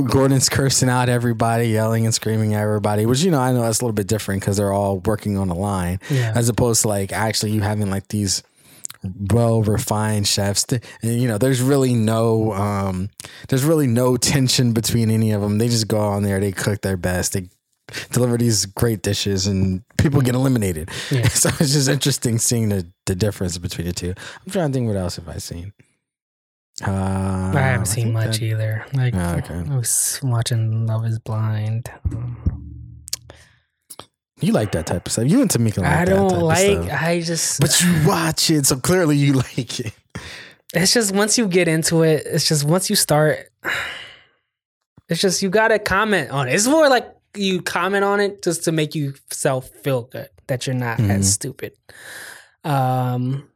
Gordon's 0.06 0.50
cursing 0.50 0.88
out 0.90 1.10
everybody, 1.10 1.70
yelling 1.70 2.06
and 2.06 2.14
screaming 2.14 2.54
at 2.54 2.62
everybody, 2.62 3.06
which, 3.08 3.24
you 3.24 3.32
know, 3.32 3.40
I 3.40 3.52
know 3.52 3.62
that's 3.62 3.82
a 3.82 3.84
little 3.84 3.94
bit 3.94 4.08
different 4.08 4.42
because 4.42 4.58
they're 4.58 4.72
all 4.72 5.00
working 5.00 5.38
on 5.38 5.50
a 5.50 5.56
line 5.56 6.00
yeah. 6.12 6.32
as 6.36 6.48
opposed 6.48 6.84
to 6.84 6.90
like 6.90 7.12
actually 7.12 7.52
you 7.52 7.62
having 7.62 7.90
like 7.90 8.08
these 8.10 8.44
well 9.32 9.62
refined 9.62 10.28
chefs 10.28 10.66
and 10.72 10.82
you 11.04 11.28
know 11.28 11.38
there's 11.38 11.62
really 11.62 11.94
no 11.94 12.52
um 12.54 13.08
there's 13.50 13.64
really 13.64 13.86
no 13.86 14.18
tension 14.18 14.74
between 14.74 15.12
any 15.12 15.32
of 15.32 15.42
them 15.42 15.60
they 15.60 15.68
just 15.68 15.88
go 15.88 16.00
on 16.00 16.24
there 16.24 16.40
they 16.40 16.52
cook 16.52 16.82
their 16.82 16.98
best 16.98 17.34
they 17.34 17.48
deliver 18.12 18.38
these 18.38 18.66
great 18.66 19.02
dishes 19.04 19.46
and 19.48 19.84
people 19.98 20.20
get 20.22 20.34
eliminated 20.36 20.90
Yeah. 21.12 21.28
so 21.30 21.50
it's 21.60 21.74
just 21.74 21.88
interesting 21.88 22.40
seeing 22.40 22.70
the 22.70 22.86
the 23.06 23.14
difference 23.16 23.58
between 23.60 23.86
the 23.88 23.94
two 23.94 24.14
i'm 24.46 24.52
trying 24.52 24.72
to 24.72 24.74
think 24.74 24.88
what 24.88 24.98
else 24.98 25.18
have 25.18 25.30
i 25.30 25.38
seen 25.38 25.72
uh 26.84 27.54
I 27.56 27.60
haven't 27.62 27.86
seen 27.86 28.06
think 28.06 28.14
much 28.16 28.40
that- 28.40 28.46
either. 28.46 28.86
Like 28.94 29.14
Oh, 29.16 29.36
okay. 29.38 29.64
I 29.72 29.78
was 29.78 30.20
watching 30.22 30.86
Love 30.88 31.06
Is 31.06 31.20
Blind. 31.20 31.90
You 34.42 34.52
like 34.52 34.74
that 34.74 34.86
type 34.86 35.06
of 35.06 35.12
stuff 35.12 35.26
you 35.28 35.42
and 35.42 35.50
Tamika 35.50 35.78
like 35.78 35.86
I 35.92 36.04
don't 36.06 36.42
like. 36.42 36.92
I 36.92 37.22
just. 37.22 37.62
but 37.62 37.82
you 37.82 37.94
watch 38.08 38.50
it 38.50 38.66
so 38.66 38.76
clearly 38.78 39.16
you 39.16 39.34
like 39.56 39.80
it 39.80 39.94
it's 40.74 40.94
just 40.94 41.16
once 41.16 41.38
you 41.38 41.48
get 41.48 41.70
into 41.70 42.02
it, 42.04 42.24
it's 42.26 42.46
just 42.46 42.66
once 42.66 42.90
you 42.90 42.98
start, 42.98 43.48
it's 45.10 45.22
just 45.22 45.42
you 45.42 45.50
gotta 45.50 45.80
comment 45.80 46.32
on 46.32 46.50
it. 46.50 46.54
It's 46.56 46.68
more 46.68 46.90
like 46.90 47.15
you 47.38 47.62
comment 47.62 48.04
on 48.04 48.20
it 48.20 48.42
just 48.42 48.64
to 48.66 48.72
make 48.72 48.96
yourself 48.96 49.70
feel 49.84 50.04
good 50.04 50.30
that 50.48 50.66
you're 50.68 50.76
not 50.76 50.98
Mhm. 51.00 51.10
as 51.10 51.32
stupid. 51.34 51.74
Um, 52.64 53.50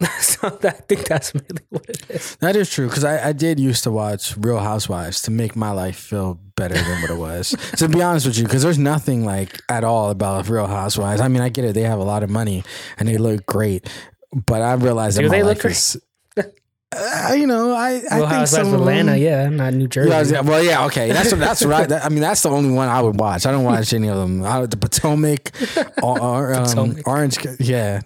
so 0.20 0.58
I 0.62 0.70
think 0.70 1.06
that's 1.06 1.34
really 1.34 1.62
what 1.70 1.88
it 1.88 2.02
is. 2.10 2.36
That 2.40 2.54
is 2.54 2.70
true 2.70 2.86
because 2.88 3.04
I, 3.04 3.28
I 3.28 3.32
did 3.32 3.58
used 3.58 3.82
to 3.84 3.90
watch 3.90 4.36
Real 4.36 4.58
Housewives 4.58 5.22
to 5.22 5.30
make 5.30 5.56
my 5.56 5.70
life 5.70 5.96
feel 5.96 6.38
better 6.56 6.74
than 6.74 7.00
what 7.02 7.10
it 7.10 7.16
was. 7.16 7.50
to 7.78 7.88
be 7.88 8.02
honest 8.02 8.26
with 8.26 8.36
you, 8.38 8.44
because 8.44 8.62
there's 8.62 8.78
nothing 8.78 9.24
like 9.24 9.58
at 9.70 9.84
all 9.84 10.10
about 10.10 10.48
Real 10.50 10.66
Housewives. 10.66 11.20
I 11.22 11.28
mean, 11.28 11.40
I 11.42 11.48
get 11.48 11.64
it; 11.64 11.72
they 11.74 11.82
have 11.82 11.98
a 11.98 12.04
lot 12.04 12.22
of 12.22 12.28
money 12.30 12.62
and 12.98 13.08
they 13.08 13.16
look 13.16 13.46
great, 13.46 13.88
but 14.46 14.60
I 14.60 14.74
realized 14.74 15.16
that 15.16 15.22
Do 15.22 15.28
my 15.28 15.36
they 15.38 15.42
look 15.42 15.64
life 15.64 15.72
is, 15.72 15.96
uh, 16.96 17.34
you 17.34 17.46
know, 17.46 17.72
I 17.74 18.02
I 18.10 18.30
think 18.30 18.46
some 18.48 18.68
of 18.68 18.80
Atlanta, 18.80 19.12
them- 19.12 19.20
yeah, 19.20 19.48
not 19.48 19.74
New 19.74 19.88
Jersey. 19.88 20.34
Yeah, 20.34 20.40
well, 20.40 20.62
yeah, 20.62 20.86
okay. 20.86 21.12
That's 21.12 21.32
that's 21.32 21.64
right. 21.64 21.88
That, 21.88 22.04
I 22.04 22.08
mean, 22.08 22.20
that's 22.20 22.42
the 22.42 22.50
only 22.50 22.72
one 22.74 22.88
I 22.88 23.00
would 23.02 23.18
watch. 23.20 23.46
I 23.46 23.50
don't 23.52 23.64
watch 23.64 23.92
any 23.92 24.08
of 24.08 24.16
them. 24.16 24.42
I, 24.44 24.66
the 24.66 24.76
Potomac, 24.76 25.50
or, 26.02 26.20
or, 26.20 26.54
um, 26.54 26.64
Potomac. 26.64 27.06
Orange, 27.06 27.38
yeah, 27.60 28.00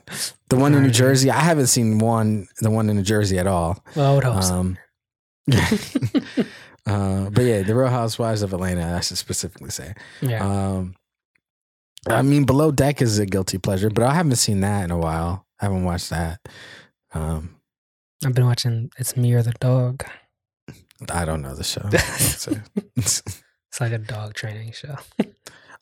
the 0.49 0.57
one 0.57 0.75
in 0.75 0.83
New 0.83 0.91
Jersey. 0.91 1.31
I 1.31 1.41
haven't 1.41 1.69
seen 1.69 1.99
one, 1.99 2.49
the 2.61 2.71
one 2.71 2.91
in 2.91 2.97
New 2.97 3.03
Jersey 3.03 3.39
at 3.39 3.47
all. 3.47 3.83
Well, 3.97 4.13
I 4.13 4.15
would 4.15 4.25
hope 4.25 4.43
so. 4.43 4.55
Um, 4.55 4.79
uh, 6.87 7.31
but 7.31 7.43
yeah, 7.43 7.63
the 7.63 7.75
Real 7.75 7.89
Housewives 7.89 8.43
of 8.43 8.53
Atlanta. 8.53 8.97
I 8.97 9.01
should 9.01 9.19
specifically 9.19 9.71
say. 9.71 9.95
yeah, 10.21 10.45
Um, 10.45 10.95
I 12.09 12.23
mean, 12.23 12.45
Below 12.45 12.71
Deck 12.73 13.03
is 13.03 13.19
a 13.19 13.27
guilty 13.27 13.59
pleasure, 13.59 13.91
but 13.91 14.05
I 14.05 14.15
haven't 14.15 14.37
seen 14.37 14.61
that 14.61 14.85
in 14.85 14.91
a 14.91 14.97
while. 14.99 15.47
I 15.61 15.67
haven't 15.67 15.85
watched 15.85 16.11
that. 16.11 16.41
Um, 17.13 17.57
I've 18.25 18.35
been 18.35 18.47
watching 18.47 18.91
It's 18.99 19.17
Me 19.17 19.33
or 19.33 19.43
the 19.43 19.53
Dog. 19.61 20.05
I 21.11 21.25
don't 21.25 21.41
know 21.41 21.55
the 21.55 21.65
show. 21.65 21.89
It's 23.71 23.81
like 23.81 23.93
a 23.93 23.99
dog 23.99 24.35
training 24.35 24.73
show. 24.73 24.97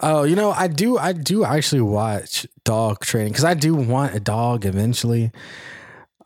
oh, 0.00 0.24
you 0.24 0.36
know, 0.36 0.50
I 0.50 0.68
do. 0.68 0.98
I 0.98 1.14
do 1.14 1.42
actually 1.42 1.80
watch 1.80 2.46
dog 2.62 3.00
training 3.00 3.32
because 3.32 3.46
I 3.46 3.54
do 3.54 3.74
want 3.74 4.14
a 4.14 4.20
dog 4.20 4.66
eventually. 4.66 5.32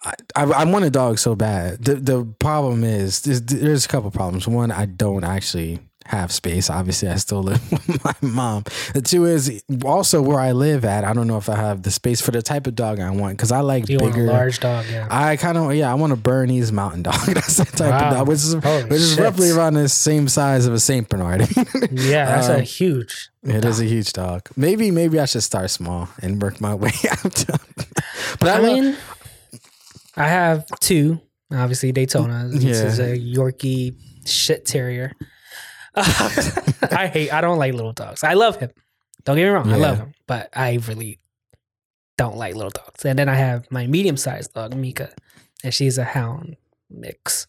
I, 0.05 0.15
I, 0.35 0.43
I 0.43 0.65
want 0.65 0.85
a 0.85 0.91
dog 0.91 1.21
so 1.21 1.37
bad. 1.37 1.85
The 1.85 1.95
the 1.95 2.25
problem 2.41 2.83
is 2.83 3.21
there's, 3.21 3.43
there's 3.43 3.85
a 3.85 3.89
couple 3.89 4.11
problems. 4.11 4.49
One, 4.49 4.73
I 4.73 4.87
don't 4.87 5.23
actually 5.23 5.79
have 6.07 6.33
space. 6.33 6.69
Obviously, 6.71 7.09
I 7.09 7.17
still 7.17 7.43
live 7.43 7.71
with 7.89 8.05
my 8.05 8.15
mom. 8.21 8.65
The 8.95 9.03
two 9.03 9.25
is 9.27 9.63
also 9.85 10.21
where 10.23 10.41
I 10.41 10.53
live 10.53 10.85
at. 10.85 11.05
I 11.05 11.13
don't 11.13 11.27
know 11.27 11.37
if 11.39 11.49
I 11.49 11.57
have 11.57 11.83
the 11.83 11.91
space 11.91 12.21
for 12.21 12.31
the 12.31 12.43
type 12.43 12.67
of 12.67 12.75
dog 12.75 13.01
I 13.01 13.11
want 13.11 13.37
because 13.37 13.53
I 13.53 13.61
like 13.61 13.89
You 13.89 13.99
bigger. 13.99 14.25
large 14.25 14.61
dog, 14.61 14.85
yeah. 14.91 15.07
I 15.11 15.37
kind 15.37 15.57
of 15.59 15.75
yeah. 15.75 15.91
I 15.91 15.95
want 15.95 16.13
a 16.13 16.17
Bernese 16.17 16.73
Mountain 16.73 17.03
Dog. 17.05 17.15
That's 17.27 17.57
the 17.57 17.65
type 17.65 18.03
of 18.03 18.13
dog, 18.19 18.29
which 18.29 18.37
is 18.39 18.55
Holy 18.55 18.83
which 18.85 19.01
is 19.01 19.19
roughly 19.19 19.51
around 19.51 19.75
the 19.75 19.89
same 19.89 20.29
size 20.29 20.67
of 20.67 20.75
a 20.75 20.81
Saint 20.81 21.09
Bernard. 21.09 21.49
Yeah, 21.93 22.25
that's 22.27 22.49
Um, 22.49 22.57
a 22.57 22.63
huge. 22.63 23.31
dog 23.45 23.55
It 23.57 23.65
is 23.65 23.81
a 23.81 23.85
huge 23.85 24.13
dog. 24.13 24.49
Maybe 24.57 24.91
maybe 24.91 25.19
I 25.21 25.25
should 25.27 25.43
start 25.43 25.71
small 25.71 26.09
and 26.23 26.41
work 26.43 26.61
my 26.61 26.75
way 26.75 26.93
up. 27.11 27.21
to- 27.33 27.61
but 28.41 28.49
I, 28.49 28.55
I 28.55 28.59
love- 28.59 28.63
mean, 28.63 28.97
I 30.17 30.29
have 30.29 30.67
two. 30.81 31.21
Obviously, 31.53 31.93
Daytona. 31.93 32.49
This 32.49 32.65
Yeah. 32.65 32.87
is 32.87 32.99
a 32.99 33.17
Yorkie 33.19 33.95
shit 34.27 34.65
terrier. 34.65 35.13
I 35.97 37.11
hate. 37.13 37.33
I 37.33 37.41
don't 37.41 37.59
like 37.59 37.75
little 37.75 37.93
dogs. 37.93 38.25
I 38.25 38.35
love 38.35 38.57
him. 38.59 38.71
Don't 39.25 39.37
get 39.37 39.45
me 39.45 39.49
wrong. 39.51 39.71
I 39.73 39.77
love 39.77 39.99
him, 39.99 40.15
but 40.27 40.49
I 40.55 40.79
really 40.89 41.19
don't 42.19 42.37
like 42.37 42.55
little 42.55 42.71
dogs. 42.71 43.05
And 43.05 43.19
then 43.19 43.29
I 43.29 43.35
have 43.35 43.71
my 43.71 43.87
medium 43.87 44.17
sized 44.17 44.55
dog, 44.55 44.75
Mika, 44.75 45.11
and 45.65 45.73
she's 45.73 45.99
a 45.99 46.05
hound 46.05 46.57
mix, 46.91 47.47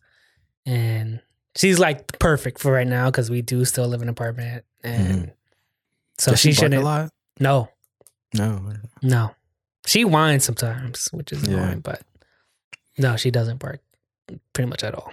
and 0.66 1.22
she's 1.56 1.80
like 1.80 2.20
perfect 2.20 2.60
for 2.60 2.72
right 2.74 2.88
now 2.88 3.10
because 3.10 3.30
we 3.30 3.42
do 3.42 3.66
still 3.66 3.88
live 3.88 4.02
in 4.02 4.08
an 4.08 4.12
apartment, 4.12 4.66
and 4.84 5.32
so 6.18 6.32
Does 6.32 6.40
she, 6.40 6.50
bark 6.50 6.56
shouldn't. 6.58 6.82
a 6.82 6.86
lot. 6.86 7.12
No, 7.40 7.70
No. 8.34 8.74
no, 9.02 9.32
she 9.86 10.06
whines 10.06 10.44
sometimes, 10.44 11.08
which 11.12 11.32
is 11.32 11.44
Yeah. 11.48 11.56
annoying, 11.58 11.80
but 11.80 12.02
no, 12.98 13.16
she 13.18 13.32
doesn't 13.32 13.58
bark 13.58 13.82
pretty 14.54 14.70
much 14.70 14.84
at 14.84 14.96
all. 14.96 15.12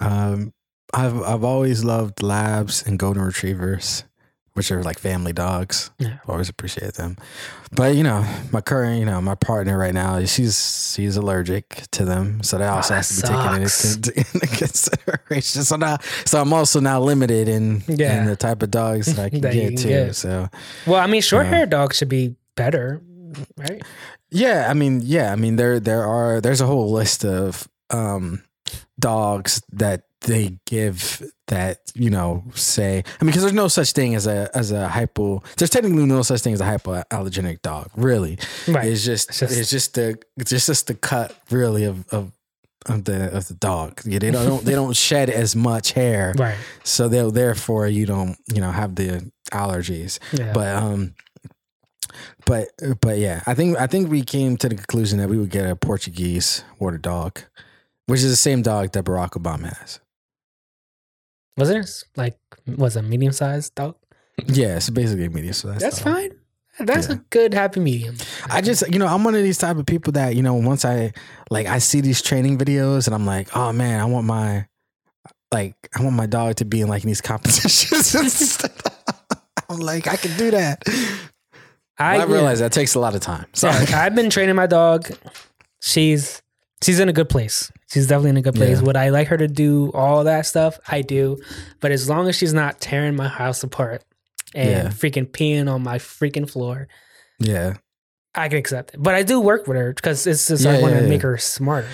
Um, 0.00 0.52
I've 0.94 1.20
I've 1.22 1.44
always 1.44 1.84
loved 1.84 2.22
labs 2.22 2.82
and 2.86 2.98
golden 2.98 3.22
retrievers, 3.22 4.04
which 4.54 4.70
are 4.70 4.82
like 4.82 4.98
family 4.98 5.32
dogs. 5.32 5.90
Yeah. 5.98 6.18
Always 6.28 6.48
appreciate 6.48 6.94
them. 6.94 7.16
But 7.72 7.96
you 7.96 8.04
know, 8.04 8.24
my 8.52 8.60
current, 8.60 9.00
you 9.00 9.04
know, 9.04 9.20
my 9.20 9.34
partner 9.34 9.76
right 9.76 9.92
now, 9.94 10.24
she's 10.24 10.92
she's 10.94 11.16
allergic 11.16 11.82
to 11.92 12.04
them, 12.04 12.42
so 12.44 12.58
that 12.58 12.68
also 12.72 12.94
Oh, 12.94 12.96
has 12.98 13.08
to 13.08 13.22
that 13.22 13.28
be 13.28 13.36
taken 13.36 13.62
into, 13.62 14.34
into 14.34 14.56
consideration. 14.56 15.64
So 15.64 15.76
now, 15.76 15.98
so 16.24 16.40
I'm 16.40 16.52
also 16.52 16.78
now 16.80 17.00
limited 17.00 17.48
in 17.48 17.82
Yeah. 17.88 18.20
in 18.20 18.26
the 18.26 18.36
type 18.36 18.62
of 18.62 18.70
dogs 18.70 19.06
that 19.06 19.18
I 19.24 19.30
can 19.34 19.40
That 19.40 19.52
get 19.54 19.68
can 19.70 19.76
too. 19.76 19.88
get. 19.88 20.14
So 20.16 20.48
Well, 20.86 21.00
I 21.00 21.08
mean, 21.08 21.22
short 21.22 21.46
hair 21.46 21.66
dogs 21.66 21.96
should 21.96 22.08
be 22.08 22.36
better, 22.56 23.02
right? 23.56 23.82
Yeah, 24.30 24.66
I 24.70 24.74
mean, 24.74 25.00
yeah, 25.02 25.32
I 25.32 25.36
mean, 25.36 25.56
there 25.56 25.80
there 25.80 26.04
are 26.06 26.40
there's 26.40 26.60
a 26.60 26.66
whole 26.66 26.92
list 26.92 27.24
of 27.24 27.66
um 27.90 28.44
dogs 29.00 29.60
that 29.72 30.02
they 30.26 30.58
give 30.66 31.22
that 31.48 31.78
you 31.94 32.10
know 32.10 32.42
say 32.54 32.98
I 33.20 33.24
mean 33.24 33.26
because 33.30 33.42
there's 33.42 33.52
no 33.52 33.68
such 33.68 33.92
thing 33.92 34.14
as 34.14 34.26
a 34.26 34.50
as 34.54 34.70
a 34.70 34.88
hypo 34.88 35.42
there's 35.56 35.70
technically 35.70 36.06
no 36.06 36.22
such 36.22 36.40
thing 36.40 36.54
as 36.54 36.60
a 36.60 36.64
hypoallergenic 36.64 37.62
dog 37.62 37.90
really 37.96 38.38
Right. 38.66 38.88
it's 38.90 39.04
just 39.04 39.30
It's 39.30 39.42
it's 39.42 39.54
just- 39.56 39.70
just, 39.70 39.94
the 39.94 40.18
it's 40.36 40.50
just 40.50 40.66
just 40.66 40.86
the 40.86 40.94
cut 40.94 41.34
really 41.50 41.84
of 41.84 42.06
of 42.12 42.32
of 42.86 43.04
the 43.04 43.34
of 43.36 43.48
the 43.48 43.54
dog 43.54 44.00
yeah, 44.04 44.18
they 44.18 44.30
don't 44.30 44.64
they 44.64 44.72
don't 44.74 44.94
shed 45.08 45.30
as 45.30 45.54
much 45.56 45.92
hair 45.92 46.34
right. 46.38 46.56
so 46.82 47.08
they'll 47.08 47.30
therefore 47.30 47.86
you 47.86 48.04
don't 48.06 48.36
you 48.54 48.60
know 48.60 48.70
have 48.70 48.94
the 48.94 49.30
allergies 49.52 50.18
Yeah. 50.32 50.52
but 50.52 50.68
um 50.74 51.14
but 52.46 52.68
but 53.00 53.18
yeah 53.18 53.42
i 53.46 53.54
think 53.54 53.78
i 53.78 53.86
think 53.86 54.10
we 54.10 54.22
came 54.22 54.56
to 54.58 54.68
the 54.68 54.74
conclusion 54.74 55.18
that 55.18 55.28
we 55.28 55.38
would 55.38 55.50
get 55.50 55.68
a 55.68 55.74
portuguese 55.76 56.62
water 56.78 56.98
dog 56.98 57.40
which 58.06 58.20
is 58.20 58.28
the 58.30 58.36
same 58.36 58.62
dog 58.62 58.92
that 58.92 59.04
barack 59.04 59.30
obama 59.30 59.74
has 59.78 60.00
was 61.56 61.70
it 61.70 62.04
like 62.16 62.38
was 62.66 62.96
a 62.96 63.02
medium 63.02 63.32
sized 63.32 63.74
dog? 63.74 63.96
yeah 64.46 64.76
it's 64.76 64.90
basically 64.90 65.26
a 65.26 65.30
medium 65.30 65.52
so 65.54 65.68
that's, 65.68 65.82
That's 65.82 65.98
dog. 66.02 66.14
fine. 66.14 66.30
That's 66.80 67.06
Yeah. 67.08 67.14
a 67.14 67.18
good 67.30 67.54
happy 67.54 67.78
medium. 67.80 68.16
i 68.50 68.60
just 68.60 68.82
you 68.92 68.98
know 68.98 69.06
i'm 69.06 69.22
one 69.22 69.34
of 69.36 69.42
these 69.44 69.58
type 69.58 69.76
of 69.76 69.86
people 69.86 70.12
that 70.14 70.34
you 70.34 70.42
know 70.42 70.54
once 70.54 70.84
i 70.84 71.12
like 71.50 71.66
i 71.68 71.78
see 71.78 72.00
these 72.00 72.20
training 72.20 72.58
videos 72.58 73.06
and 73.06 73.14
i'm 73.14 73.24
like 73.26 73.56
oh 73.56 73.72
man 73.72 74.00
i 74.00 74.04
want 74.04 74.26
my 74.26 74.66
like 75.52 75.76
i 75.96 76.02
want 76.02 76.16
my 76.16 76.26
dog 76.26 76.56
to 76.56 76.64
be 76.64 76.80
in 76.80 76.88
like 76.88 77.04
these 77.04 77.20
competitions 77.20 78.12
and 78.16 78.30
stuff. 78.42 78.72
i'm 79.68 79.78
like 79.78 80.08
i 80.08 80.16
can 80.16 80.36
do 80.36 80.50
that 80.50 80.82
I, 81.96 82.16
I, 82.16 82.20
I 82.22 82.24
realize 82.24 82.58
that 82.58 82.72
takes 82.72 82.96
a 82.96 82.98
lot 82.98 83.14
of 83.14 83.20
time 83.20 83.46
so 83.52 83.68
Yeah, 83.68 84.02
I've 84.02 84.16
been 84.16 84.28
training 84.30 84.56
my 84.56 84.66
dog. 84.66 85.08
She's 85.80 86.42
she's 86.82 86.98
in 86.98 87.08
a 87.08 87.12
good 87.12 87.28
place. 87.28 87.70
She's 87.92 88.06
definitely 88.06 88.30
in 88.30 88.36
a 88.38 88.42
good 88.42 88.54
place. 88.54 88.78
Yeah. 88.78 88.84
Would 88.86 88.96
I 88.96 89.10
like 89.10 89.28
her 89.28 89.36
to 89.36 89.48
do 89.48 89.90
all 89.92 90.24
that 90.24 90.46
stuff? 90.46 90.78
I 90.88 91.02
do. 91.02 91.38
But 91.80 91.92
as 91.92 92.08
long 92.08 92.28
as 92.28 92.36
she's 92.36 92.54
not 92.54 92.80
tearing 92.80 93.14
my 93.14 93.28
house 93.28 93.62
apart 93.62 94.02
and 94.54 94.70
Yeah. 94.70 94.88
freaking 94.88 95.26
peeing 95.30 95.72
on 95.72 95.82
my 95.82 95.98
freaking 95.98 96.48
floor, 96.48 96.88
yeah 97.38 97.74
I 98.34 98.48
can 98.48 98.58
accept 98.58 98.94
it. 98.94 99.02
But 99.02 99.14
I 99.14 99.22
do 99.22 99.40
work 99.40 99.68
with 99.68 99.76
her 99.76 99.92
because 99.92 100.26
it's 100.26 100.48
just 100.48 100.66
I 100.66 100.76
Yeah, 100.76 100.82
want 100.82 100.94
to 100.94 101.02
make 101.08 101.22
her 101.22 101.38
smarter. 101.38 101.86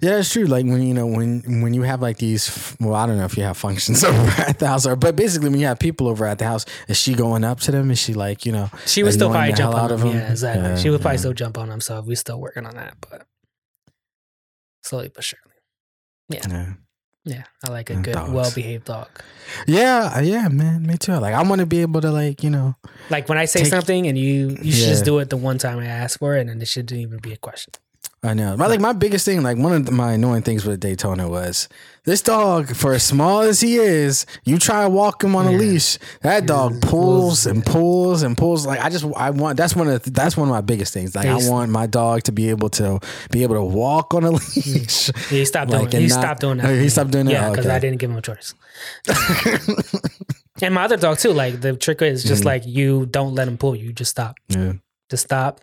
Yeah, 0.00 0.18
it's 0.18 0.32
true. 0.32 0.44
Like 0.44 0.64
when 0.64 0.82
you 0.82 0.94
know 0.94 1.06
when 1.06 1.62
when 1.62 1.74
you 1.74 1.82
have 1.82 2.00
like 2.00 2.18
these. 2.18 2.76
Well, 2.80 2.94
I 2.94 3.06
don't 3.06 3.18
know 3.18 3.24
if 3.24 3.36
you 3.36 3.42
have 3.42 3.56
functions 3.56 4.04
over 4.04 4.42
at 4.42 4.58
the 4.58 4.68
house, 4.68 4.86
or 4.86 4.94
but 4.96 5.16
basically 5.16 5.48
when 5.48 5.58
you 5.58 5.66
have 5.66 5.78
people 5.80 6.06
over 6.08 6.24
at 6.26 6.38
the 6.38 6.44
house, 6.44 6.66
is 6.88 6.96
she 6.96 7.14
going 7.14 7.42
up 7.44 7.60
to 7.60 7.72
them? 7.72 7.90
Is 7.90 7.98
she 7.98 8.14
like 8.14 8.46
you 8.46 8.52
know? 8.52 8.70
She 8.86 9.02
would 9.02 9.12
still 9.12 9.30
probably 9.30 9.54
jump 9.54 9.74
on 9.74 9.88
them. 9.88 10.00
them? 10.00 10.08
Yeah, 10.10 10.30
exactly. 10.30 10.68
Yeah, 10.68 10.76
she 10.76 10.90
would 10.90 11.00
probably 11.00 11.16
yeah. 11.16 11.20
still 11.20 11.32
jump 11.34 11.58
on 11.58 11.68
them. 11.68 11.80
So 11.80 12.00
we're 12.00 12.16
still 12.16 12.40
working 12.40 12.64
on 12.66 12.76
that, 12.76 12.96
but 13.08 13.26
slowly 14.82 15.10
but 15.14 15.24
surely. 15.24 15.42
Yeah, 16.28 16.74
Yeah, 17.24 17.44
I 17.64 17.70
like 17.70 17.90
a 17.90 17.94
Mm, 17.94 18.02
good, 18.02 18.14
dogs. 18.14 18.30
well 18.32 18.50
behaved 18.54 18.86
dog. 18.86 19.08
yeah, 19.66 20.12
uh, 20.16 20.20
yeah, 20.20 20.48
man. 20.48 20.86
Me 20.86 20.96
too. 20.96 21.12
Like 21.18 21.34
I 21.34 21.42
want 21.42 21.60
to 21.60 21.66
be 21.66 21.80
able 21.82 22.00
to 22.00 22.10
like 22.10 22.42
you 22.42 22.50
know. 22.50 22.74
Like 23.10 23.28
when 23.28 23.38
I 23.38 23.44
say 23.46 23.60
Take- 23.64 23.70
something 23.70 24.06
and 24.06 24.16
you 24.18 24.56
you 24.62 24.72
should 24.72 24.88
just 24.88 25.04
do 25.04 25.18
it 25.18 25.30
the 25.30 25.36
one 25.36 25.58
time 25.58 25.78
I 25.78 25.86
ask 25.86 26.18
for 26.18 26.36
it, 26.36 26.48
and 26.48 26.60
it 26.62 26.66
shouldn't 26.66 26.98
even 26.98 27.18
be 27.18 27.32
a 27.32 27.36
question. 27.36 27.72
I 28.24 28.34
know. 28.34 28.56
My, 28.56 28.68
like 28.68 28.78
my 28.80 28.92
biggest 28.92 29.24
thing, 29.24 29.42
like 29.42 29.56
one 29.58 29.72
of 29.72 29.84
the, 29.84 29.90
my 29.90 30.12
annoying 30.12 30.42
things 30.42 30.64
with 30.64 30.78
Daytona 30.78 31.28
was 31.28 31.68
this 32.04 32.22
dog, 32.22 32.76
for 32.76 32.92
as 32.92 33.02
small 33.02 33.40
as 33.40 33.60
he 33.60 33.78
is, 33.78 34.26
you 34.44 34.58
try 34.60 34.84
to 34.84 34.88
walk 34.88 35.24
him 35.24 35.34
on 35.34 35.46
a 35.48 35.50
leash, 35.50 35.98
that 36.20 36.46
dog 36.46 36.80
pulls, 36.82 37.46
and 37.46 37.66
pulls 37.66 38.22
and 38.22 38.38
pulls. 38.38 38.64
Like 38.64 38.78
I 38.78 38.90
just, 38.90 39.04
I 39.16 39.30
want. 39.30 39.56
That's 39.56 39.74
one 39.74 39.88
of 39.88 40.00
the, 40.04 40.10
that's 40.12 40.36
one 40.36 40.46
of 40.46 40.52
my 40.52 40.60
biggest 40.60 40.94
things. 40.94 41.16
Like 41.16 41.26
I 41.26 41.36
want 41.48 41.72
my 41.72 41.86
dog 41.88 42.22
to 42.24 42.32
be 42.32 42.48
able 42.50 42.68
to 42.70 43.00
be 43.32 43.42
able 43.42 43.56
to 43.56 43.64
walk 43.64 44.14
on 44.14 44.22
a 44.22 44.30
leash. 44.30 45.08
Yeah, 45.08 45.22
he 45.28 45.44
stopped 45.44 45.72
Like, 45.72 45.90
doing. 45.90 46.04
He 46.04 46.08
not- 46.08 46.20
stopped 46.20 46.40
doing 46.42 46.58
that. 46.58 46.78
He 46.80 46.88
stopped 46.90 47.10
doing 47.10 47.24
that? 47.26 47.32
Yeah, 47.32 47.50
because 47.50 47.66
Okay. 47.66 47.74
I 47.74 47.78
didn't 47.80 47.98
give 47.98 48.08
him 48.10 48.18
a 48.18 48.22
choice. 48.22 48.54
and 50.62 50.74
my 50.74 50.84
other 50.84 50.96
dog 50.96 51.18
too. 51.18 51.32
Like 51.32 51.60
the 51.60 51.76
trick 51.76 52.02
is 52.02 52.22
just 52.22 52.42
Mhm. 52.42 52.46
like 52.46 52.66
you 52.66 53.06
don't 53.06 53.34
let 53.34 53.48
him 53.48 53.58
pull. 53.58 53.74
You 53.74 53.92
just 53.92 54.12
stop. 54.12 54.36
yeah. 54.48 54.74
Just 55.10 55.24
stop. 55.24 55.60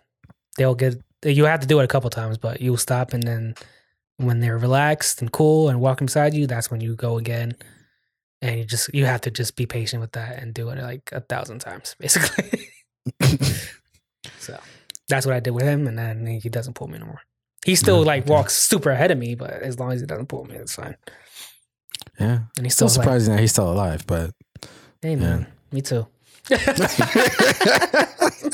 They'll 0.58 0.74
get. 0.74 0.96
You 1.24 1.44
have 1.44 1.60
to 1.60 1.66
do 1.66 1.80
it 1.80 1.84
a 1.84 1.88
couple 1.88 2.10
times, 2.10 2.38
but 2.38 2.60
you'll 2.60 2.76
stop, 2.76 3.12
and 3.12 3.22
then 3.22 3.54
when 4.16 4.40
they're 4.40 4.58
relaxed 4.58 5.20
and 5.22 5.30
cool 5.32 5.68
and 5.68 5.80
walking 5.80 6.06
beside 6.06 6.34
you, 6.34 6.46
that's 6.46 6.70
when 6.70 6.80
you 6.80 6.94
go 6.96 7.18
again. 7.18 7.54
And 8.42 8.58
you 8.58 8.64
just 8.64 8.92
you 8.94 9.04
have 9.04 9.20
to 9.22 9.30
just 9.30 9.54
be 9.56 9.66
patient 9.66 10.00
with 10.00 10.12
that 10.12 10.42
and 10.42 10.54
do 10.54 10.70
it 10.70 10.78
like 10.82 11.10
a 11.12 11.20
thousand 11.20 11.58
times, 11.58 11.94
basically. 11.98 12.68
so 14.38 14.58
that's 15.08 15.26
what 15.26 15.34
I 15.34 15.40
did 15.40 15.50
with 15.50 15.64
him, 15.64 15.86
and 15.86 15.98
then 15.98 16.26
he 16.26 16.48
doesn't 16.48 16.74
pull 16.74 16.88
me 16.88 16.98
no 16.98 17.06
more. 17.06 17.20
He 17.66 17.74
still 17.74 18.00
Yeah, 18.00 18.06
like 18.06 18.22
okay. 18.24 18.32
walks 18.32 18.56
super 18.56 18.90
ahead 18.90 19.10
of 19.10 19.18
me, 19.18 19.34
but 19.34 19.50
as 19.50 19.78
long 19.78 19.92
as 19.92 20.00
he 20.00 20.06
doesn't 20.06 20.28
pull 20.28 20.46
me, 20.46 20.54
it's 20.54 20.74
fine. 20.74 20.96
yeah. 22.18 22.38
And 22.56 22.64
he's 22.64 22.74
Still 22.74 22.88
still 22.88 23.00
like, 23.00 23.04
surprising 23.06 23.34
that 23.34 23.40
he's 23.40 23.52
still 23.52 23.70
alive, 23.70 24.06
but 24.06 24.30
hey 25.02 25.16
man, 25.16 25.46
me 25.70 25.82
too. 25.82 26.06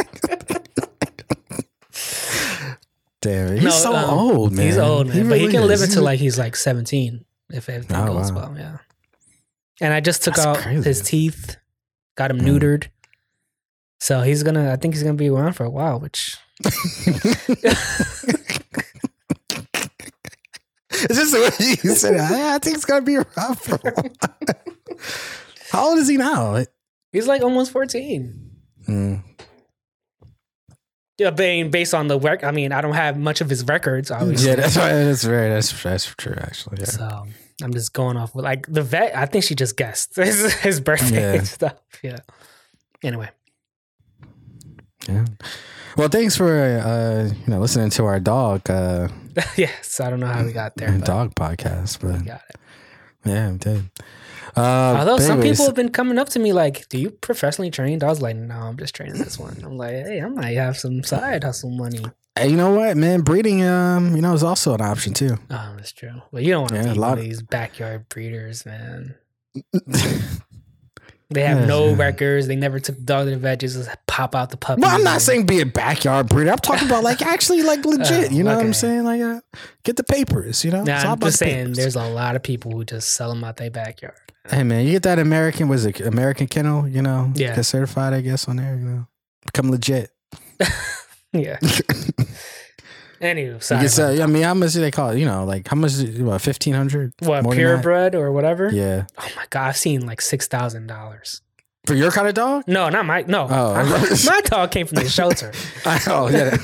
damn, 3.27 3.55
he's 3.55 3.65
No, 3.65 3.71
so 3.71 3.95
um, 3.95 4.11
old, 4.19 4.53
man. 4.53 4.67
He's 4.67 4.79
old, 4.79 5.09
man, 5.09 5.29
but 5.29 5.39
he 5.39 5.45
really 5.47 5.53
can 5.59 5.67
live 5.67 5.83
until 5.83 6.03
like 6.03 6.19
he's 6.19 6.39
like 6.39 6.57
17 6.57 7.25
if 7.51 7.69
everything 7.69 7.97
Oh, 7.97 8.07
goes 8.15 8.33
wow. 8.33 8.51
well. 8.51 8.57
Yeah. 8.59 8.79
And 9.81 9.93
I 9.93 10.01
just 10.01 10.23
took 10.23 10.35
That's 10.37 10.47
out 10.47 10.57
crazy. 10.59 10.83
his 10.85 11.03
teeth, 11.03 11.57
got 12.17 12.31
him 12.31 12.41
Mm. 12.41 12.47
neutered. 12.59 12.89
So 14.01 14.21
he's 14.23 14.43
gonna. 14.43 14.73
I 14.73 14.77
think 14.77 14.95
he's 14.95 15.03
gonna 15.03 15.15
be 15.15 15.29
around 15.31 15.55
for 15.55 15.65
a 15.65 15.71
while. 15.71 15.99
Which 16.01 16.37
It's 20.99 21.19
just 21.19 21.33
the 21.33 21.41
way 21.41 21.67
you 21.83 21.95
said 21.95 22.15
it. 22.15 22.21
I, 22.21 22.55
I 22.55 22.59
think 22.59 22.77
it's 22.77 22.85
gonna 22.87 23.03
be 23.05 23.17
rough 23.17 23.63
for 23.65 23.75
a 23.77 23.93
while. 23.93 24.11
How 25.71 25.89
old 25.91 25.99
is 25.99 26.09
he 26.09 26.17
now? 26.17 26.65
he's 27.13 27.27
like 27.27 27.43
almost 27.43 27.71
14. 27.73 28.51
Mm, 28.89 29.23
being 31.37 31.71
based 31.71 31.95
on 31.95 32.09
the 32.09 32.19
work. 32.19 32.45
I 32.45 32.51
mean, 32.51 32.73
I 32.73 32.81
don't 32.81 32.95
have 32.95 33.17
much 33.17 33.41
of 33.41 33.49
his 33.49 33.65
records, 33.65 34.11
obviously. 34.11 34.49
yeah, 34.51 34.57
that's 34.57 34.77
right. 34.77 34.93
That's 34.93 35.25
very 35.25 35.49
that's 35.49 35.83
that's 35.83 36.05
true. 36.17 36.35
Actually, 36.39 36.79
yeah. 36.81 36.85
So 36.87 37.27
I'm 37.63 37.73
just 37.73 37.93
going 37.93 38.17
off 38.17 38.35
with 38.35 38.45
like 38.45 38.67
the 38.71 38.83
vet. 38.83 39.17
I 39.17 39.27
think 39.27 39.45
she 39.45 39.55
just 39.55 39.77
guessed 39.77 40.17
his, 40.17 40.53
his 40.55 40.81
birthday 40.81 41.33
Yeah. 41.33 41.39
and 41.39 41.47
stuff. 41.49 41.75
Yeah. 42.03 42.19
Anyway, 43.03 43.31
yeah. 45.09 45.25
Well, 45.97 46.09
thanks 46.09 46.37
for 46.37 46.51
uh, 46.55 47.29
you 47.35 47.47
know 47.51 47.61
listening 47.61 47.91
to 47.91 48.05
our 48.05 48.21
dog 48.21 48.69
uh, 48.69 49.09
yes, 49.57 50.01
I 50.01 50.11
don't 50.11 50.21
know 50.21 50.27
how 50.27 50.45
we 50.45 50.53
got 50.53 50.77
there. 50.77 50.97
Dog 50.99 51.35
podcast, 51.35 52.03
we 52.03 52.13
but 52.13 52.25
got 52.27 52.43
it. 52.51 52.57
yeah, 53.25 53.51
we 53.51 53.59
did. 53.59 53.91
Uh, 54.57 54.97
Although 54.99 55.19
some 55.19 55.43
people 55.43 55.67
have 55.67 55.75
been 55.75 55.91
coming 55.91 56.19
up 56.19 56.31
to 56.31 56.39
me 56.39 56.53
like, 56.53 56.89
"Do 56.89 56.99
you 56.99 57.11
professionally 57.11 57.71
train 57.71 57.99
dogs?" 57.99 58.23
Like, 58.23 58.37
no, 58.37 58.55
I'm 58.55 58.77
just 58.79 58.95
training 58.95 59.19
this 59.19 59.39
one. 59.39 59.61
I'm 59.63 59.77
like, 59.77 59.91
hey, 59.93 60.21
I 60.23 60.29
might 60.29 60.57
have 60.57 60.79
some 60.79 61.03
side 61.03 61.45
hustle 61.45 61.71
money. 61.71 62.03
hey, 62.39 62.49
you 62.49 62.57
know 62.57 62.71
what, 62.71 62.97
man? 62.97 63.21
Breeding, 63.21 63.63
um, 63.65 64.17
you 64.17 64.23
know, 64.23 64.33
is 64.33 64.43
also 64.43 64.73
an 64.75 64.81
option 64.81 65.13
too. 65.13 65.37
Oh, 65.51 65.73
that's 65.77 65.93
true. 65.93 66.23
But 66.33 66.43
you 66.43 66.53
don't 66.53 66.63
want 66.63 66.71
to 66.73 66.77
Yeah, 66.77 66.91
a 66.91 66.95
be 66.95 66.99
lot 66.99 67.09
one 67.11 67.19
of 67.19 67.25
these 67.25 67.43
backyard 67.43 68.09
breeders, 68.09 68.65
man. 68.65 69.15
They 71.29 71.43
have 71.43 71.67
no 71.67 71.89
yeah. 71.89 71.97
records. 71.97 72.47
They 72.47 72.55
never 72.55 72.79
took 72.79 72.99
the 72.99 73.03
dog 73.03 73.25
to 73.27 73.33
the 73.33 73.37
vet. 73.37 73.59
Just 73.59 73.89
pop 74.07 74.37
out 74.37 74.51
the 74.51 74.57
puppy. 74.57 74.81
Well, 74.83 74.95
I'm 74.95 75.03
not 75.03 75.21
saying 75.21 75.47
be 75.47 75.61
a 75.61 75.67
backyard 75.67 76.29
breeder. 76.29 76.53
I'm 76.53 76.59
talking 76.59 76.87
about 76.87 77.03
like 77.03 77.21
actually 77.27 77.63
like 77.65 77.85
legit. 77.85 78.31
You 78.31 78.45
know 78.45 78.55
what 78.57 78.65
I'm 78.65 78.73
saying? 78.73 79.03
Like 79.03 79.21
uh, 79.21 79.41
get 79.83 79.97
the 79.97 80.05
papers. 80.05 80.65
You 80.65 80.71
know, 80.71 80.85
Nah, 80.85 80.99
I'm 80.99 81.19
just 81.19 81.39
saying. 81.41 81.59
papers. 81.65 81.77
There's 81.79 81.97
a 81.97 82.09
lot 82.09 82.37
of 82.37 82.45
people 82.45 82.71
who 82.71 82.85
just 82.85 83.13
sell 83.15 83.31
them 83.31 83.43
out 83.43 83.57
their 83.57 83.73
backyard. 83.73 84.15
Hey 84.51 84.63
man, 84.63 84.85
you 84.87 84.93
get 84.93 85.03
that 85.05 85.19
American 85.19 85.69
was 85.69 85.85
it 85.87 86.01
American 86.01 86.47
kennel? 86.47 86.87
You 86.89 87.03
know, 87.03 87.33
Yeah. 87.35 87.55
get 87.57 87.65
certified. 87.65 88.13
I 88.15 88.21
guess 88.21 88.47
on 88.49 88.57
there. 88.57 88.77
You 88.77 88.85
know, 88.85 89.07
become 89.47 89.71
legit. 89.71 90.11
Yeah. 91.33 91.59
Anywho, 93.21 93.55
You 93.55 93.61
sorry. 93.61 93.83
get, 93.83 93.99
uh, 94.21 94.23
I 94.23 94.27
mean, 94.27 94.43
how 94.43 94.55
much 94.55 94.73
do 94.73 94.81
they 94.81 94.91
call 94.91 95.11
it? 95.11 95.19
You 95.19 95.27
know, 95.27 95.45
like 95.45 95.67
how 95.69 95.77
much? 95.77 95.93
is 95.93 96.01
it, 96.01 96.23
What 96.23 96.41
fifteen 96.41 96.73
hundred? 96.75 97.13
what 97.21 97.43
more 97.43 97.55
than 97.55 97.63
that? 97.65 97.69
purebred 97.83 98.15
or 98.15 98.31
whatever? 98.33 98.71
Yeah, 98.73 99.05
Oh 99.19 99.29
my 99.37 99.45
god, 99.51 99.69
I've 99.69 99.77
seen 99.77 100.07
like 100.07 100.21
six 100.23 100.47
thousand 100.49 100.87
dollars. 100.87 101.43
for 101.87 101.95
your 101.95 102.11
kind 102.11 102.29
of 102.29 102.35
dog. 102.35 102.65
No, 102.67 102.89
not 102.89 103.05
my 103.07 103.23
no. 103.27 103.49
Oh. 103.51 104.17
my 104.27 104.41
dog 104.45 104.71
came 104.71 104.87
from 104.87 104.97
the 104.97 105.09
shelter. 105.11 105.53
oh 106.07 106.29
yeah. 106.31 106.57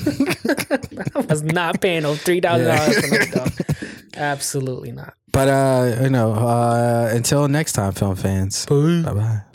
I 1.15 1.19
was 1.21 1.43
not 1.43 1.79
paying 1.81 2.03
no 2.03 2.15
three 2.15 2.39
thousand 2.39 2.67
dollars 2.67 2.99
for 2.99 3.07
my 3.11 3.25
dog. 3.25 3.51
Absolutely 4.15 4.91
not. 4.91 5.13
But 5.33 5.47
uh, 5.49 5.97
you 6.03 6.09
know, 6.09 6.33
uh, 6.33 7.09
until 7.11 7.47
next 7.49 7.73
time, 7.73 7.91
film 7.91 8.15
fans. 8.15 8.65
Bye 9.03 9.13
bye. 9.13 9.52